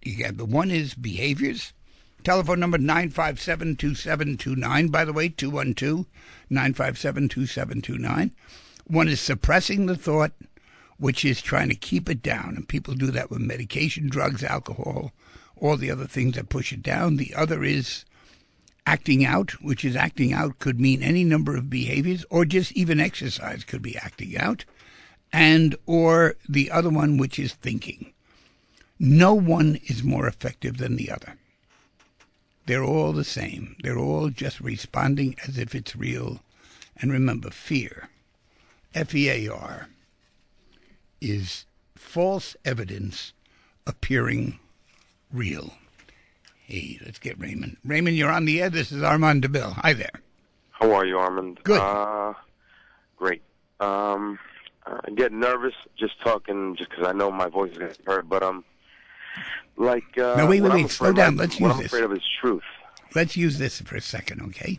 You 0.00 0.22
got 0.22 0.36
the 0.36 0.44
one 0.44 0.70
is 0.70 0.94
behaviors. 0.94 1.72
Telephone 2.22 2.60
number 2.60 2.78
957 2.78 3.74
2729. 3.74 4.86
By 4.86 5.04
the 5.04 5.12
way, 5.12 5.28
212 5.28 6.06
957 6.48 7.28
2729. 7.28 8.30
One 8.86 9.08
is 9.08 9.20
suppressing 9.20 9.86
the 9.86 9.96
thought, 9.96 10.30
which 10.98 11.24
is 11.24 11.42
trying 11.42 11.68
to 11.70 11.74
keep 11.74 12.08
it 12.08 12.22
down. 12.22 12.54
And 12.54 12.68
people 12.68 12.94
do 12.94 13.10
that 13.10 13.32
with 13.32 13.40
medication, 13.40 14.08
drugs, 14.08 14.44
alcohol, 14.44 15.10
all 15.56 15.76
the 15.76 15.90
other 15.90 16.06
things 16.06 16.36
that 16.36 16.48
push 16.48 16.72
it 16.72 16.84
down. 16.84 17.16
The 17.16 17.34
other 17.34 17.64
is 17.64 18.04
acting 18.86 19.24
out, 19.24 19.60
which 19.60 19.84
is 19.84 19.96
acting 19.96 20.32
out 20.32 20.60
could 20.60 20.80
mean 20.80 21.02
any 21.02 21.24
number 21.24 21.56
of 21.56 21.68
behaviors, 21.68 22.24
or 22.30 22.44
just 22.44 22.70
even 22.74 23.00
exercise 23.00 23.64
could 23.64 23.82
be 23.82 23.96
acting 23.96 24.36
out. 24.36 24.64
And 25.32 25.76
or 25.86 26.36
the 26.48 26.70
other 26.70 26.90
one, 26.90 27.18
which 27.18 27.38
is 27.38 27.54
thinking. 27.54 28.12
No 28.98 29.34
one 29.34 29.78
is 29.86 30.02
more 30.02 30.26
effective 30.26 30.78
than 30.78 30.96
the 30.96 31.10
other. 31.10 31.36
They're 32.66 32.84
all 32.84 33.12
the 33.12 33.24
same. 33.24 33.76
They're 33.82 33.98
all 33.98 34.30
just 34.30 34.60
responding 34.60 35.36
as 35.46 35.58
if 35.58 35.74
it's 35.74 35.94
real. 35.94 36.40
And 36.96 37.12
remember, 37.12 37.50
fear, 37.50 38.08
F 38.94 39.14
E 39.14 39.28
A 39.28 39.52
R, 39.52 39.88
is 41.20 41.66
false 41.94 42.56
evidence 42.64 43.32
appearing 43.86 44.58
real. 45.32 45.74
Hey, 46.64 46.98
let's 47.04 47.18
get 47.18 47.38
Raymond. 47.38 47.76
Raymond, 47.84 48.16
you're 48.16 48.32
on 48.32 48.46
the 48.46 48.62
air. 48.62 48.70
This 48.70 48.90
is 48.90 49.02
Armand 49.02 49.42
DiMele. 49.42 49.74
Hi 49.74 49.92
there. 49.92 50.22
How 50.70 50.92
are 50.92 51.04
you, 51.04 51.18
Armand? 51.18 51.60
Good. 51.62 51.80
Uh, 51.80 52.34
great. 53.16 53.42
Um, 53.78 54.38
I 54.86 55.10
get 55.10 55.32
nervous 55.32 55.74
just 55.98 56.20
talking, 56.22 56.76
just 56.76 56.90
because 56.90 57.06
I 57.06 57.12
know 57.12 57.30
my 57.30 57.48
voice 57.48 57.72
is 57.72 57.78
going 57.78 57.92
to 57.92 57.98
be 57.98 58.04
heard. 58.04 58.28
But 58.28 58.42
um, 58.42 58.64
like 59.76 60.16
uh, 60.18 60.36
No, 60.36 60.46
wait, 60.46 60.60
wait, 60.60 60.72
wait. 60.72 60.90
Slow 60.90 61.12
down. 61.12 61.34
of- 61.34 61.38
Let's 61.40 61.58
what 61.60 61.68
use 61.68 61.76
I'm 61.76 61.82
this. 61.82 61.92
afraid 61.92 62.04
of 62.04 62.12
is 62.12 62.22
truth. 62.40 62.62
Let's 63.14 63.36
use 63.36 63.58
this 63.58 63.80
for 63.80 63.96
a 63.96 64.00
second, 64.00 64.42
okay? 64.42 64.78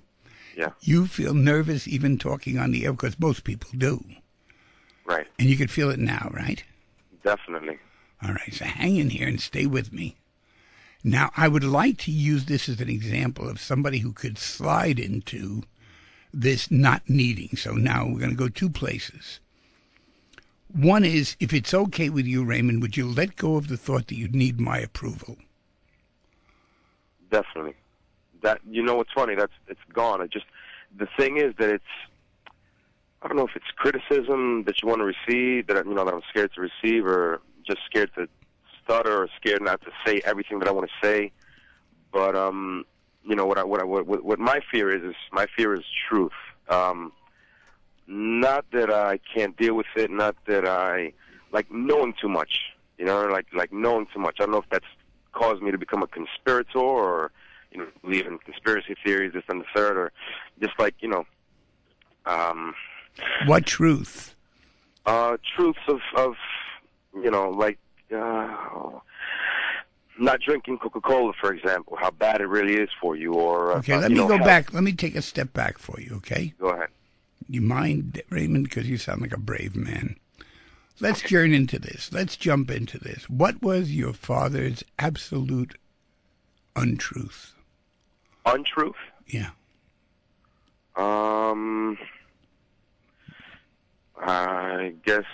Yeah. 0.55 0.70
You 0.82 1.08
feel 1.08 1.34
nervous 1.34 1.88
even 1.88 2.18
talking 2.18 2.58
on 2.58 2.72
the 2.72 2.86
air 2.86 2.91
because 2.93 3.20
most 3.20 3.43
people 3.43 3.70
do. 3.78 4.03
Right. 5.05 5.28
And 5.39 5.49
you 5.49 5.58
can 5.58 5.68
feel 5.68 5.89
it 5.89 5.99
now, 5.99 6.30
right? 6.34 6.64
Definitely. 7.24 7.78
All 8.24 8.32
right, 8.32 8.53
so 8.53 8.66
hang 8.66 8.95
in 8.97 9.10
here 9.12 9.28
and 9.28 9.39
stay 9.39 9.66
with 9.68 9.93
me. 9.93 10.16
Now, 11.03 11.32
I 11.38 11.47
would 11.47 11.64
like 11.64 11.97
to 11.99 12.12
use 12.12 12.45
this 12.45 12.68
as 12.68 12.82
an 12.82 12.89
example 12.89 13.47
of 13.47 13.60
somebody 13.62 13.99
who 13.99 14.12
could 14.12 14.38
slide 14.38 14.99
into 14.99 15.62
this 16.34 16.70
not 16.72 17.03
needing. 17.08 17.55
So 17.55 17.74
now 17.74 18.05
we're 18.05 18.20
going 18.20 18.32
to 18.32 18.36
go 18.36 18.49
two 18.49 18.70
places. 18.70 19.39
One 20.74 21.05
is 21.05 21.36
if 21.39 21.53
it's 21.53 21.74
okay 21.74 22.09
with 22.09 22.26
you, 22.26 22.43
Raymond, 22.43 22.82
would 22.82 22.97
you 22.97 23.07
let 23.07 23.36
go 23.36 23.55
of 23.55 23.68
the 23.68 23.78
thought 23.78 24.07
that 24.07 24.15
you'd 24.15 24.36
need 24.36 24.59
my 24.59 24.80
approval? 24.80 25.38
Definitely. 27.32 27.76
That 28.41 28.59
you 28.70 28.84
know 28.84 28.95
what's 28.95 29.11
funny? 29.13 29.36
That's 29.36 29.53
it's 29.68 29.80
gone. 29.93 30.22
It 30.22 30.32
just 30.32 30.45
the 30.97 31.07
thing 31.18 31.38
is 31.38 31.53
that 31.57 31.70
it's 31.70 31.84
I 33.22 33.28
don't 33.28 33.38
know 33.38 33.47
if 33.47 33.55
it's 33.55 33.65
criticism 33.76 34.63
that 34.65 34.82
you 34.82 34.88
want 34.88 34.99
to 34.99 35.05
receive 35.05 35.68
that 35.68 35.86
you 35.86 35.93
know 35.93 36.05
that 36.05 36.13
I'm 36.13 36.22
scared 36.30 36.51
to 36.55 36.61
receive 36.61 37.05
or 37.05 37.41
just 37.65 37.80
scared 37.86 38.11
to 38.15 38.28
stutter 38.84 39.24
or 39.24 39.30
scared 39.39 39.61
not 39.61 39.82
to 39.82 39.91
say 40.05 40.22
everything 40.26 40.59
that 40.59 40.68
I 40.68 40.72
want 40.72 40.89
to 40.89 41.07
say. 41.07 41.32
But 42.11 42.36
um, 42.36 42.86
you 43.26 43.36
know 43.36 43.45
what 43.45 43.57
I 43.57 43.63
what 43.63 43.82
I 43.82 43.84
what 43.84 44.24
what 44.24 44.39
my 44.39 44.59
fear 44.72 44.95
is 44.95 45.03
is 45.03 45.15
my 45.32 45.47
fear 45.57 45.74
is 45.74 45.84
truth. 46.09 46.32
Um, 46.70 47.11
not 48.08 48.66
that 48.72 48.89
I 48.91 49.20
can't 49.34 49.55
deal 49.58 49.76
with 49.76 49.88
it, 49.95 50.10
not 50.10 50.36
that 50.47 50.66
I 50.68 51.14
like 51.51 51.70
knowing 51.72 52.14
too 52.20 52.30
much. 52.30 52.62
You 52.97 53.05
know, 53.05 53.26
like 53.28 53.47
like 53.53 53.72
knowing 53.72 54.08
too 54.14 54.20
much. 54.20 54.38
I 54.39 54.43
don't 54.43 54.51
know 54.51 54.60
if 54.60 54.70
that's 54.72 54.86
caused 55.34 55.62
me 55.62 55.72
to 55.72 55.78
become 55.78 56.01
a 56.01 56.08
conspirator 56.08 56.80
or 56.80 57.32
you 57.72 57.80
know 57.80 57.88
believe 58.01 58.26
in 58.26 58.38
conspiracy 58.39 58.95
theories, 59.03 59.34
this 59.34 59.43
and 59.49 59.62
the 59.62 59.66
third, 59.76 59.97
or 59.97 60.12
just 60.62 60.74
like 60.80 60.95
you 60.99 61.10
know, 61.10 61.26
um, 62.26 62.74
What 63.45 63.66
truth? 63.66 64.34
uh, 65.05 65.38
truths 65.55 65.80
of 65.88 65.99
of 66.16 66.34
you 67.14 67.30
know 67.30 67.49
like 67.49 67.78
uh, 68.16 68.47
not 70.20 70.39
drinking 70.41 70.80
Coca 70.80 70.99
Cola, 71.01 71.34
for 71.39 71.53
example, 71.53 71.97
how 71.99 72.10
bad 72.12 72.41
it 72.41 72.47
really 72.47 72.76
is 72.82 72.89
for 72.99 73.16
you, 73.16 73.34
or 73.34 73.74
uh, 73.74 73.78
Okay, 73.80 73.93
uh, 73.93 73.99
let 74.01 74.12
me 74.12 74.18
know, 74.18 74.28
go 74.28 74.38
health. 74.38 74.47
back. 74.47 74.74
Let 74.74 74.84
me 74.84 74.93
take 74.93 75.16
a 75.16 75.22
step 75.22 75.53
back 75.53 75.78
for 75.78 75.99
you, 75.99 76.16
okay? 76.18 76.53
Go 76.60 76.70
ahead. 76.70 76.88
You 77.50 77.62
mind, 77.62 78.22
Raymond? 78.30 78.66
Because 78.66 78.89
you 78.89 78.98
sound 78.98 79.22
like 79.22 79.34
a 79.34 79.39
brave 79.39 79.76
man. 79.76 80.18
Let's 81.00 81.22
journey 81.22 81.56
into 81.56 81.78
this. 81.78 82.12
Let's 82.12 82.36
jump 82.36 82.72
into 82.72 82.98
this. 82.98 83.30
What 83.30 83.62
was 83.62 83.91
your 83.91 84.14
father's 84.14 84.84
absolute 84.98 85.78
untruth? 86.76 87.54
Untruth. 88.45 88.95
Yeah. 89.28 89.52
Um, 90.95 91.98
I 94.20 94.93
guess 95.06 95.26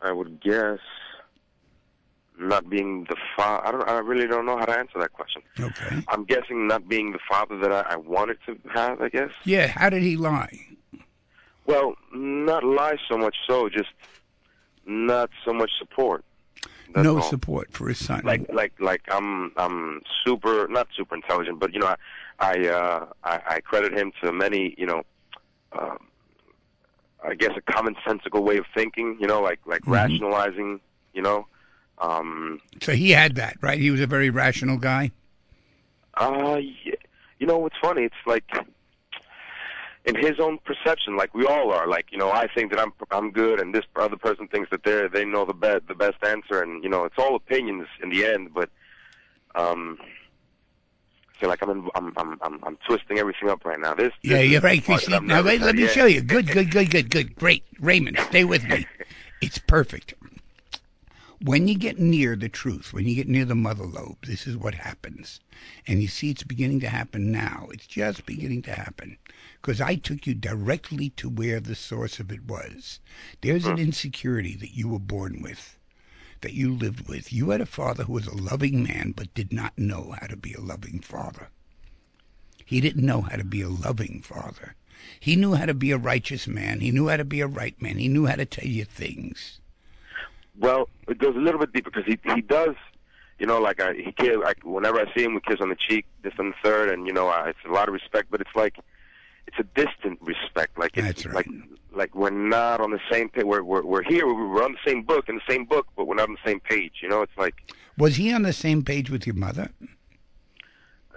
I 0.00 0.12
would 0.12 0.40
guess 0.40 0.78
not 2.38 2.70
being 2.70 3.04
the 3.04 3.16
father. 3.36 3.66
I 3.66 3.72
don't. 3.72 3.88
I 3.88 3.98
really 3.98 4.26
don't 4.26 4.46
know 4.46 4.56
how 4.56 4.64
to 4.64 4.78
answer 4.78 4.98
that 4.98 5.12
question. 5.12 5.42
Okay. 5.60 6.02
I'm 6.08 6.24
guessing 6.24 6.66
not 6.66 6.88
being 6.88 7.12
the 7.12 7.18
father 7.28 7.58
that 7.58 7.72
I, 7.72 7.94
I 7.94 7.96
wanted 7.96 8.38
to 8.46 8.56
have. 8.72 9.02
I 9.02 9.10
guess. 9.10 9.30
Yeah. 9.44 9.66
How 9.66 9.90
did 9.90 10.02
he 10.02 10.16
lie? 10.16 10.75
Well, 11.66 11.94
not 12.12 12.64
lie 12.64 12.96
so 13.10 13.16
much. 13.18 13.36
So 13.48 13.68
just 13.68 13.90
not 14.86 15.30
so 15.44 15.52
much 15.52 15.70
support. 15.78 16.24
That's 16.94 17.04
no 17.04 17.16
all. 17.16 17.22
support 17.22 17.72
for 17.72 17.88
his 17.88 18.04
son. 18.04 18.22
like 18.24 18.46
like 18.52 18.72
like 18.80 19.02
I'm 19.10 19.52
I'm 19.56 20.00
super 20.24 20.68
not 20.68 20.86
super 20.96 21.14
intelligent, 21.16 21.58
but 21.58 21.74
you 21.74 21.80
know 21.80 21.88
I 21.88 21.96
I 22.38 22.68
uh, 22.68 23.06
I, 23.24 23.40
I 23.48 23.60
credit 23.60 23.92
him 23.92 24.12
to 24.22 24.32
many 24.32 24.74
you 24.78 24.86
know 24.86 25.02
um, 25.78 25.98
I 27.26 27.34
guess 27.34 27.50
a 27.56 27.60
commonsensical 27.72 28.42
way 28.44 28.56
of 28.58 28.66
thinking. 28.74 29.16
You 29.20 29.26
know, 29.26 29.40
like 29.42 29.58
like 29.66 29.80
Mm-hmm. 29.82 29.92
rationalizing. 29.92 30.80
You 31.12 31.22
know, 31.22 31.46
um, 31.98 32.60
so 32.80 32.92
he 32.92 33.10
had 33.10 33.34
that, 33.36 33.56
right? 33.60 33.78
He 33.80 33.90
was 33.90 34.00
a 34.00 34.06
very 34.06 34.30
rational 34.30 34.76
guy. 34.76 35.10
uh, 36.14 36.60
yeah, 36.84 36.94
you 37.38 37.46
know 37.46 37.58
what's 37.58 37.76
funny? 37.82 38.02
It's 38.02 38.14
like 38.26 38.44
in 40.06 40.14
his 40.14 40.38
own 40.40 40.58
perception, 40.64 41.16
like 41.16 41.34
we 41.34 41.44
all 41.46 41.72
are. 41.72 41.86
Like 41.88 42.06
you 42.10 42.18
know, 42.18 42.30
I 42.30 42.46
think 42.54 42.70
that 42.70 42.80
I'm 42.80 42.92
I'm 43.10 43.30
good, 43.30 43.60
and 43.60 43.74
this 43.74 43.84
other 43.96 44.16
person 44.16 44.48
thinks 44.48 44.70
that 44.70 44.82
they 44.84 45.08
they 45.08 45.24
know 45.24 45.44
the 45.44 45.54
best 45.54 45.86
the 45.88 45.94
best 45.94 46.16
answer, 46.24 46.62
and 46.62 46.82
you 46.82 46.88
know, 46.88 47.04
it's 47.04 47.16
all 47.18 47.34
opinions 47.34 47.86
in 48.02 48.10
the 48.10 48.24
end. 48.24 48.54
But 48.54 48.70
um, 49.54 49.98
I 50.00 51.38
feel 51.40 51.48
like 51.48 51.62
I'm 51.62 51.70
in, 51.70 51.88
I'm, 51.94 52.12
I'm 52.16 52.38
I'm 52.40 52.64
I'm 52.64 52.76
twisting 52.88 53.18
everything 53.18 53.48
up 53.48 53.64
right 53.64 53.80
now. 53.80 53.94
This 53.94 54.12
Yeah, 54.22 54.38
this 54.38 54.48
you're 54.50 54.58
is 54.58 54.64
right. 54.64 54.80
the 54.82 54.86
part 54.86 55.04
Christine. 55.04 55.10
that 55.12 55.16
I'm 55.22 55.26
Now 55.26 55.36
nervous 55.36 55.52
let, 55.60 55.60
let 55.66 55.74
me 55.74 55.82
yeah. 55.82 55.88
show 55.88 56.06
you. 56.06 56.20
Good, 56.22 56.46
good, 56.50 56.70
good, 56.70 56.90
good, 56.90 57.10
good. 57.10 57.34
Great, 57.36 57.64
Raymond. 57.80 58.18
Stay 58.28 58.44
with 58.44 58.64
me. 58.64 58.86
It's 59.42 59.58
perfect. 59.58 60.14
When 61.42 61.68
you 61.68 61.76
get 61.76 61.98
near 61.98 62.36
the 62.36 62.48
truth, 62.48 62.94
when 62.94 63.06
you 63.06 63.14
get 63.14 63.28
near 63.28 63.44
the 63.44 63.54
mother 63.54 63.84
lobe, 63.84 64.16
this 64.26 64.46
is 64.46 64.56
what 64.56 64.72
happens. 64.74 65.40
And 65.86 66.00
you 66.00 66.08
see, 66.08 66.30
it's 66.30 66.42
beginning 66.42 66.80
to 66.80 66.88
happen 66.88 67.30
now. 67.30 67.68
It's 67.70 67.86
just 67.86 68.24
beginning 68.24 68.62
to 68.62 68.72
happen. 68.72 69.18
Because 69.66 69.80
I 69.80 69.96
took 69.96 70.28
you 70.28 70.34
directly 70.34 71.10
to 71.16 71.28
where 71.28 71.58
the 71.58 71.74
source 71.74 72.20
of 72.20 72.30
it 72.30 72.44
was. 72.46 73.00
There's 73.40 73.66
an 73.66 73.78
hmm. 73.78 73.82
insecurity 73.82 74.54
that 74.54 74.76
you 74.76 74.86
were 74.86 75.00
born 75.00 75.42
with, 75.42 75.76
that 76.42 76.52
you 76.52 76.72
lived 76.72 77.08
with. 77.08 77.32
You 77.32 77.50
had 77.50 77.60
a 77.60 77.66
father 77.66 78.04
who 78.04 78.12
was 78.12 78.28
a 78.28 78.36
loving 78.36 78.84
man, 78.84 79.12
but 79.16 79.34
did 79.34 79.52
not 79.52 79.76
know 79.76 80.14
how 80.20 80.28
to 80.28 80.36
be 80.36 80.52
a 80.52 80.60
loving 80.60 81.00
father. 81.00 81.48
He 82.64 82.80
didn't 82.80 83.04
know 83.04 83.22
how 83.22 83.34
to 83.34 83.42
be 83.42 83.60
a 83.60 83.68
loving 83.68 84.22
father. 84.22 84.76
He 85.18 85.34
knew 85.34 85.54
how 85.54 85.66
to 85.66 85.74
be 85.74 85.90
a 85.90 85.98
righteous 85.98 86.46
man. 86.46 86.78
He 86.78 86.92
knew 86.92 87.08
how 87.08 87.16
to 87.16 87.24
be 87.24 87.40
a 87.40 87.48
right 87.48 87.74
man. 87.82 87.98
He 87.98 88.06
knew 88.06 88.26
how 88.26 88.36
to 88.36 88.46
tell 88.46 88.68
you 88.68 88.84
things. 88.84 89.58
Well, 90.60 90.88
it 91.08 91.18
goes 91.18 91.34
a 91.34 91.40
little 91.40 91.58
bit 91.58 91.72
deeper 91.72 91.90
because 91.90 92.06
he 92.06 92.20
he 92.36 92.40
does, 92.40 92.76
you 93.40 93.46
know, 93.46 93.58
like 93.58 93.80
I 93.80 93.94
he 93.94 94.12
kiss, 94.12 94.36
like 94.36 94.58
whenever 94.62 95.00
I 95.00 95.12
see 95.12 95.24
him, 95.24 95.34
we 95.34 95.40
kiss 95.40 95.60
on 95.60 95.70
the 95.70 95.76
cheek, 95.76 96.06
this 96.22 96.34
and 96.38 96.52
the 96.52 96.56
third, 96.62 96.88
and 96.90 97.04
you 97.04 97.12
know, 97.12 97.26
I, 97.26 97.48
it's 97.48 97.58
a 97.68 97.72
lot 97.72 97.88
of 97.88 97.94
respect, 97.94 98.30
but 98.30 98.40
it's 98.40 98.54
like 98.54 98.76
it's 99.46 99.58
a 99.58 99.64
distant 99.74 100.18
respect, 100.22 100.78
like 100.78 100.96
it's 100.96 101.06
That's 101.06 101.26
right. 101.26 101.34
like 101.34 101.48
like 101.92 102.14
we're 102.14 102.30
not 102.30 102.80
on 102.80 102.90
the 102.90 103.00
same 103.10 103.28
page. 103.28 103.44
We're 103.44 103.62
we're 103.62 103.82
we're 103.84 104.02
here, 104.02 104.26
we're 104.26 104.62
on 104.62 104.72
the 104.72 104.90
same 104.90 105.02
book 105.02 105.28
in 105.28 105.36
the 105.36 105.42
same 105.52 105.64
book, 105.64 105.86
but 105.96 106.06
we're 106.06 106.16
not 106.16 106.28
on 106.28 106.36
the 106.42 106.50
same 106.50 106.60
page. 106.60 106.94
You 107.02 107.08
know, 107.08 107.22
it's 107.22 107.36
like 107.38 107.54
Was 107.96 108.16
he 108.16 108.32
on 108.32 108.42
the 108.42 108.52
same 108.52 108.82
page 108.84 109.10
with 109.10 109.26
your 109.26 109.36
mother? 109.36 109.70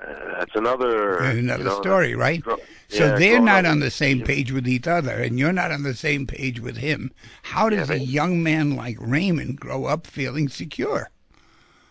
uh, 0.01 0.37
that's 0.39 0.55
another 0.55 1.17
Another 1.19 1.63
you 1.63 1.69
know, 1.69 1.81
story, 1.81 2.15
right? 2.15 2.41
gro- 2.41 2.57
So 2.87 3.05
yeah, 3.07 3.17
they're 3.19 3.41
not 3.41 3.65
on 3.65 3.79
the 3.81 3.91
same 3.91 4.21
page 4.23 4.51
with 4.51 4.67
each 4.67 4.87
other, 4.87 5.11
and 5.11 5.37
you're 5.37 5.51
not 5.53 5.71
on 5.71 5.83
the 5.83 5.93
same 5.93 6.25
page 6.25 6.59
with 6.61 6.77
him. 6.77 7.11
How 7.43 7.69
does 7.69 7.89
Yeah, 7.89 7.95
a 7.95 7.99
young 7.99 8.41
man 8.41 8.75
like 8.75 8.97
Raymond 8.99 9.59
grow 9.59 9.85
up 9.85 10.07
feeling 10.07 10.47
secure? 10.47 11.09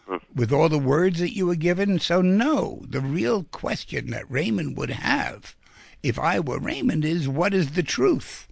Hmm. 0.06 0.16
With 0.34 0.50
all 0.52 0.70
the 0.70 0.78
words 0.78 1.18
that 1.20 1.36
you 1.36 1.46
were 1.46 1.54
given? 1.54 1.98
So, 1.98 2.22
no, 2.22 2.80
the 2.88 3.00
real 3.02 3.44
question 3.44 4.08
that 4.10 4.30
Raymond 4.30 4.78
would 4.78 4.88
have, 4.90 5.54
if 6.02 6.18
I 6.18 6.40
were 6.40 6.58
Raymond, 6.58 7.04
is 7.04 7.28
what 7.28 7.54
is 7.54 7.72
the 7.72 7.82
truth? 7.82 8.48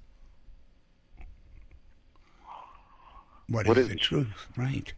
What 3.49 3.67
what 3.69 3.79
is, 3.79 3.87
is 3.87 3.93
the 3.93 3.99
truth? 3.99 4.47
Right. 4.57 4.93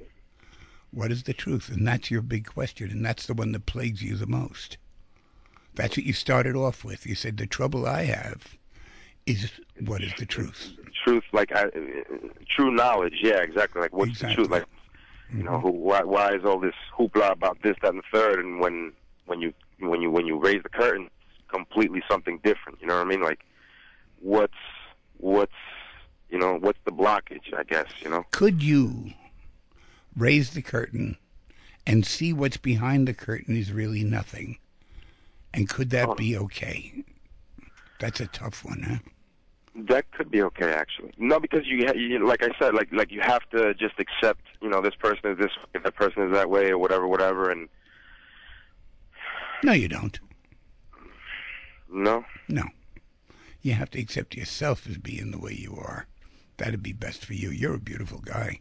What 0.91 1.13
is 1.13 1.25
the 1.25 1.35
truth? 1.35 1.69
And 1.69 1.87
that's 1.87 2.11
your 2.11 2.23
big 2.23 2.47
question, 2.47 2.91
and 2.91 3.05
that's 3.05 3.27
the 3.27 3.35
one 3.35 3.53
that 3.53 3.67
plagues 3.67 4.03
you 4.03 4.17
the 4.17 4.27
most. 4.27 4.79
That's 5.75 5.97
what 5.97 6.07
you 6.07 6.13
started 6.13 6.57
off 6.57 6.85
with. 6.85 7.07
You 7.07 7.15
said 7.15 7.37
the 7.37 7.47
trouble 7.47 7.87
I 7.87 8.05
have 8.05 8.57
is 9.27 9.51
what 9.85 10.03
is 10.03 10.13
the 10.19 10.27
truth? 10.27 10.73
truth, 11.05 11.25
like 11.33 11.53
I, 11.55 11.65
true 12.49 12.71
knowledge. 12.71 13.21
Yeah, 13.23 13.39
exactly. 13.39 13.81
Like 13.81 13.93
what's 13.93 14.11
Exactly. 14.11 14.45
the 14.45 14.49
truth? 14.49 14.51
Like 14.51 14.67
you 15.33 15.43
know, 15.43 15.53
mm-hmm. 15.53 15.67
who, 15.67 15.71
why, 15.73 16.03
why 16.03 16.35
is 16.35 16.45
all 16.45 16.59
this 16.59 16.75
hoopla 16.97 17.33
about 17.33 17.59
this, 17.63 17.77
that, 17.83 17.93
and 17.93 17.99
the 17.99 18.19
third? 18.19 18.41
And 18.45 18.61
when 18.61 18.93
when 19.27 19.41
you 19.41 19.53
when 19.81 20.01
you 20.01 20.11
when 20.11 20.27
you 20.27 20.39
raise 20.39 20.63
the 20.63 20.69
curtain, 20.69 21.11
completely 21.49 22.03
something 22.11 22.39
different. 22.45 22.81
You 22.81 22.87
know 22.87 22.97
what 22.97 23.07
I 23.07 23.09
mean? 23.09 23.23
Like 23.23 23.41
what's 24.21 24.55
what's 25.19 25.53
you 26.31 26.39
know 26.39 26.59
what's 26.59 26.79
the 26.85 26.93
blockage? 26.93 27.55
I 27.57 27.63
guess 27.65 27.87
you 28.01 28.11
know. 28.11 28.25
Could 28.31 28.63
you 28.63 29.13
raise 30.17 30.51
the 30.51 30.63
curtain 30.63 31.17
and 31.87 32.05
see 32.05 32.33
what's 32.33 32.57
behind 32.57 33.09
the 33.09 33.15
curtain 33.15 33.57
is 33.57 33.73
really 33.73 34.05
nothing? 34.05 34.59
And 35.55 35.69
could 35.69 35.91
that 35.91 36.09
oh. 36.09 36.15
be 36.15 36.37
okay? 36.37 37.05
That's 38.01 38.21
a 38.21 38.27
tough 38.27 38.65
one, 38.65 38.83
huh? 38.83 38.99
That 39.89 40.11
could 40.11 40.31
be 40.31 40.43
okay, 40.43 40.73
actually. 40.73 41.13
No, 41.19 41.39
because 41.39 41.67
you, 41.67 41.89
you, 41.95 42.27
like 42.27 42.43
I 42.43 42.49
said, 42.59 42.75
like 42.75 42.89
like 42.93 43.11
you 43.13 43.21
have 43.21 43.49
to 43.51 43.75
just 43.75 43.95
accept, 43.99 44.43
you 44.61 44.69
know, 44.69 44.83
this 44.83 44.95
person 44.97 45.31
is 45.31 45.39
this, 45.39 45.51
way, 45.57 45.81
that 45.83 45.95
person 45.95 46.25
is 46.25 46.33
that 46.33 46.51
way, 46.51 46.71
or 46.71 46.79
whatever, 46.79 47.07
whatever, 47.07 47.51
and 47.51 47.69
No, 49.63 49.73
you 49.73 49.89
don't. 49.89 50.19
No, 51.91 52.25
No. 52.49 52.65
You 53.61 53.73
have 53.75 53.91
to 53.91 54.01
accept 54.01 54.37
yourself 54.37 54.87
as 54.87 54.99
being 54.99 55.31
the 55.33 55.39
way 55.39 55.53
you 55.53 55.75
are. 55.77 56.07
That'd 56.59 56.83
be 56.83 56.93
best 56.93 57.25
for 57.25 57.35
you. 57.35 57.51
You're 57.51 57.75
a 57.75 57.81
beautiful 57.81 58.19
guy. 58.19 58.61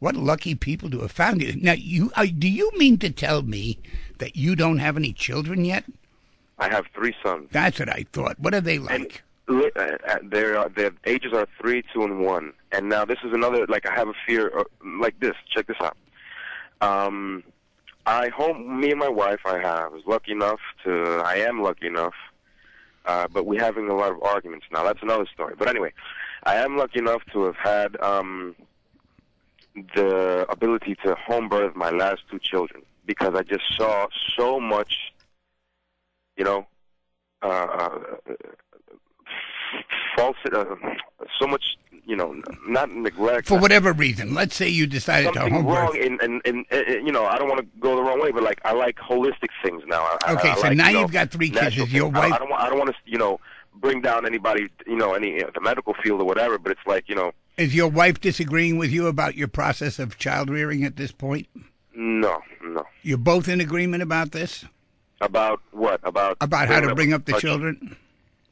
What 0.00 0.16
lucky 0.16 0.56
people 0.56 0.90
to 0.90 1.00
have 1.00 1.12
found 1.12 1.42
you. 1.42 1.54
Now, 1.54 1.74
you 1.74 2.10
uh, 2.16 2.26
do 2.26 2.48
you 2.48 2.72
mean 2.76 2.98
to 2.98 3.10
tell 3.10 3.42
me 3.42 3.78
that 4.18 4.34
you 4.34 4.56
don't 4.56 4.78
have 4.78 4.96
any 4.96 5.12
children 5.12 5.64
yet? 5.64 5.84
I 6.58 6.68
have 6.68 6.86
three 6.92 7.14
sons. 7.24 7.48
That's 7.52 7.78
what 7.78 7.88
I 7.88 8.04
thought. 8.12 8.38
What 8.40 8.52
are 8.52 8.60
they 8.60 8.78
like? 8.78 9.22
Li- 9.46 9.70
uh, 9.76 9.96
uh, 10.08 10.18
their 10.22 10.68
their 10.70 10.90
ages 11.06 11.32
are 11.32 11.46
three, 11.60 11.84
two, 11.94 12.02
and 12.02 12.20
one. 12.24 12.52
And 12.72 12.88
now 12.88 13.04
this 13.04 13.18
is 13.24 13.32
another. 13.32 13.64
Like 13.68 13.86
I 13.86 13.94
have 13.94 14.08
a 14.08 14.14
fear. 14.26 14.50
Uh, 14.56 14.64
like 15.00 15.18
this. 15.20 15.34
Check 15.48 15.68
this 15.68 15.76
out. 15.80 15.96
Um, 16.80 17.44
I 18.06 18.28
home. 18.28 18.80
Me 18.80 18.90
and 18.90 18.98
my 18.98 19.08
wife. 19.08 19.40
I 19.44 19.58
have 19.58 19.92
was 19.92 20.02
lucky 20.06 20.32
enough 20.32 20.60
to. 20.84 21.22
I 21.24 21.36
am 21.36 21.62
lucky 21.62 21.86
enough. 21.86 22.14
Uh, 23.04 23.26
but 23.28 23.46
we're 23.46 23.60
having 23.60 23.88
a 23.88 23.94
lot 23.94 24.12
of 24.12 24.22
arguments 24.22 24.66
now. 24.70 24.84
That's 24.84 25.02
another 25.02 25.26
story. 25.26 25.54
But 25.58 25.68
anyway, 25.68 25.92
I 26.44 26.56
am 26.56 26.76
lucky 26.76 27.00
enough 27.00 27.22
to 27.32 27.44
have 27.44 27.56
had 27.56 28.00
um, 28.00 28.54
the 29.94 30.46
ability 30.48 30.96
to 31.04 31.14
home 31.14 31.48
birth 31.48 31.74
my 31.74 31.90
last 31.90 32.22
two 32.30 32.38
children 32.38 32.82
because 33.04 33.34
I 33.34 33.42
just 33.42 33.64
saw 33.76 34.06
so 34.36 34.60
much. 34.60 35.12
You 36.36 36.44
know, 36.44 36.66
uh, 37.42 37.98
false, 40.16 40.36
uh, 40.52 40.64
so 41.38 41.46
much, 41.46 41.62
you 42.04 42.16
know, 42.16 42.40
not 42.66 42.90
neglect. 42.90 43.46
For 43.48 43.58
whatever 43.58 43.92
reason, 43.92 44.34
let's 44.34 44.54
say 44.56 44.68
you 44.68 44.86
decided 44.86 45.32
to 45.32 45.38
something 45.40 45.54
home 45.54 45.66
wrong 45.66 45.86
birth. 45.92 45.96
in, 45.96 46.18
in, 46.22 46.40
in, 46.44 46.64
in, 46.70 47.06
you 47.06 47.12
know, 47.12 47.24
I 47.26 47.38
don't 47.38 47.48
want 47.48 47.60
to 47.60 47.66
go 47.80 47.96
the 47.96 48.02
wrong 48.02 48.20
way, 48.20 48.30
but 48.32 48.42
like 48.42 48.60
I 48.64 48.72
like 48.72 48.96
holistic 48.98 49.48
things 49.64 49.82
now. 49.86 50.02
I, 50.02 50.18
I- 50.26 50.32
Okay, 50.34 50.50
I 50.50 50.54
so 50.56 50.60
like, 50.62 50.76
now 50.76 50.88
you 50.88 50.94
know, 50.94 51.00
you've 51.02 51.12
got 51.12 51.30
three 51.30 51.50
kids. 51.50 51.76
Is 51.78 51.92
your. 51.92 52.06
I- 52.06 52.18
wife- 52.20 52.32
I, 52.32 52.38
don't 52.38 52.50
want, 52.50 52.62
I 52.62 52.68
don't 52.68 52.78
want 52.78 52.90
to, 52.90 52.96
you 53.06 53.18
know, 53.18 53.40
bring 53.76 54.00
down 54.00 54.26
anybody, 54.26 54.68
you 54.86 54.96
know, 54.96 55.14
any 55.14 55.42
uh, 55.42 55.50
the 55.54 55.60
medical 55.60 55.94
field 56.02 56.20
or 56.20 56.24
whatever. 56.24 56.58
But 56.58 56.72
it's 56.72 56.86
like, 56.86 57.08
you 57.08 57.14
know, 57.14 57.32
Is 57.56 57.74
your 57.74 57.88
wife 57.88 58.20
disagreeing 58.20 58.78
with 58.78 58.90
you 58.90 59.06
about 59.06 59.34
your 59.36 59.48
process 59.48 59.98
of 59.98 60.18
child 60.18 60.50
rearing 60.50 60.84
at 60.84 60.96
this 60.96 61.12
point? 61.12 61.46
no, 61.94 62.40
no. 62.64 62.84
You're 63.02 63.18
both 63.18 63.48
in 63.48 63.60
agreement 63.60 64.02
about 64.02 64.32
this? 64.32 64.64
About 65.20 65.60
what? 65.72 66.00
About 66.04 66.36
About 66.40 66.68
how 66.68 66.80
to 66.80 66.94
bring 66.94 67.12
up 67.12 67.26
the 67.26 67.34
our- 67.34 67.40
children? 67.40 67.96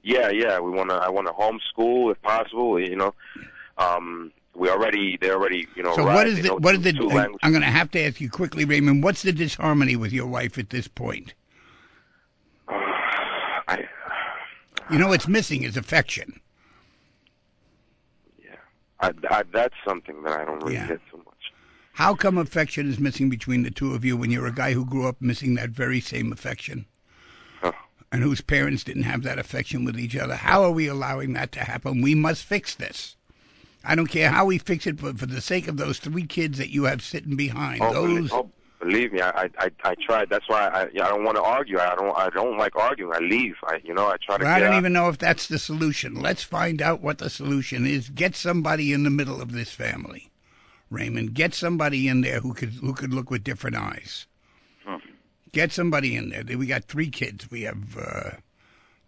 Yeah, 0.02 0.30
yeah. 0.30 0.58
We 0.60 0.70
want 0.70 0.90
to. 0.90 0.96
I 0.96 1.08
want 1.08 1.26
to 1.26 1.32
homeschool 1.32 2.10
if 2.12 2.20
possible. 2.22 2.78
You 2.80 2.96
know, 2.96 3.14
um, 3.78 4.32
we 4.54 4.68
already. 4.70 5.18
They 5.20 5.30
already. 5.30 5.66
You 5.76 5.82
know. 5.82 5.94
So 5.94 6.04
what 6.04 6.26
is 6.26 6.36
the 6.40 6.48
know, 6.48 6.56
what 6.56 6.74
is 6.74 6.82
the? 6.82 6.92
two 6.92 7.06
languages. 7.08 7.38
I'm 7.42 7.50
going 7.52 7.62
to 7.62 7.68
have 7.68 7.90
to 7.92 8.00
ask 8.00 8.20
you 8.20 8.30
quickly, 8.30 8.64
Raymond. 8.64 9.02
What's 9.04 9.22
the 9.22 9.32
disharmony 9.32 9.96
with 9.96 10.12
your 10.12 10.26
wife 10.26 10.58
at 10.58 10.70
this 10.70 10.88
point? 10.88 11.34
I, 12.68 13.84
You 14.90 14.98
know, 14.98 15.08
what's 15.08 15.28
missing 15.28 15.62
is 15.62 15.76
affection. 15.76 16.40
yeah. 18.42 18.56
I, 19.00 19.12
I, 19.30 19.42
that's 19.52 19.74
something 19.86 20.22
that 20.22 20.38
I 20.40 20.44
don't 20.44 20.60
really 20.62 20.74
Yeah. 20.74 20.88
get 20.88 21.00
so 21.10 21.18
much. 21.18 21.26
How 21.92 22.14
come 22.14 22.38
affection 22.38 22.88
is 22.88 22.98
missing 22.98 23.28
between 23.28 23.62
the 23.62 23.70
two 23.70 23.94
of 23.94 24.04
you 24.04 24.16
when 24.16 24.30
you're 24.30 24.46
a 24.46 24.52
guy 24.54 24.72
who 24.72 24.84
grew 24.86 25.06
up 25.06 25.16
missing 25.20 25.54
that 25.56 25.70
very 25.70 26.00
same 26.00 26.32
affection? 26.32 26.86
And 28.12 28.22
whose 28.22 28.40
parents 28.40 28.82
didn't 28.82 29.04
have 29.04 29.22
that 29.22 29.38
affection 29.38 29.84
with 29.84 29.98
each 29.98 30.16
other? 30.16 30.34
How 30.34 30.64
are 30.64 30.72
we 30.72 30.88
allowing 30.88 31.32
that 31.34 31.52
to 31.52 31.60
happen? 31.60 32.02
We 32.02 32.14
must 32.14 32.44
fix 32.44 32.74
this. 32.74 33.16
I 33.84 33.94
don't 33.94 34.08
care 34.08 34.30
how 34.30 34.44
we 34.46 34.58
fix 34.58 34.86
it, 34.86 35.00
but 35.00 35.18
for 35.18 35.26
the 35.26 35.40
sake 35.40 35.68
of 35.68 35.76
those 35.76 35.98
three 35.98 36.26
kids 36.26 36.58
that 36.58 36.70
you 36.70 36.84
have 36.84 37.02
sitting 37.02 37.36
behind, 37.36 37.80
Oh, 37.82 37.92
those 37.92 38.14
believe, 38.14 38.32
oh, 38.32 38.50
believe 38.80 39.12
me, 39.12 39.20
I, 39.22 39.48
I, 39.58 39.70
I 39.84 39.94
tried. 39.94 40.28
That's 40.28 40.48
why 40.48 40.66
I, 40.68 40.82
I 40.82 41.08
don't 41.08 41.24
want 41.24 41.36
to 41.36 41.42
argue. 41.42 41.78
I 41.78 41.94
don't, 41.94 42.16
I 42.16 42.28
don't 42.30 42.58
like 42.58 42.76
arguing. 42.76 43.14
I 43.14 43.20
leave. 43.20 43.54
I, 43.64 43.78
you 43.84 43.94
know, 43.94 44.08
I 44.08 44.16
try 44.20 44.38
to. 44.38 44.44
Well, 44.44 44.52
I 44.52 44.58
don't 44.58 44.74
out. 44.74 44.78
even 44.78 44.92
know 44.92 45.08
if 45.08 45.18
that's 45.18 45.46
the 45.46 45.58
solution. 45.58 46.14
Let's 46.14 46.42
find 46.42 46.82
out 46.82 47.00
what 47.00 47.18
the 47.18 47.30
solution 47.30 47.86
is. 47.86 48.10
Get 48.10 48.34
somebody 48.34 48.92
in 48.92 49.04
the 49.04 49.10
middle 49.10 49.40
of 49.40 49.52
this 49.52 49.70
family, 49.70 50.30
Raymond. 50.90 51.32
Get 51.34 51.54
somebody 51.54 52.06
in 52.08 52.20
there 52.20 52.40
who 52.40 52.52
could 52.54 52.70
who 52.70 52.92
could 52.92 53.14
look 53.14 53.30
with 53.30 53.44
different 53.44 53.76
eyes. 53.76 54.26
Get 55.52 55.72
somebody 55.72 56.16
in 56.16 56.30
there. 56.30 56.44
We 56.56 56.66
got 56.66 56.84
three 56.84 57.10
kids. 57.10 57.50
We 57.50 57.62
have. 57.62 57.96
Uh, 57.96 58.30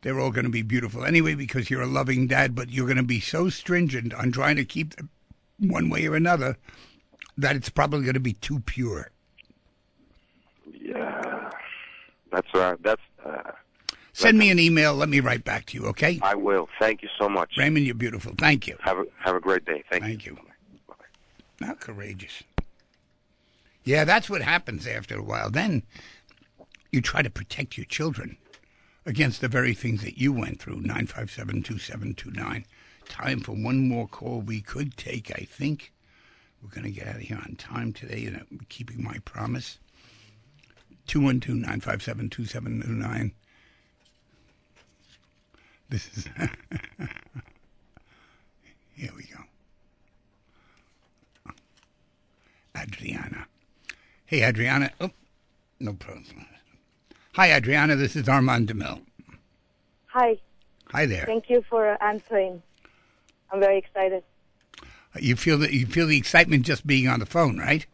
they're 0.02 0.18
all 0.18 0.32
going 0.32 0.44
to 0.44 0.50
be 0.50 0.62
beautiful 0.62 1.04
anyway 1.04 1.34
because 1.34 1.70
you're 1.70 1.82
a 1.82 1.86
loving 1.86 2.26
dad. 2.26 2.54
But 2.54 2.70
you're 2.70 2.86
going 2.86 2.96
to 2.96 3.02
be 3.04 3.20
so 3.20 3.48
stringent 3.48 4.12
on 4.14 4.32
trying 4.32 4.56
to 4.56 4.64
keep 4.64 4.96
them 4.96 5.08
one 5.58 5.88
way 5.88 6.06
or 6.06 6.16
another 6.16 6.56
that 7.38 7.56
it's 7.56 7.68
probably 7.68 8.02
going 8.02 8.14
to 8.14 8.20
be 8.20 8.32
too 8.34 8.60
pure. 8.60 9.10
Yeah, 10.72 11.50
that's 12.30 12.52
uh, 12.54 12.76
that's. 12.82 13.02
Uh, 13.24 13.52
Send 14.14 14.36
me 14.36 14.50
an 14.50 14.58
email. 14.58 14.94
Let 14.94 15.08
me 15.08 15.20
write 15.20 15.42
back 15.42 15.64
to 15.66 15.78
you. 15.78 15.86
Okay, 15.86 16.18
I 16.22 16.34
will. 16.34 16.68
Thank 16.78 17.02
you 17.02 17.08
so 17.18 17.28
much. 17.28 17.52
Raymond. 17.56 17.86
You're 17.86 17.94
beautiful. 17.94 18.34
Thank 18.36 18.66
you. 18.66 18.76
Have 18.80 18.98
a 18.98 19.04
have 19.20 19.36
a 19.36 19.40
great 19.40 19.64
day. 19.64 19.84
Thank, 19.90 20.04
Thank 20.04 20.26
you. 20.26 20.34
Bye-bye. 20.88 21.66
How 21.66 21.74
courageous. 21.74 22.42
Yeah, 23.84 24.04
that's 24.04 24.28
what 24.30 24.42
happens 24.42 24.86
after 24.86 25.16
a 25.18 25.22
while. 25.22 25.50
Then 25.50 25.82
you 26.92 27.00
try 27.00 27.22
to 27.22 27.30
protect 27.30 27.76
your 27.76 27.86
children 27.86 28.36
against 29.04 29.40
the 29.40 29.48
very 29.48 29.74
things 29.74 30.02
that 30.02 30.18
you 30.18 30.32
went 30.32 30.60
through. 30.60 30.76
957 30.76 31.62
2729. 31.62 32.66
Time 33.08 33.40
for 33.40 33.52
one 33.52 33.88
more 33.88 34.06
call 34.06 34.40
we 34.42 34.60
could 34.60 34.96
take, 34.96 35.32
I 35.32 35.44
think. 35.44 35.92
We're 36.62 36.70
going 36.70 36.84
to 36.84 36.90
get 36.90 37.08
out 37.08 37.16
of 37.16 37.22
here 37.22 37.38
on 37.38 37.56
time 37.56 37.92
today, 37.92 38.26
and 38.26 38.36
I'm 38.36 38.60
keeping 38.68 39.02
my 39.02 39.16
promise. 39.24 39.78
212 41.08 41.58
957 41.58 42.30
2729. 42.30 43.32
This 45.88 46.08
is. 46.16 46.28
Here 48.94 49.10
we 49.16 49.24
go. 49.24 49.40
Adriana. 52.76 53.46
Hey, 54.26 54.44
Adriana. 54.44 54.92
Oh, 55.00 55.10
no 55.80 55.94
problem. 55.94 56.46
Hi, 57.34 57.50
Adriana. 57.50 57.96
This 57.96 58.14
is 58.14 58.28
Armand 58.28 58.68
DiMele. 58.68 59.00
Hi. 60.08 60.36
Hi 60.90 61.06
there. 61.06 61.24
Thank 61.24 61.48
you 61.48 61.64
for 61.68 61.96
answering. 62.02 62.62
I'm 63.50 63.58
very 63.58 63.78
excited. 63.78 64.22
You 65.18 65.36
feel 65.36 65.56
that 65.58 65.72
you 65.72 65.86
feel 65.86 66.06
the 66.06 66.18
excitement 66.18 66.66
just 66.66 66.86
being 66.86 67.08
on 67.08 67.20
the 67.20 67.26
phone, 67.26 67.58
right? 67.58 67.86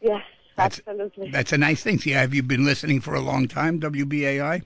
Yes, 0.00 0.22
That's- 0.56 0.78
absolutely. 0.78 1.30
That's 1.30 1.52
a 1.52 1.58
nice 1.58 1.82
thing. 1.82 1.98
See, 1.98 2.12
have 2.12 2.32
you 2.32 2.42
been 2.42 2.64
listening 2.64 3.02
for 3.02 3.14
a 3.14 3.20
long 3.20 3.48
time, 3.48 3.80
WBAI? 3.80 4.62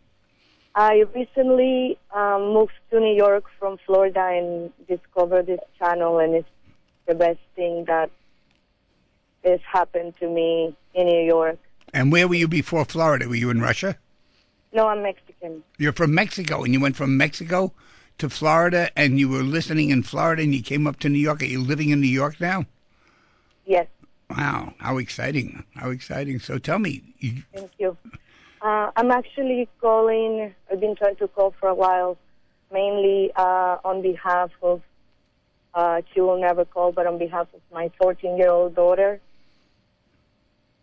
I 0.77 1.05
recently 1.13 1.99
um, 2.15 2.53
moved 2.55 2.73
to 2.91 3.01
New 3.01 3.17
York 3.17 3.45
from 3.59 3.79
Florida 3.85 4.21
and 4.33 4.71
discovered 4.87 5.47
this 5.47 5.61
channel, 5.77 6.21
and 6.21 6.37
it's 6.37 6.49
the 7.09 7.15
best 7.17 7.41
thing 7.57 7.85
that 7.87 8.11
has 9.45 9.59
happened 9.67 10.15
to 10.21 10.29
me 10.29 10.77
in 10.95 11.07
New 11.07 11.25
York. 11.25 11.59
And 11.93 12.13
where 12.13 12.29
were 12.29 12.37
you 12.37 12.47
before 12.47 12.85
Florida? 12.85 13.29
Were 13.29 13.35
you 13.35 13.51
in 13.51 13.61
Russia? 13.61 13.99
No, 14.73 14.87
I'm 14.87 15.03
Mexican. 15.03 15.63
You're 15.79 15.93
from 15.93 16.15
Mexico, 16.15 16.63
and 16.63 16.73
you 16.73 16.81
went 16.81 16.97
from 16.97 17.17
Mexico 17.17 17.73
to 18.19 18.29
Florida, 18.31 18.91
and 18.97 19.19
you 19.19 19.29
were 19.29 19.43
listening 19.43 19.91
in 19.91 20.03
Florida, 20.03 20.43
and 20.43 20.55
you 20.55 20.63
came 20.63 20.87
up 20.87 20.99
to 21.01 21.09
New 21.09 21.19
York. 21.19 21.43
Are 21.43 21.47
you 21.47 21.61
living 21.61 21.91
in 21.91 22.01
New 22.01 22.07
York 22.07 22.41
now? 22.41 22.67
Yes, 23.67 23.87
Wow, 24.31 24.75
how 24.79 24.99
exciting! 24.99 25.65
How 25.75 25.91
exciting! 25.91 26.39
So 26.39 26.59
tell 26.59 26.79
me, 26.79 27.03
you, 27.19 27.43
thank 27.53 27.73
you. 27.79 27.97
Uh, 28.63 28.91
I'm 28.95 29.11
actually 29.11 29.69
calling, 29.81 30.55
I've 30.71 30.81
been 30.81 30.95
trying 30.95 31.17
to 31.17 31.27
call 31.27 31.53
for 31.59 31.69
a 31.69 31.75
while, 31.75 32.17
mainly 32.71 33.33
uh, 33.35 33.79
on 33.85 34.03
behalf 34.03 34.51
of, 34.63 34.83
uh, 35.75 36.03
she 36.13 36.21
will 36.21 36.41
never 36.41 36.65
call, 36.65 36.93
but 36.93 37.07
on 37.07 37.19
behalf 37.19 37.49
of 37.55 37.61
my 37.73 37.91
14 38.01 38.37
year 38.37 38.51
old 38.51 38.77
daughter. 38.77 39.21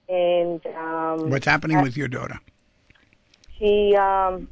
And 0.10 0.66
um, 0.68 1.30
what's 1.30 1.46
happening 1.46 1.78
I- 1.78 1.84
with 1.84 1.96
your 1.96 2.08
daughter? 2.10 2.40
She 3.58 3.96
um, 3.96 4.48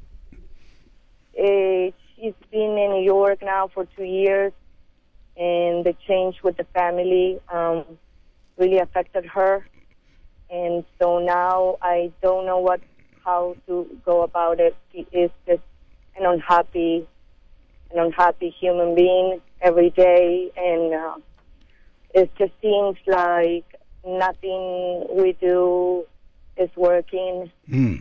eh, 1.37 1.91
she's 2.15 2.33
been 2.51 2.77
in 2.77 2.91
New 2.91 3.03
York 3.03 3.39
now 3.41 3.69
for 3.73 3.85
two 3.95 4.03
years, 4.03 4.53
and 5.37 5.85
the 5.85 5.95
change 6.07 6.37
with 6.43 6.57
the 6.57 6.65
family 6.73 7.39
um, 7.53 7.85
really 8.57 8.79
affected 8.79 9.25
her. 9.25 9.65
And 10.49 10.85
so 10.99 11.19
now 11.19 11.77
I 11.81 12.11
don't 12.21 12.45
know 12.45 12.59
what 12.59 12.81
how 13.23 13.55
to 13.67 13.87
go 14.05 14.21
about 14.21 14.59
it. 14.59 14.75
She 14.91 15.07
is 15.11 15.31
just 15.47 15.63
an 16.17 16.25
unhappy, 16.25 17.07
an 17.91 17.99
unhappy 17.99 18.55
human 18.59 18.95
being 18.95 19.41
every 19.61 19.89
day, 19.89 20.51
and 20.55 20.93
uh, 20.93 21.15
it 22.13 22.31
just 22.37 22.53
seems 22.61 22.97
like 23.07 23.65
nothing 24.05 25.07
we 25.11 25.35
do 25.41 26.05
is 26.57 26.69
working 26.75 27.51
Hmm. 27.67 27.95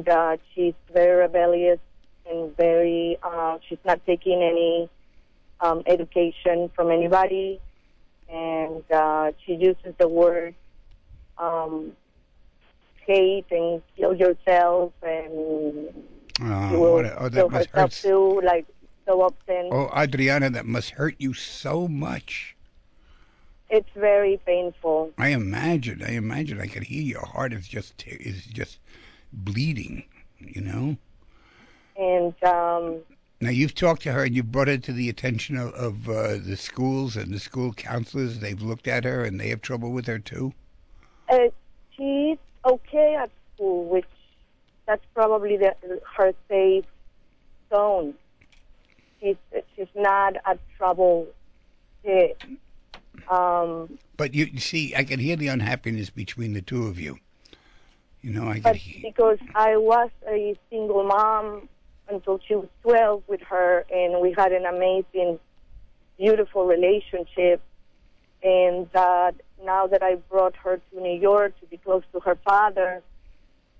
And 0.00 0.08
uh, 0.08 0.36
she's 0.54 0.74
very 0.92 1.20
rebellious 1.22 1.78
and 2.28 2.56
very 2.56 3.18
uh, 3.22 3.58
she's 3.68 3.78
not 3.84 4.00
taking 4.06 4.42
any 4.42 4.88
um, 5.60 5.82
education 5.86 6.70
from 6.74 6.90
anybody 6.90 7.60
and 8.32 8.82
uh, 8.92 9.32
she 9.44 9.54
uses 9.54 9.94
the 9.98 10.08
word 10.08 10.54
um, 11.38 11.92
hate 13.06 13.46
and 13.50 13.82
kill 13.96 14.14
yourself 14.14 14.92
and 15.02 15.88
Uh, 16.42 16.70
she 16.70 16.76
will 16.76 17.04
a- 17.04 17.14
oh, 17.18 17.28
kill 17.28 17.48
that 17.48 17.50
must 17.50 17.68
herself 17.70 17.92
hurt. 17.92 18.02
too 18.02 18.40
like 18.44 18.66
so 19.06 19.20
often 19.20 19.68
Oh, 19.72 19.90
Adriana, 19.94 20.48
that 20.50 20.64
must 20.66 20.90
hurt 20.92 21.16
you 21.18 21.34
so 21.34 21.86
much. 21.88 22.56
it's 23.68 23.90
very 23.94 24.40
painful 24.46 25.12
I 25.18 25.28
imagine. 25.28 26.02
I 26.02 26.12
imagine. 26.12 26.60
I 26.60 26.66
could 26.66 26.84
hear 26.84 27.02
your 27.02 27.26
heart 27.26 27.52
is 27.52 27.68
just 27.68 28.02
is 28.06 28.44
just 28.46 28.78
bleeding. 29.32 30.04
You 30.38 30.60
know. 30.62 30.96
and 31.98 32.44
um, 32.44 33.00
Now 33.40 33.50
you've 33.50 33.74
talked 33.74 34.02
to 34.02 34.12
her 34.12 34.24
and 34.24 34.34
you've 34.34 34.50
brought 34.50 34.68
it 34.68 34.82
to 34.84 34.92
the 34.92 35.08
attention 35.08 35.56
of, 35.56 35.72
of 35.74 36.08
uh, 36.08 36.38
the 36.38 36.56
schools 36.56 37.16
and 37.16 37.32
the 37.32 37.38
school 37.38 37.72
counselors. 37.72 38.38
They've 38.40 38.60
looked 38.60 38.88
at 38.88 39.04
her 39.04 39.24
and 39.24 39.38
they 39.38 39.48
have 39.48 39.60
trouble 39.60 39.92
with 39.92 40.06
her 40.06 40.18
too. 40.18 40.54
Uh, 41.28 41.48
she's 41.96 42.38
okay 42.64 43.16
at 43.16 43.30
school, 43.54 43.84
which 43.84 44.06
that's 44.86 45.04
probably 45.14 45.56
the, 45.56 45.74
her 46.16 46.32
safe 46.48 46.84
zone. 47.72 48.14
She's 49.20 49.36
she's 49.76 49.86
not 49.94 50.36
at 50.46 50.58
trouble. 50.76 51.28
Um, 53.30 53.98
But 54.16 54.34
you, 54.34 54.46
you 54.46 54.60
see, 54.60 54.94
I 54.96 55.04
can 55.04 55.20
hear 55.20 55.36
the 55.36 55.48
unhappiness 55.48 56.08
between 56.10 56.54
the 56.54 56.62
two 56.62 56.86
of 56.86 56.98
you. 56.98 57.18
You 58.22 58.32
know, 58.32 58.48
I 58.48 58.54
could 58.54 58.62
but 58.62 58.76
hear. 58.76 59.10
because 59.10 59.38
I 59.54 59.76
was 59.76 60.10
a 60.28 60.56
single 60.68 61.04
mom 61.04 61.68
until 62.08 62.40
she 62.46 62.54
was 62.54 62.68
12 62.82 63.22
with 63.28 63.40
her, 63.42 63.84
and 63.90 64.20
we 64.20 64.34
had 64.36 64.52
an 64.52 64.66
amazing, 64.66 65.38
beautiful 66.18 66.66
relationship. 66.66 67.62
And 68.42 68.88
that 68.92 69.34
now 69.64 69.86
that 69.86 70.02
I 70.02 70.14
brought 70.14 70.56
her 70.56 70.80
to 70.92 71.00
New 71.00 71.20
York 71.20 71.58
to 71.60 71.66
be 71.66 71.76
close 71.76 72.02
to 72.12 72.20
her 72.20 72.36
father, 72.36 73.02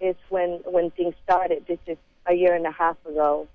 is 0.01 0.17
when 0.29 0.61
when 0.65 0.91
things 0.91 1.15
started. 1.25 1.65
This 1.67 1.79
is 1.87 1.99
a 2.27 2.35
year 2.35 2.55
and 2.55 2.67
a 2.67 2.71
half 2.71 2.97
ago. 3.07 3.47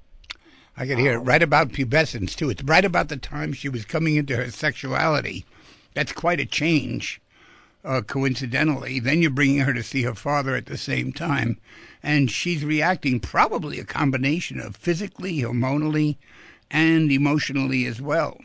I 0.77 0.85
could 0.85 0.97
hear 0.97 1.13
it 1.13 1.19
right 1.19 1.41
about 1.41 1.69
pubescence 1.69 2.35
too. 2.35 2.49
It's 2.49 2.63
right 2.63 2.83
about 2.83 3.09
the 3.09 3.17
time 3.17 3.53
she 3.53 3.69
was 3.69 3.85
coming 3.85 4.15
into 4.15 4.35
her 4.35 4.51
sexuality. 4.51 5.45
That's 5.93 6.11
quite 6.11 6.39
a 6.39 6.45
change, 6.45 7.21
uh, 7.85 8.01
coincidentally. 8.01 8.99
Then 8.99 9.21
you're 9.21 9.31
bringing 9.31 9.59
her 9.59 9.73
to 9.73 9.83
see 9.83 10.03
her 10.03 10.15
father 10.15 10.55
at 10.55 10.65
the 10.65 10.77
same 10.77 11.13
time, 11.13 11.59
and 12.01 12.29
she's 12.31 12.65
reacting 12.65 13.19
probably 13.19 13.79
a 13.79 13.85
combination 13.85 14.59
of 14.59 14.75
physically, 14.75 15.41
hormonally, 15.41 16.17
and 16.71 17.11
emotionally 17.11 17.85
as 17.85 18.01
well. 18.01 18.39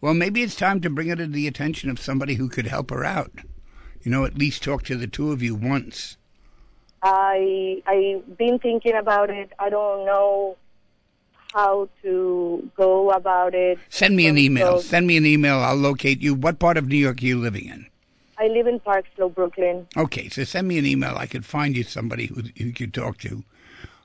Well, 0.00 0.14
maybe 0.14 0.42
it's 0.42 0.56
time 0.56 0.80
to 0.80 0.90
bring 0.90 1.08
her 1.08 1.16
to 1.16 1.26
the 1.26 1.46
attention 1.46 1.90
of 1.90 2.00
somebody 2.00 2.34
who 2.34 2.48
could 2.48 2.66
help 2.66 2.90
her 2.90 3.04
out. 3.04 3.32
You 4.02 4.10
know, 4.10 4.24
at 4.24 4.38
least 4.38 4.62
talk 4.62 4.84
to 4.84 4.96
the 4.96 5.06
two 5.06 5.32
of 5.32 5.42
you 5.42 5.54
once. 5.54 6.16
I 7.02 7.82
I've 7.86 8.38
been 8.38 8.58
thinking 8.58 8.94
about 8.94 9.30
it. 9.30 9.52
I 9.58 9.68
don't 9.68 10.06
know 10.06 10.56
how 11.52 11.88
to 12.02 12.70
go 12.76 13.10
about 13.10 13.54
it. 13.54 13.78
Send 13.88 14.16
me 14.16 14.26
an 14.26 14.38
email. 14.38 14.80
Send 14.80 15.06
me 15.06 15.16
an 15.16 15.26
email. 15.26 15.56
I'll 15.56 15.76
locate 15.76 16.20
you. 16.20 16.34
What 16.34 16.58
part 16.58 16.76
of 16.76 16.86
New 16.86 16.96
York 16.96 17.22
are 17.22 17.26
you 17.26 17.38
living 17.38 17.66
in? 17.66 17.86
I 18.38 18.48
live 18.48 18.66
in 18.66 18.80
Park 18.80 19.06
Slope, 19.14 19.34
Brooklyn. 19.34 19.86
Okay, 19.96 20.28
so 20.28 20.44
send 20.44 20.68
me 20.68 20.78
an 20.78 20.86
email. 20.86 21.16
I 21.16 21.26
could 21.26 21.44
find 21.44 21.76
you 21.76 21.84
somebody 21.84 22.26
who 22.26 22.42
you 22.54 22.72
could 22.72 22.92
talk 22.92 23.18
to. 23.18 23.44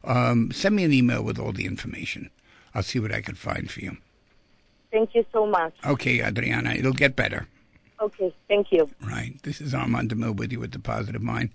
Um, 0.04 0.52
send 0.52 0.76
me 0.76 0.84
an 0.84 0.94
email 0.94 1.22
with 1.22 1.38
all 1.38 1.52
the 1.52 1.66
information. 1.66 2.30
I'll 2.74 2.84
see 2.84 3.00
what 3.00 3.14
I 3.14 3.22
can 3.22 3.36
find 3.36 3.70
for 3.70 3.82
you. 3.82 3.98
Thank 4.92 5.16
you 5.16 5.26
so 5.32 5.46
much. 5.46 5.74
Okay, 5.86 6.24
Adriana, 6.24 6.72
it'll 6.72 6.94
get 6.94 7.16
better. 7.16 7.48
Okay, 8.02 8.34
thank 8.48 8.72
you. 8.72 8.90
Right. 9.02 9.36
This 9.44 9.62
is 9.62 9.74
Armand 9.74 10.10
DiMele 10.10 10.36
with 10.36 10.52
you 10.52 10.60
with 10.60 10.72
the 10.72 10.80
Positive 10.80 11.22
Mind. 11.22 11.52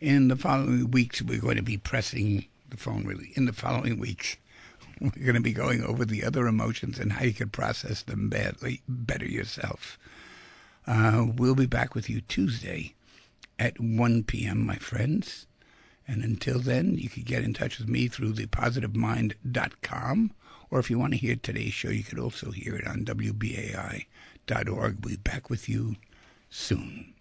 In 0.00 0.28
the 0.28 0.36
following 0.36 0.90
weeks, 0.90 1.20
we're 1.20 1.40
going 1.40 1.56
to 1.56 1.62
be 1.62 1.76
pressing 1.76 2.46
the 2.70 2.76
phone 2.76 3.04
really. 3.04 3.32
In 3.34 3.46
the 3.46 3.52
following 3.52 3.98
weeks, 3.98 4.36
we're 5.00 5.10
going 5.10 5.34
to 5.34 5.40
be 5.40 5.52
going 5.52 5.82
over 5.82 6.04
the 6.04 6.24
other 6.24 6.46
emotions 6.46 6.98
and 6.98 7.14
how 7.14 7.24
you 7.24 7.32
can 7.32 7.48
process 7.48 8.02
them 8.02 8.28
badly 8.28 8.82
better 8.86 9.26
yourself. 9.26 9.98
Uh, 10.88 11.26
we'll 11.36 11.54
be 11.54 11.66
back 11.66 11.94
with 11.94 12.08
you 12.08 12.22
Tuesday 12.22 12.94
at 13.58 13.78
1 13.78 14.22
p.m., 14.24 14.64
my 14.64 14.76
friends. 14.76 15.46
And 16.06 16.24
until 16.24 16.60
then, 16.60 16.96
you 16.96 17.10
can 17.10 17.24
get 17.24 17.44
in 17.44 17.52
touch 17.52 17.78
with 17.78 17.90
me 17.90 18.08
through 18.08 18.32
thepositivemind.com. 18.32 20.30
Or 20.70 20.78
if 20.78 20.88
you 20.88 20.98
want 20.98 21.12
to 21.12 21.18
hear 21.18 21.36
today's 21.36 21.74
show, 21.74 21.90
you 21.90 22.02
could 22.02 22.18
also 22.18 22.52
hear 22.52 22.74
it 22.74 22.86
on 22.86 23.04
WBAI.org. 23.04 24.06
We'll 25.04 25.16
be 25.16 25.16
back 25.16 25.50
with 25.50 25.68
you 25.68 25.96
soon. 26.48 27.12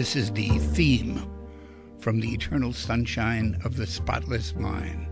This 0.00 0.16
is 0.16 0.32
the 0.32 0.48
theme 0.48 1.30
from 1.98 2.20
the 2.20 2.32
eternal 2.32 2.72
sunshine 2.72 3.60
of 3.66 3.76
the 3.76 3.86
spotless 3.86 4.54
mind. 4.54 5.09